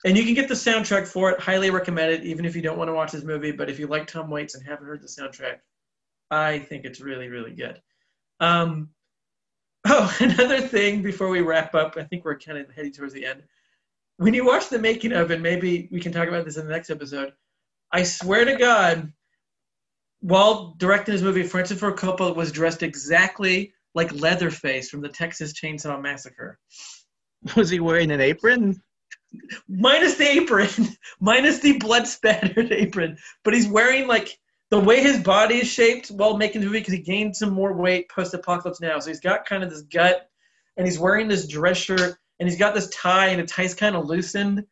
[0.05, 1.39] and you can get the soundtrack for it.
[1.39, 3.51] Highly recommend it, even if you don't want to watch this movie.
[3.51, 5.59] But if you like Tom Waits and haven't heard the soundtrack,
[6.29, 7.81] I think it's really, really good.
[8.39, 8.89] Um,
[9.87, 13.25] oh, another thing before we wrap up, I think we're kind of heading towards the
[13.25, 13.43] end.
[14.17, 16.71] When you watch the making of, and maybe we can talk about this in the
[16.71, 17.33] next episode,
[17.91, 19.11] I swear to God,
[20.23, 25.53] while directing this movie, Francis Ford Coppola was dressed exactly like Leatherface from the Texas
[25.53, 26.57] Chainsaw Massacre.
[27.57, 28.81] was he wearing an apron
[29.67, 30.69] minus the apron,
[31.19, 33.17] minus the blood spattered apron.
[33.43, 34.39] But he's wearing like
[34.69, 37.73] the way his body is shaped while making the movie because he gained some more
[37.73, 38.99] weight post apocalypse now.
[38.99, 40.29] So he's got kind of this gut
[40.77, 43.95] and he's wearing this dress shirt, and he's got this tie, and the tie's kind
[43.95, 44.65] of loosened,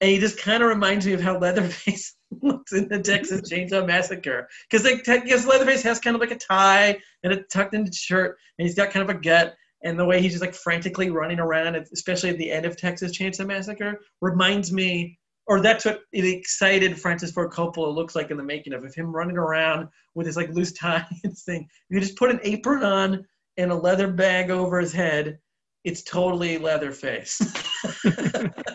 [0.00, 3.86] and he just kind of reminds me of how Leatherface looks in the Texas Chainsaw
[3.86, 7.92] Massacre, because like because Leatherface has kind of like a tie and a tucked into
[7.92, 11.10] shirt, and he's got kind of a gut, and the way he's just like frantically
[11.10, 16.02] running around, especially at the end of Texas Chainsaw Massacre, reminds me, or that's what
[16.12, 19.88] it excited Francis Ford Coppola looks like in the making of, of him running around
[20.14, 21.68] with his like loose tie and thing.
[21.88, 23.26] You just put an apron on
[23.56, 25.38] and a leather bag over his head.
[25.82, 27.40] It's totally Leatherface.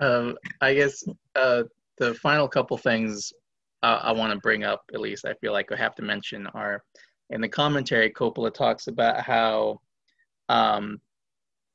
[0.00, 1.04] Um, I guess
[1.36, 1.64] uh,
[1.98, 3.32] the final couple things
[3.82, 6.46] uh, I want to bring up, at least I feel like I have to mention,
[6.48, 6.82] are
[7.30, 8.10] in the commentary.
[8.10, 9.80] Coppola talks about how
[10.48, 11.00] um,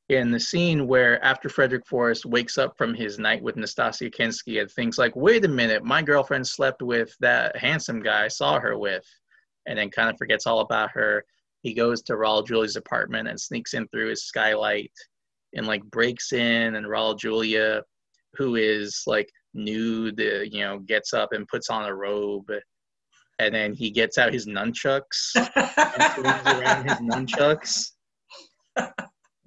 [0.10, 4.61] in the scene where after Frederick Forrest wakes up from his night with Nastassja Kinski
[4.61, 8.60] and thinks like, wait a minute, my girlfriend slept with that handsome guy I saw
[8.60, 9.06] her with,
[9.65, 11.23] and then kind of forgets all about her.
[11.61, 14.91] He goes to Raul Julia's apartment and sneaks in through his skylight
[15.56, 17.81] and like breaks in and Raul Julia
[18.38, 22.52] who is like nude, uh, you know, gets up and puts on a robe,
[23.40, 27.91] and then he gets out his nunchucks and swings around his nunchucks.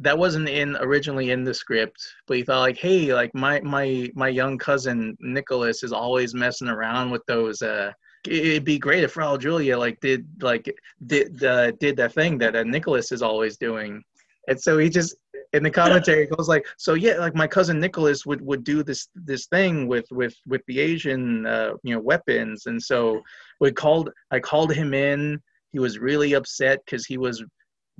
[0.00, 4.08] That wasn't in originally in the script, but he thought like, hey, like my my
[4.14, 7.62] my young cousin Nicolas is always messing around with those.
[7.62, 7.92] uh
[8.26, 10.72] It'd be great if Raul Julia like did like
[11.06, 14.02] did uh, did that thing that uh, Nicolas is always doing,
[14.48, 15.16] and so he just
[15.54, 19.08] in the commentary goes like so yeah like my cousin nicolas would would do this
[19.14, 22.66] this thing with with with the asian uh, you know weapons.
[22.66, 23.20] And so
[23.60, 25.40] we called i called him in.
[25.72, 27.44] He was really upset because he was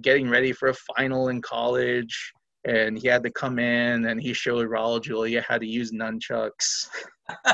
[0.01, 2.33] getting ready for a final in college
[2.65, 6.89] and he had to come in and he showed Raul Julia how to use nunchucks.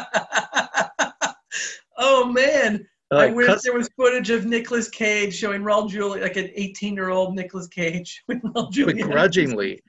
[1.98, 2.86] oh man,
[3.19, 7.66] I wish there was footage of Nicolas Cage showing Raul Julia, like an 18-year-old Nicolas
[7.69, 8.95] Cage with Raul Julia.
[8.95, 9.81] begrudgingly,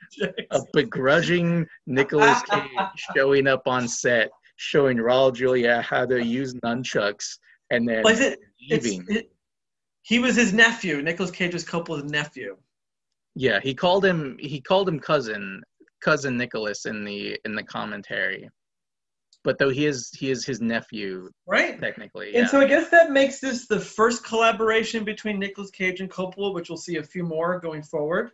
[0.51, 2.69] a begrudging Nicolas Cage
[3.15, 7.37] showing up on set, showing Raul Julia how to use nunchucks,
[7.71, 8.39] and then Was it?
[8.69, 9.05] Leaving.
[9.09, 9.31] it,
[10.03, 11.01] he was his nephew.
[11.01, 12.57] Nicolas Cage was Coppola's nephew.
[13.35, 15.61] Yeah, he called him he called him cousin
[16.01, 18.49] cousin Nicolas in the in the commentary.
[19.45, 21.79] But though he is he is his nephew Right.
[21.79, 22.33] technically.
[22.33, 22.41] Yeah.
[22.41, 26.53] And so I guess that makes this the first collaboration between Nicolas Cage and Coppola,
[26.53, 28.31] which we'll see a few more going forward.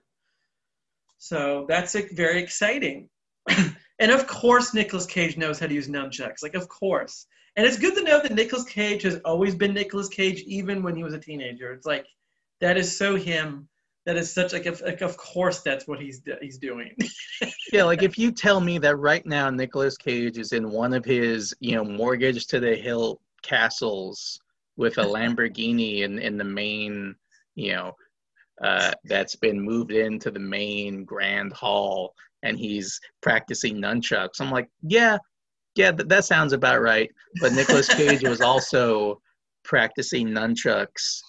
[1.17, 3.09] So that's very exciting.
[3.99, 6.41] and of course, Nicolas Cage knows how to use nunchucks.
[6.41, 7.27] Like, of course.
[7.57, 10.95] And it's good to know that Nicolas Cage has always been Nicolas Cage, even when
[10.95, 11.73] he was a teenager.
[11.73, 12.07] It's like
[12.61, 13.67] that is so him.
[14.05, 16.95] That is such like, of- like of course that's what he's he's doing.
[17.73, 21.05] yeah, like if you tell me that right now Nicolas Cage is in one of
[21.05, 24.39] his, you know, mortgage to the hill castles
[24.75, 27.15] with a Lamborghini in in the main,
[27.55, 27.95] you know,
[28.63, 32.13] uh, that's been moved into the main grand hall
[32.43, 34.39] and he's practicing nunchucks.
[34.39, 35.17] I'm like, yeah,
[35.75, 37.09] yeah, th- that sounds about right.
[37.39, 39.21] But Nicolas Cage was also
[39.63, 41.21] practicing nunchucks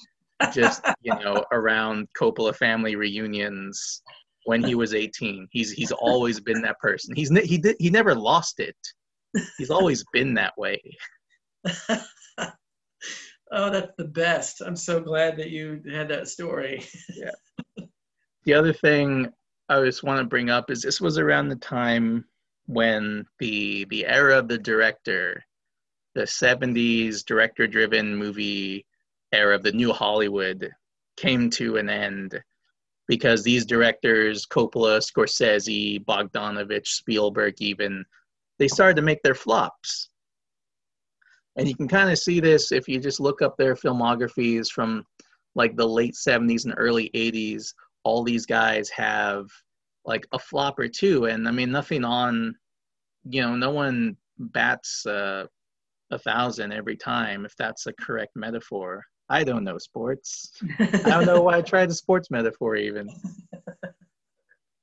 [0.53, 4.03] just, you know, around Coppola family reunions
[4.45, 5.49] when he was 18.
[5.51, 7.15] He's he's always been that person.
[7.15, 8.77] He's he did he never lost it.
[9.59, 10.81] He's always been that way.
[13.53, 14.61] oh, that's the best.
[14.61, 16.85] I'm so glad that you had that story.
[17.09, 17.31] yeah.
[18.45, 19.33] The other thing
[19.69, 22.25] I just want to bring up is this was around the time
[22.67, 25.43] when the the era of the director,
[26.15, 28.85] the 70s director driven movie
[29.33, 30.71] era of the new Hollywood
[31.17, 32.41] came to an end
[33.09, 38.05] because these directors, Coppola, Scorsese, Bogdanovich, Spielberg even,
[38.59, 40.09] they started to make their flops.
[41.57, 45.05] And you can kind of see this if you just look up their filmographies from
[45.55, 47.75] like the late 70s and early 80s.
[48.05, 49.47] All these guys have
[50.05, 51.27] like a flop or two.
[51.27, 52.55] And I mean, nothing on,
[53.25, 55.47] you know, no one bats uh,
[56.11, 59.05] a thousand every time, if that's a correct metaphor.
[59.29, 60.53] I don't know sports.
[60.79, 63.09] I don't know why I tried the sports metaphor even.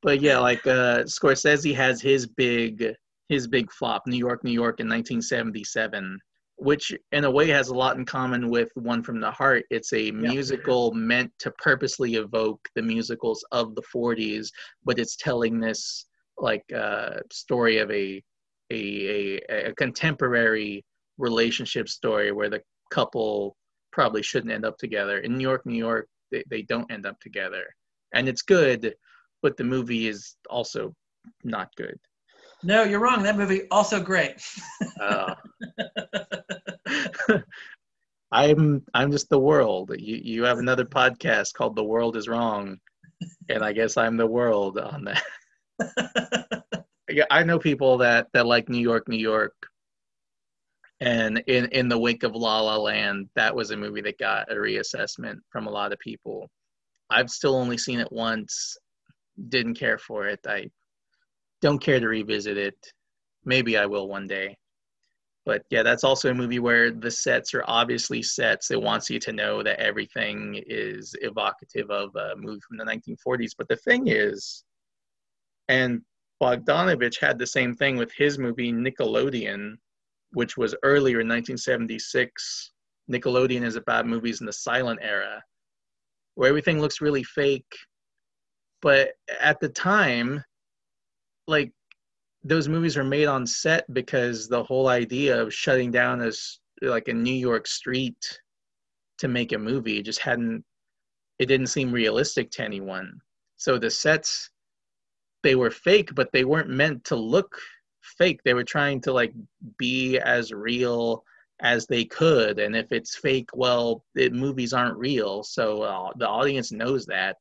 [0.01, 2.93] But yeah, like uh, Scorsese has his big
[3.27, 6.17] his big flop, New York, New York in 1977,
[6.55, 9.65] which in a way has a lot in common with One from the Heart.
[9.69, 14.47] It's a musical meant to purposely evoke the musicals of the 40s,
[14.83, 16.05] but it's telling this
[16.37, 18.23] like uh, story of a,
[18.71, 20.85] a a a contemporary
[21.17, 23.55] relationship story where the couple
[23.91, 25.19] probably shouldn't end up together.
[25.19, 27.63] In New York, New York, they, they don't end up together.
[28.13, 28.93] And it's good,
[29.41, 30.93] but the movie is also
[31.43, 31.97] not good.
[32.63, 33.23] no, you're wrong.
[33.23, 34.41] That movie also great.
[34.99, 35.35] Uh,
[38.31, 39.91] I'm I'm just the world.
[39.97, 42.77] You you have another podcast called The World Is Wrong.
[43.49, 46.63] and I guess I'm the world on that.
[47.31, 49.53] I know people that that like New York, New York,
[51.01, 54.51] and in in the wake of La La Land, that was a movie that got
[54.51, 56.49] a reassessment from a lot of people.
[57.09, 58.77] I've still only seen it once,
[59.49, 60.39] didn't care for it.
[60.47, 60.69] I
[61.61, 62.75] don't care to revisit it.
[63.45, 64.57] Maybe I will one day.
[65.45, 68.69] But yeah, that's also a movie where the sets are obviously sets.
[68.69, 73.51] It wants you to know that everything is evocative of a movie from the 1940s.
[73.57, 74.63] But the thing is,
[75.67, 76.01] and
[76.41, 79.77] Bogdanovich had the same thing with his movie Nickelodeon,
[80.31, 82.71] which was earlier in 1976.
[83.11, 85.41] Nickelodeon is about movies in the silent era,
[86.35, 87.71] where everything looks really fake.
[88.81, 90.43] But at the time,
[91.47, 91.71] like
[92.43, 97.07] those movies are made on set because the whole idea of shutting down as like
[97.07, 98.39] a New York street
[99.17, 100.63] to make a movie just hadn't
[101.39, 103.19] it didn't seem realistic to anyone.
[103.57, 104.49] So the sets
[105.43, 107.57] they were fake, but they weren't meant to look
[108.01, 108.41] fake.
[108.43, 109.33] They were trying to like
[109.77, 111.23] be as real
[111.61, 112.59] as they could.
[112.59, 115.43] And if it's fake, well, the movies aren't real.
[115.43, 117.37] So uh, the audience knows that.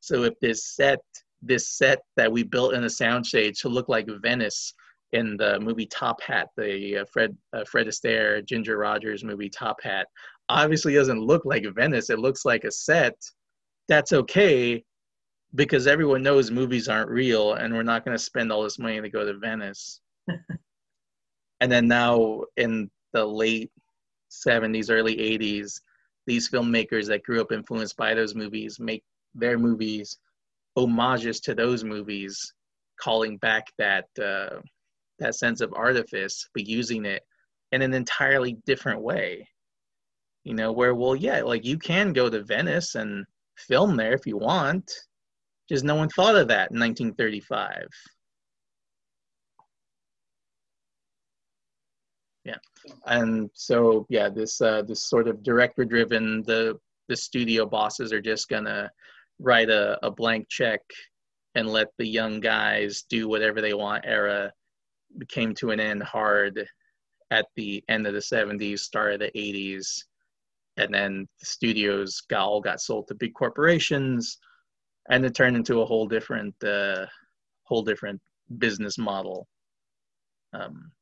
[0.00, 1.00] So if this set,
[1.42, 4.74] this set that we built in a soundstage to look like Venice
[5.12, 9.82] in the movie Top Hat, the uh, Fred uh, Fred Astaire, Ginger Rogers movie Top
[9.82, 10.06] Hat,
[10.48, 12.10] obviously doesn't look like Venice.
[12.10, 13.16] It looks like a set.
[13.88, 14.84] That's okay
[15.54, 19.00] because everyone knows movies aren't real and we're not going to spend all this money
[19.00, 20.00] to go to Venice.
[21.60, 23.70] and then now in the late
[24.30, 25.80] 70s, early 80s,
[26.26, 29.02] these filmmakers that grew up influenced by those movies make
[29.34, 30.18] their movies
[30.76, 32.52] homages to those movies,
[33.00, 34.60] calling back that uh,
[35.18, 37.22] that sense of artifice, but using it
[37.72, 39.48] in an entirely different way.
[40.44, 43.24] You know, where well, yeah, like you can go to Venice and
[43.56, 44.90] film there if you want
[45.68, 47.88] just no one thought of that in 1935.
[52.44, 52.56] Yeah,
[53.06, 56.78] and so yeah, this uh, this sort of director-driven, the
[57.08, 58.90] the studio bosses are just gonna
[59.38, 60.80] write a, a blank check
[61.54, 64.04] and let the young guys do whatever they want.
[64.06, 64.52] Era
[65.28, 66.66] came to an end hard
[67.30, 70.04] at the end of the 70s, start of the 80s,
[70.76, 74.38] and then the studios got all got sold to big corporations
[75.10, 77.06] and it turned into a whole different uh,
[77.64, 78.20] whole different
[78.58, 79.46] business model
[80.52, 80.92] um,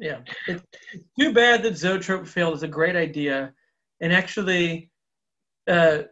[0.00, 0.62] Yeah, it's
[1.18, 2.54] too bad that Zoetrope failed.
[2.54, 3.52] It's a great idea,
[4.00, 4.90] and actually,
[5.68, 6.02] uh,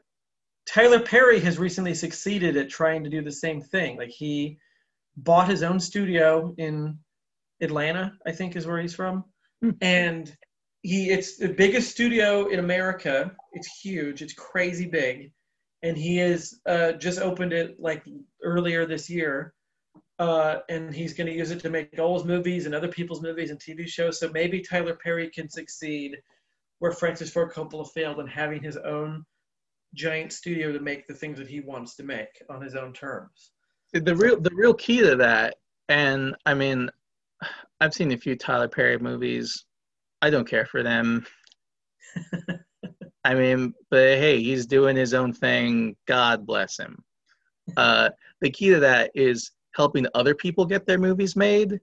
[0.67, 3.97] Tyler Perry has recently succeeded at trying to do the same thing.
[3.97, 4.59] Like he
[5.17, 6.99] bought his own studio in
[7.63, 9.25] Atlanta, I think is where he's from,
[9.81, 10.37] and
[10.83, 13.33] he it's the biggest studio in America.
[13.55, 14.21] It's huge.
[14.21, 15.33] It's crazy big,
[15.83, 18.05] and he has uh, just opened it like
[18.43, 19.55] earlier this year
[20.19, 23.51] uh, and he's going to use it to make his movies and other people's movies
[23.51, 24.19] and TV shows.
[24.19, 26.17] So maybe Tyler Perry can succeed
[26.81, 29.25] where Francis Ford Coppola failed in having his own
[29.95, 33.53] giant studio to make the things that he wants to make on his own terms.
[33.93, 35.57] the real the real key to that
[35.89, 36.91] and i mean
[37.81, 39.65] i've seen a few tyler perry movies
[40.21, 41.27] i don't care for them
[43.29, 45.95] i mean but hey he's doing his own thing.
[46.07, 47.03] God bless him.
[47.77, 48.11] Uh,
[48.41, 51.79] the key to that is helping other people get their movies made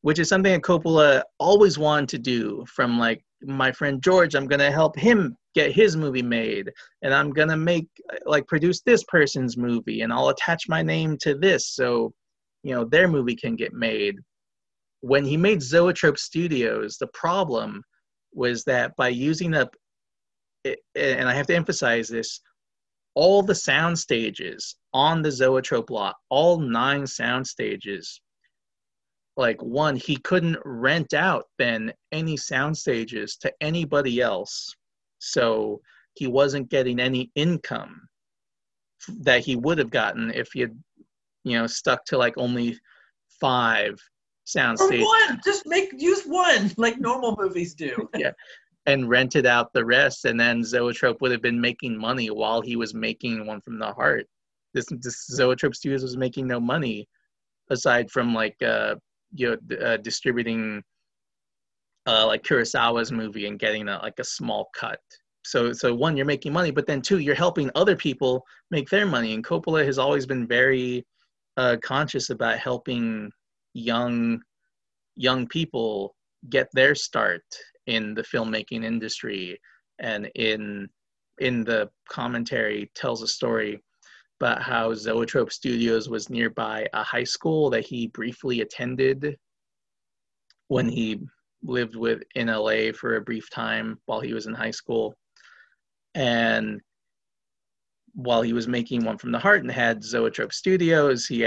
[0.00, 4.48] which is something that coppola always wanted to do from like my friend george i'm
[4.58, 6.72] to help him get his movie made
[7.02, 7.86] and i'm to make
[8.24, 12.12] like produce this person's movie and i'll attach my name to this so
[12.62, 14.16] you know their movie can get made.
[15.00, 17.82] When he made zoetrope studios the problem
[18.32, 19.74] was that by using up
[20.64, 22.40] it, and i have to emphasize this
[23.14, 28.20] all the sound stages on the zoetrope lot all nine sound stages
[29.36, 34.74] like one he couldn't rent out then any sound stages to anybody else
[35.18, 35.80] so
[36.14, 38.00] he wasn't getting any income
[39.20, 40.76] that he would have gotten if he had
[41.44, 42.78] you know stuck to like only
[43.40, 43.98] five
[44.44, 48.08] sound Or stages one, just make use one like normal movies do.
[48.16, 48.32] yeah
[48.86, 52.76] and rented out the rest and then zoetrope would have been making money while he
[52.76, 54.26] was making one from the heart.
[54.74, 57.08] This, this zoetrope studios was making no money
[57.70, 58.96] aside from like uh
[59.34, 60.82] you know uh, distributing
[62.06, 65.00] uh like kurosawa's movie and getting a, like a small cut.
[65.44, 69.06] So so one you're making money but then two you're helping other people make their
[69.06, 69.34] money.
[69.34, 71.06] And coppola has always been very
[71.56, 73.30] uh conscious about helping
[73.74, 74.40] young
[75.14, 76.16] young people
[76.50, 77.44] get their start
[77.86, 79.58] in the filmmaking industry
[79.98, 80.88] and in
[81.40, 83.82] in the commentary tells a story
[84.40, 89.36] about how Zoetrope Studios was nearby a high school that he briefly attended
[90.68, 91.20] when he
[91.62, 95.14] lived with in LA for a brief time while he was in high school.
[96.14, 96.80] And
[98.14, 101.40] while he was making one from the heart and had Zoetrope Studios, he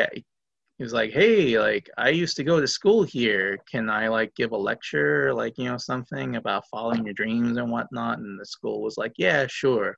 [0.77, 3.57] he was like, "Hey, like I used to go to school here.
[3.71, 7.71] Can I like give a lecture, like you know something about following your dreams and
[7.71, 9.97] whatnot?" And the school was like, "Yeah, sure."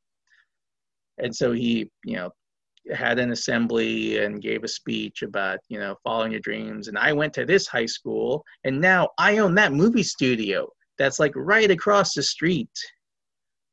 [1.17, 2.31] And so he, you know,
[2.93, 6.87] had an assembly and gave a speech about you know following your dreams.
[6.87, 11.19] And I went to this high school, and now I own that movie studio that's
[11.19, 12.69] like right across the street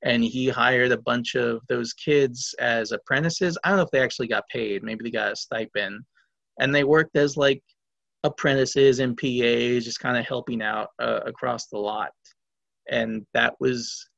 [0.05, 3.57] and he hired a bunch of those kids as apprentices.
[3.65, 4.83] I don't know if they actually got paid.
[4.83, 6.05] Maybe they got a stipend,
[6.59, 7.63] and they worked as like
[8.23, 12.11] apprentices and PAs, just kind of helping out uh, across the lot.
[12.91, 14.09] And that was,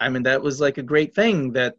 [0.00, 1.74] I mean, that was like a great thing that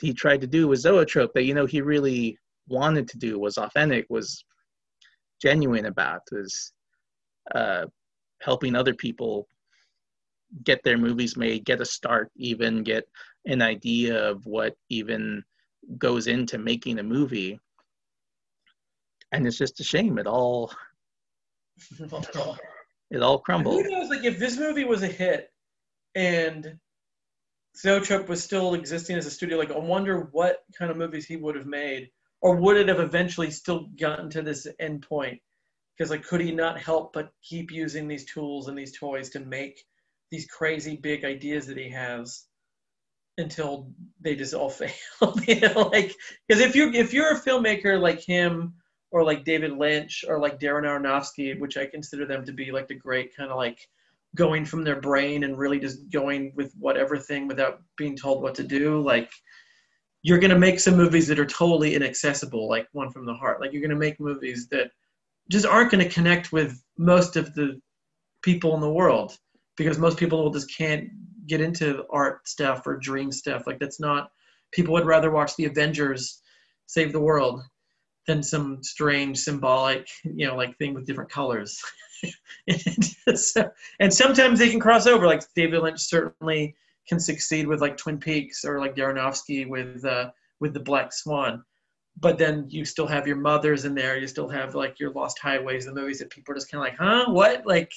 [0.00, 1.32] he tried to do with Zoetrope.
[1.34, 2.38] That you know he really
[2.68, 4.44] wanted to do was authentic, was
[5.40, 6.72] genuine about, was
[7.54, 7.86] uh,
[8.42, 9.48] helping other people
[10.64, 13.04] get their movies made, get a start, even get
[13.46, 15.42] an idea of what even
[15.98, 17.58] goes into making a movie.
[19.32, 20.72] And it's just a shame it all
[23.10, 23.84] it all crumbled.
[23.84, 24.08] Who knows?
[24.08, 25.50] Like, if this movie was a hit
[26.14, 26.78] and
[27.76, 31.36] Zoetrope was still existing as a studio, like, I wonder what kind of movies he
[31.36, 35.40] would have made, or would it have eventually still gotten to this end point?
[35.96, 39.40] Because, like, could he not help but keep using these tools and these toys to
[39.40, 39.78] make
[40.30, 42.44] these crazy big ideas that he has
[43.38, 44.92] until they just all fail.
[45.46, 46.14] you know, like
[46.48, 48.74] because if you if you're a filmmaker like him
[49.16, 52.86] or like David Lynch or like Darren Aronofsky, which I consider them to be like
[52.86, 53.88] the great kind of like
[54.34, 58.54] going from their brain and really just going with whatever thing without being told what
[58.56, 59.30] to do, like
[60.20, 63.62] you're gonna make some movies that are totally inaccessible, like One from the Heart.
[63.62, 64.90] Like you're gonna make movies that
[65.50, 67.80] just aren't gonna connect with most of the
[68.42, 69.38] people in the world
[69.78, 71.08] because most people will just can't
[71.46, 73.66] get into art stuff or dream stuff.
[73.66, 74.28] Like that's not
[74.72, 76.42] people would rather watch the Avengers
[76.84, 77.62] save the world
[78.26, 81.80] than some strange symbolic, you know, like thing with different colors.
[82.68, 83.70] and, so,
[84.00, 85.26] and sometimes they can cross over.
[85.26, 86.74] Like David Lynch certainly
[87.08, 90.30] can succeed with like Twin Peaks or like Aronofsky with uh,
[90.60, 91.62] with the Black Swan.
[92.18, 94.16] But then you still have your mothers in there.
[94.16, 96.90] You still have like your Lost Highways, the movies that people are just kind of
[96.90, 97.66] like, huh, what?
[97.66, 97.92] Like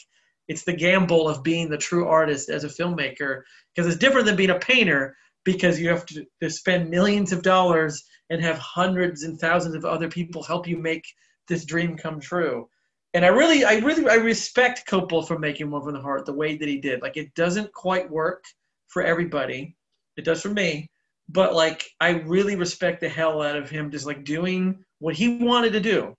[0.47, 3.43] it's the gamble of being the true artist as a filmmaker
[3.73, 5.15] because it's different than being a painter
[5.45, 9.85] because you have to, to spend millions of dollars and have hundreds and thousands of
[9.85, 11.05] other people help you make
[11.47, 12.67] this dream come true.
[13.13, 16.33] And I really, I really, I respect Coppola for making One from the Heart the
[16.33, 17.01] way that he did.
[17.01, 18.43] Like, it doesn't quite work
[18.87, 19.75] for everybody.
[20.15, 20.87] It does for me,
[21.27, 25.37] but like, I really respect the hell out of him just like doing what he
[25.37, 26.13] wanted to do,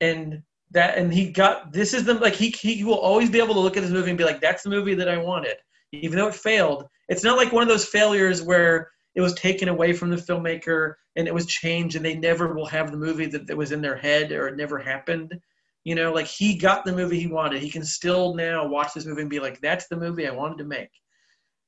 [0.00, 0.42] and
[0.74, 3.60] that and he got this is the like he he will always be able to
[3.60, 5.56] look at this movie and be like that's the movie that I wanted
[5.92, 9.68] even though it failed it's not like one of those failures where it was taken
[9.68, 13.26] away from the filmmaker and it was changed and they never will have the movie
[13.26, 15.38] that, that was in their head or it never happened.
[15.84, 17.62] You know like he got the movie he wanted.
[17.62, 20.58] He can still now watch this movie and be like that's the movie I wanted
[20.58, 20.90] to make.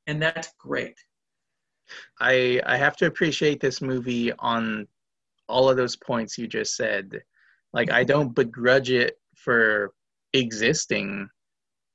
[0.06, 0.97] And that's great.
[2.20, 4.89] I I have to appreciate this movie on
[5.48, 7.20] all of those points you just said.
[7.73, 8.09] Like I mm-hmm.
[8.09, 9.93] don't begrudge it for
[10.32, 11.28] existing.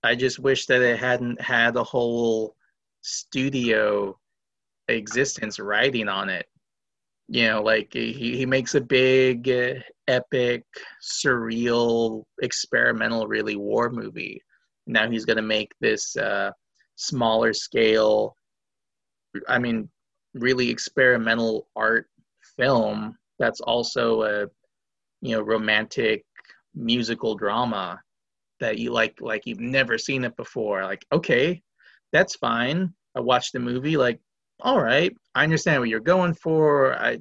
[0.03, 2.55] I just wish that it hadn't had a whole
[3.01, 4.17] studio
[4.87, 6.47] existence writing on it.
[7.31, 9.75] You know, like he, he makes a big, uh,
[10.09, 10.65] epic,
[11.01, 14.41] surreal, experimental, really war movie.
[14.85, 16.51] Now he's going to make this uh,
[16.95, 18.35] smaller scale,
[19.47, 19.89] I mean,
[20.33, 22.07] really experimental art
[22.57, 24.45] film that's also a
[25.21, 26.23] you know romantic
[26.75, 27.99] musical drama
[28.59, 31.61] that you like like you've never seen it before like okay
[32.13, 34.19] that's fine i watched the movie like
[34.61, 36.93] all right i understand what you're going for.
[36.95, 37.19] I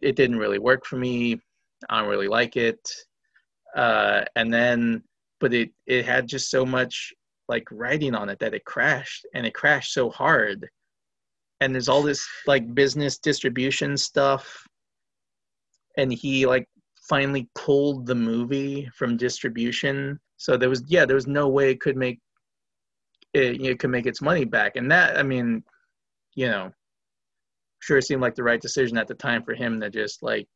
[0.00, 1.40] it didn't really work for me.
[1.88, 2.80] I don't really like it.
[3.74, 5.02] Uh and then
[5.40, 7.12] but it it had just so much
[7.48, 10.68] like writing on it that it crashed and it crashed so hard.
[11.60, 14.66] And there's all this like business distribution stuff.
[15.96, 16.68] And he like
[17.08, 20.18] finally pulled the movie from distribution.
[20.36, 22.20] So there was yeah, there was no way it could make
[23.32, 24.76] it, it could make its money back.
[24.76, 25.62] And that I mean,
[26.34, 26.72] you know,
[27.80, 30.48] sure seemed like the right decision at the time for him to just like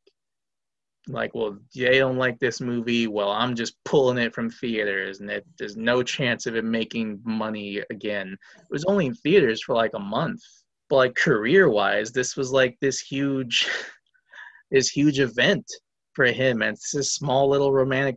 [1.07, 5.31] like well they don't like this movie well i'm just pulling it from theaters and
[5.31, 9.75] it, there's no chance of it making money again it was only in theaters for
[9.75, 10.43] like a month
[10.89, 13.69] but like career wise, this was like this huge,
[14.71, 15.65] this huge event
[16.15, 18.17] for him, and it's this small little romantic,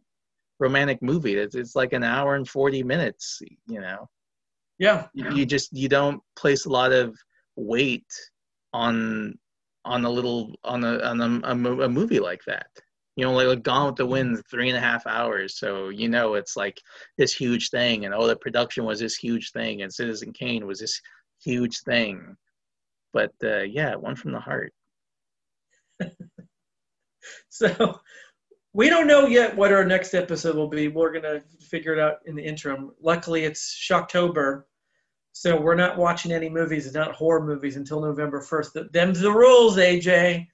[0.60, 1.36] romantic movie.
[1.36, 3.42] It's, it's like an hour and forty minutes.
[3.68, 4.10] You know,
[4.80, 5.08] Yeah.
[5.14, 7.16] you, you just you don't place a lot of
[7.56, 8.08] weight
[8.74, 9.38] on
[9.86, 12.68] on a little on a on a, a, a movie like that.
[13.18, 15.60] You know, like, like Gone with the Wind, three and a half hours.
[15.60, 16.80] So you know it's like
[17.18, 20.80] this huge thing, and oh, the production was this huge thing, and Citizen Kane was
[20.80, 21.02] this
[21.44, 22.36] huge thing.
[23.14, 24.74] But uh, yeah, one from the heart.
[27.50, 28.00] So
[28.74, 30.88] we don't know yet what our next episode will be.
[30.88, 32.92] We're gonna figure it out in the interim.
[33.02, 34.64] Luckily, it's Shocktober,
[35.34, 38.78] so we're not watching any movies, not horror movies, until November first.
[38.92, 40.48] Them's the rules, AJ.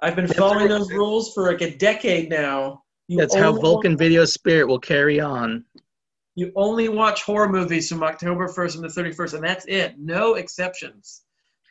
[0.00, 2.82] I've been Them's following those rules for like a decade now.
[3.08, 5.64] You That's how Vulcan Video Spirit will carry on.
[6.34, 9.94] You only watch horror movies from October 1st and the 31st, and that's it.
[9.98, 11.22] No exceptions.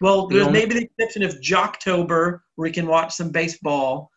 [0.02, 4.12] Well, The there's maybe the exception of Jocktober, where you can watch some baseball,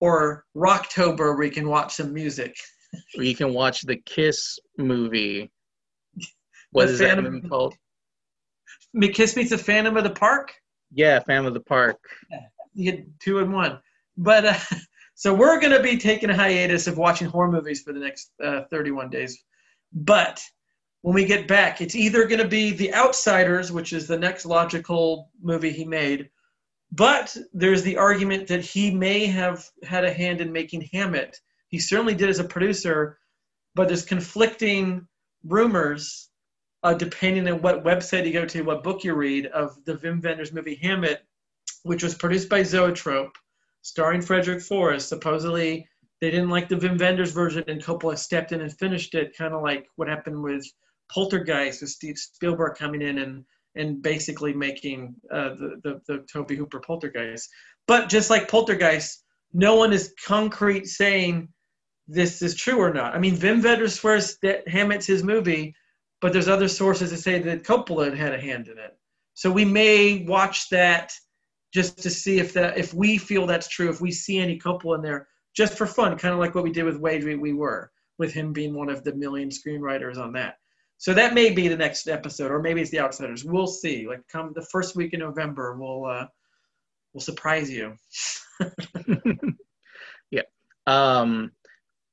[0.00, 2.56] or Rocktober, where you can watch some music.
[3.16, 5.48] Or you can watch the Kiss movie.
[6.72, 7.74] What The is that movie called?
[9.12, 10.52] Kiss Meets the Phantom of the Park.
[10.92, 11.98] Yeah, Phantom of the Park.
[12.74, 13.80] You get two and one.
[14.16, 14.58] But uh,
[15.14, 18.30] so we're going to be taking a hiatus of watching horror movies for the next
[18.42, 19.42] uh, 31 days.
[19.92, 20.42] But
[21.02, 24.44] when we get back, it's either going to be The Outsiders, which is the next
[24.44, 26.30] logical movie he made,
[26.92, 31.38] but there's the argument that he may have had a hand in making Hammett.
[31.68, 33.18] He certainly did as a producer,
[33.74, 35.06] but there's conflicting
[35.44, 36.29] rumors,
[36.82, 40.22] uh, depending on what website you go to, what book you read, of the Wim
[40.22, 41.22] Wenders movie Hammett,
[41.82, 43.36] which was produced by Zoetrope,
[43.82, 45.08] starring Frederick Forrest.
[45.08, 45.86] Supposedly,
[46.20, 49.54] they didn't like the Wim Wenders version, and Coppola stepped in and finished it, kind
[49.54, 50.66] of like what happened with
[51.12, 53.44] Poltergeist, with Steve Spielberg coming in and
[53.76, 57.48] and basically making uh, the, the the Tobe Hooper Poltergeist.
[57.86, 61.48] But just like Poltergeist, no one is concrete saying
[62.08, 63.14] this is true or not.
[63.14, 65.74] I mean, Wim Wenders swears that Hammett's his movie,
[66.20, 68.96] but there's other sources that say that Copeland had a hand in it.
[69.34, 71.12] So we may watch that
[71.72, 74.96] just to see if that if we feel that's true, if we see any Coppola
[74.96, 77.52] in there, just for fun, kind of like what we did with Wade We, we
[77.52, 80.56] Were, with him being one of the million screenwriters on that.
[80.98, 83.44] So that may be the next episode, or maybe it's the Outsiders.
[83.44, 84.06] We'll see.
[84.06, 86.26] Like come the first week in November, we'll uh,
[87.14, 87.94] we'll surprise you.
[90.30, 90.42] yeah.
[90.86, 91.52] Um,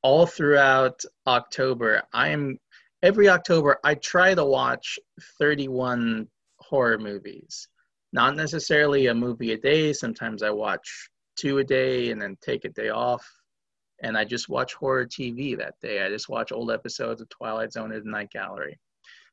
[0.04, 2.60] all throughout October, I am
[3.04, 5.00] every October I try to watch
[5.40, 6.28] 31
[6.60, 7.68] horror movies.
[8.14, 9.94] Not necessarily a movie a day.
[9.94, 13.26] Sometimes I watch two a day and then take a day off.
[14.02, 16.06] And I just watch horror TV that day.
[16.06, 18.80] I just watch old episodes of Twilight Zone and The Night Gallery.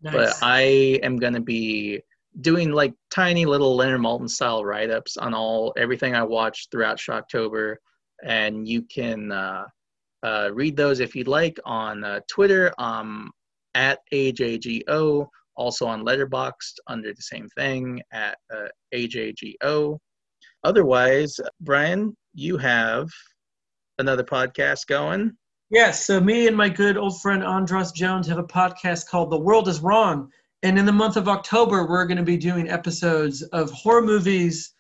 [0.03, 2.01] But I am gonna be
[2.41, 6.99] doing like tiny little Leonard Maltin style write ups on all everything I watched throughout
[6.99, 7.77] Shocktober,
[8.23, 9.65] and you can uh,
[10.23, 13.31] uh, read those if you'd like on uh, Twitter um,
[13.75, 15.27] at AJGO,
[15.57, 19.99] also on Letterboxd under the same thing at uh, AJGO.
[20.65, 23.09] Otherwise, Brian, you have
[23.99, 25.37] another podcast going.
[25.71, 29.39] Yes, so me and my good old friend Andros Jones have a podcast called The
[29.39, 30.31] World is Wrong.
[30.63, 34.73] And in the month of October, we're going to be doing episodes of horror movies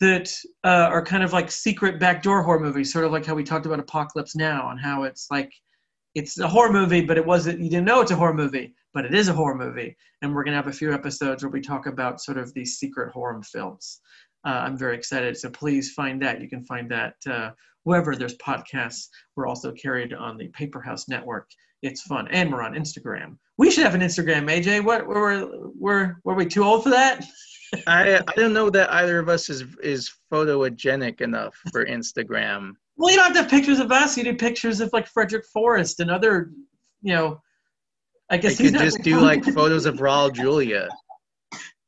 [0.00, 0.32] that
[0.64, 3.66] uh, are kind of like secret backdoor horror movies, sort of like how we talked
[3.66, 5.50] about Apocalypse Now and how it's like
[6.16, 9.04] it's a horror movie, but it wasn't, you didn't know it's a horror movie, but
[9.04, 9.94] it is a horror movie.
[10.22, 12.78] And we're going to have a few episodes where we talk about sort of these
[12.78, 14.00] secret horror films.
[14.42, 15.36] Uh, I'm very excited.
[15.36, 16.40] So please find that.
[16.40, 17.50] You can find that uh,
[17.82, 19.08] wherever there's podcasts.
[19.36, 21.50] We're also carried on the Paper House Network.
[21.82, 23.36] It's fun, and we're on Instagram.
[23.58, 24.82] We should have an Instagram, AJ.
[24.82, 27.26] What were were were we too old for that?
[27.86, 32.72] I I don't know that either of us is is photogenic enough for Instagram.
[32.96, 34.16] Well, you don't have to have pictures of us.
[34.16, 36.50] You do pictures of like Frederick Forrest and other,
[37.02, 37.40] you know.
[38.28, 40.88] I guess you could just do like photos of Raul Julia.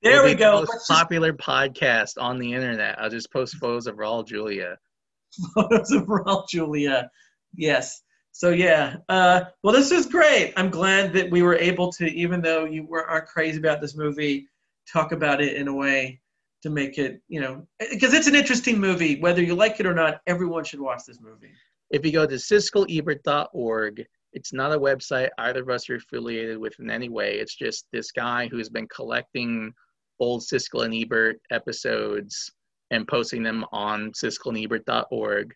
[0.02, 0.52] There we go.
[0.52, 3.00] most Let's just popular podcast on the internet.
[3.00, 4.76] I'll just post photos of Raul Julia.
[5.54, 7.10] photos of Raul Julia.
[7.56, 8.02] Yes.
[8.30, 8.96] So yeah.
[9.08, 10.52] Uh, well, this is great.
[10.56, 13.96] I'm glad that we were able to, even though you were aren't crazy about this
[13.96, 14.46] movie,
[14.92, 16.20] talk about it in a way
[16.62, 19.20] to make it, you know, because it's an interesting movie.
[19.20, 21.52] Whether you like it or not, everyone should watch this movie.
[21.90, 26.78] If you go to siskelebert.org, it's not a website either of us are affiliated with
[26.80, 27.38] in any way.
[27.38, 29.72] It's just this guy who's been collecting
[30.20, 32.50] old Siskel and Ebert episodes
[32.90, 35.54] and posting them on siskelandebert.org.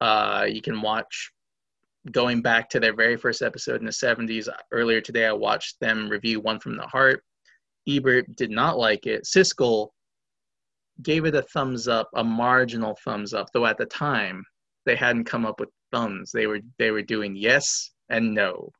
[0.00, 1.32] Uh, you can watch
[2.12, 4.48] going back to their very first episode in the 70s.
[4.70, 7.22] Earlier today, I watched them review One from the Heart.
[7.88, 9.24] Ebert did not like it.
[9.24, 9.90] Siskel
[11.02, 13.48] gave it a thumbs up, a marginal thumbs up.
[13.52, 14.44] Though at the time
[14.86, 16.30] they hadn't come up with thumbs.
[16.32, 18.70] They were they were doing yes and no.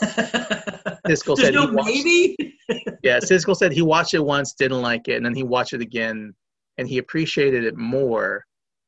[0.02, 2.36] Siskel said no he watched- maybe.
[3.02, 5.82] Yeah, Siskel said he watched it once, didn't like it, and then he watched it
[5.82, 6.32] again,
[6.78, 8.42] and he appreciated it more,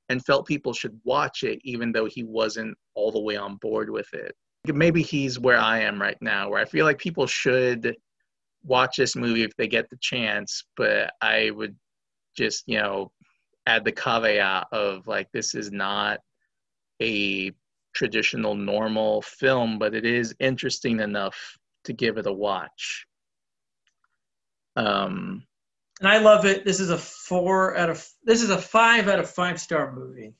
[0.09, 3.91] and felt people should watch it, even though he wasn't all the way on board
[3.91, 4.35] with it.
[4.67, 7.95] Maybe he's where I am right now, where I feel like people should
[8.65, 11.77] watch this movie if they get the chance, but I would
[12.37, 13.13] just, you know,
[13.67, 16.21] add the caveat of like this is not
[17.03, 17.53] a
[17.95, 23.07] traditional normal film, but it is interesting enough to give it a watch.
[24.77, 25.45] Um,
[26.01, 26.65] and I love it.
[26.65, 30.35] This is a four out of this is a five out of five star movie.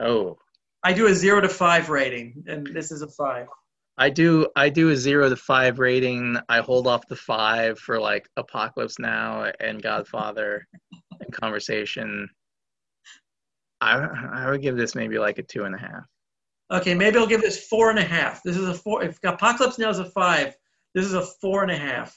[0.00, 0.38] oh,
[0.84, 3.48] I do a zero to five rating, and this is a five.
[3.96, 6.38] I do I do a zero to five rating.
[6.48, 10.68] I hold off the five for like Apocalypse Now and Godfather
[11.32, 12.28] Conversation.
[13.80, 16.04] I I would give this maybe like a two and a half.
[16.70, 18.42] Okay, maybe I'll give this four and a half.
[18.42, 19.02] This is a four.
[19.02, 20.56] If Apocalypse Now is a five,
[20.94, 22.16] this is a four and a half.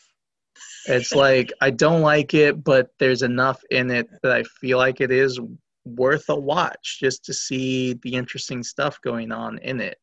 [0.87, 4.99] It's like I don't like it, but there's enough in it that I feel like
[4.99, 5.39] it is
[5.85, 9.97] worth a watch just to see the interesting stuff going on in it.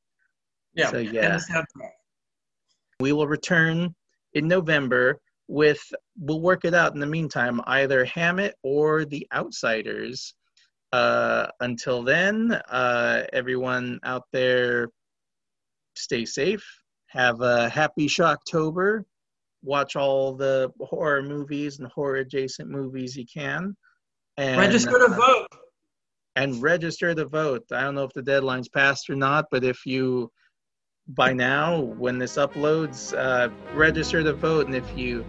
[0.74, 0.90] Yeah.
[0.90, 1.38] So, yeah.
[3.00, 3.94] We will return
[4.34, 5.80] in November with
[6.18, 10.34] we'll work it out in the meantime, either Hammett or The Outsiders.
[10.92, 14.88] Uh, until then, uh, everyone out there,
[15.96, 16.64] stay safe.
[17.08, 19.04] Have a happy Shocktober.
[19.62, 23.76] Watch all the horror movies and horror adjacent movies you can.
[24.36, 25.46] And, Register to uh, vote.
[26.36, 27.64] and register to vote.
[27.72, 30.30] I don't know if the deadline's passed or not, but if you,
[31.10, 34.66] by now, when this uploads, uh, register to vote.
[34.66, 35.24] And if you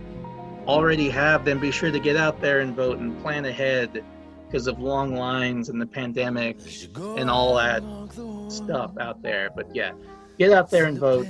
[0.68, 4.04] already have, then be sure to get out there and vote and plan ahead
[4.46, 6.58] because of long lines and the pandemic
[6.96, 7.82] and all that
[8.50, 9.50] stuff out there.
[9.56, 9.92] But yeah,
[10.38, 11.28] get out there and vote.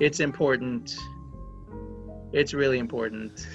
[0.00, 0.96] It's important.
[2.32, 3.46] It's really important.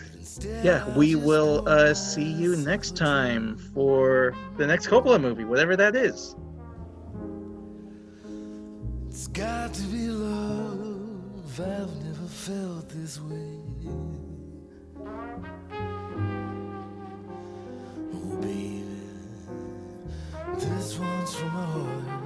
[0.64, 5.96] Yeah, we will uh, see you next time for the next Coppola movie, whatever that
[5.96, 6.36] is.
[9.14, 11.60] It's got to be love.
[11.60, 13.60] I've never felt this way.
[18.12, 18.84] Oh, baby,
[20.58, 22.23] this one's from my heart.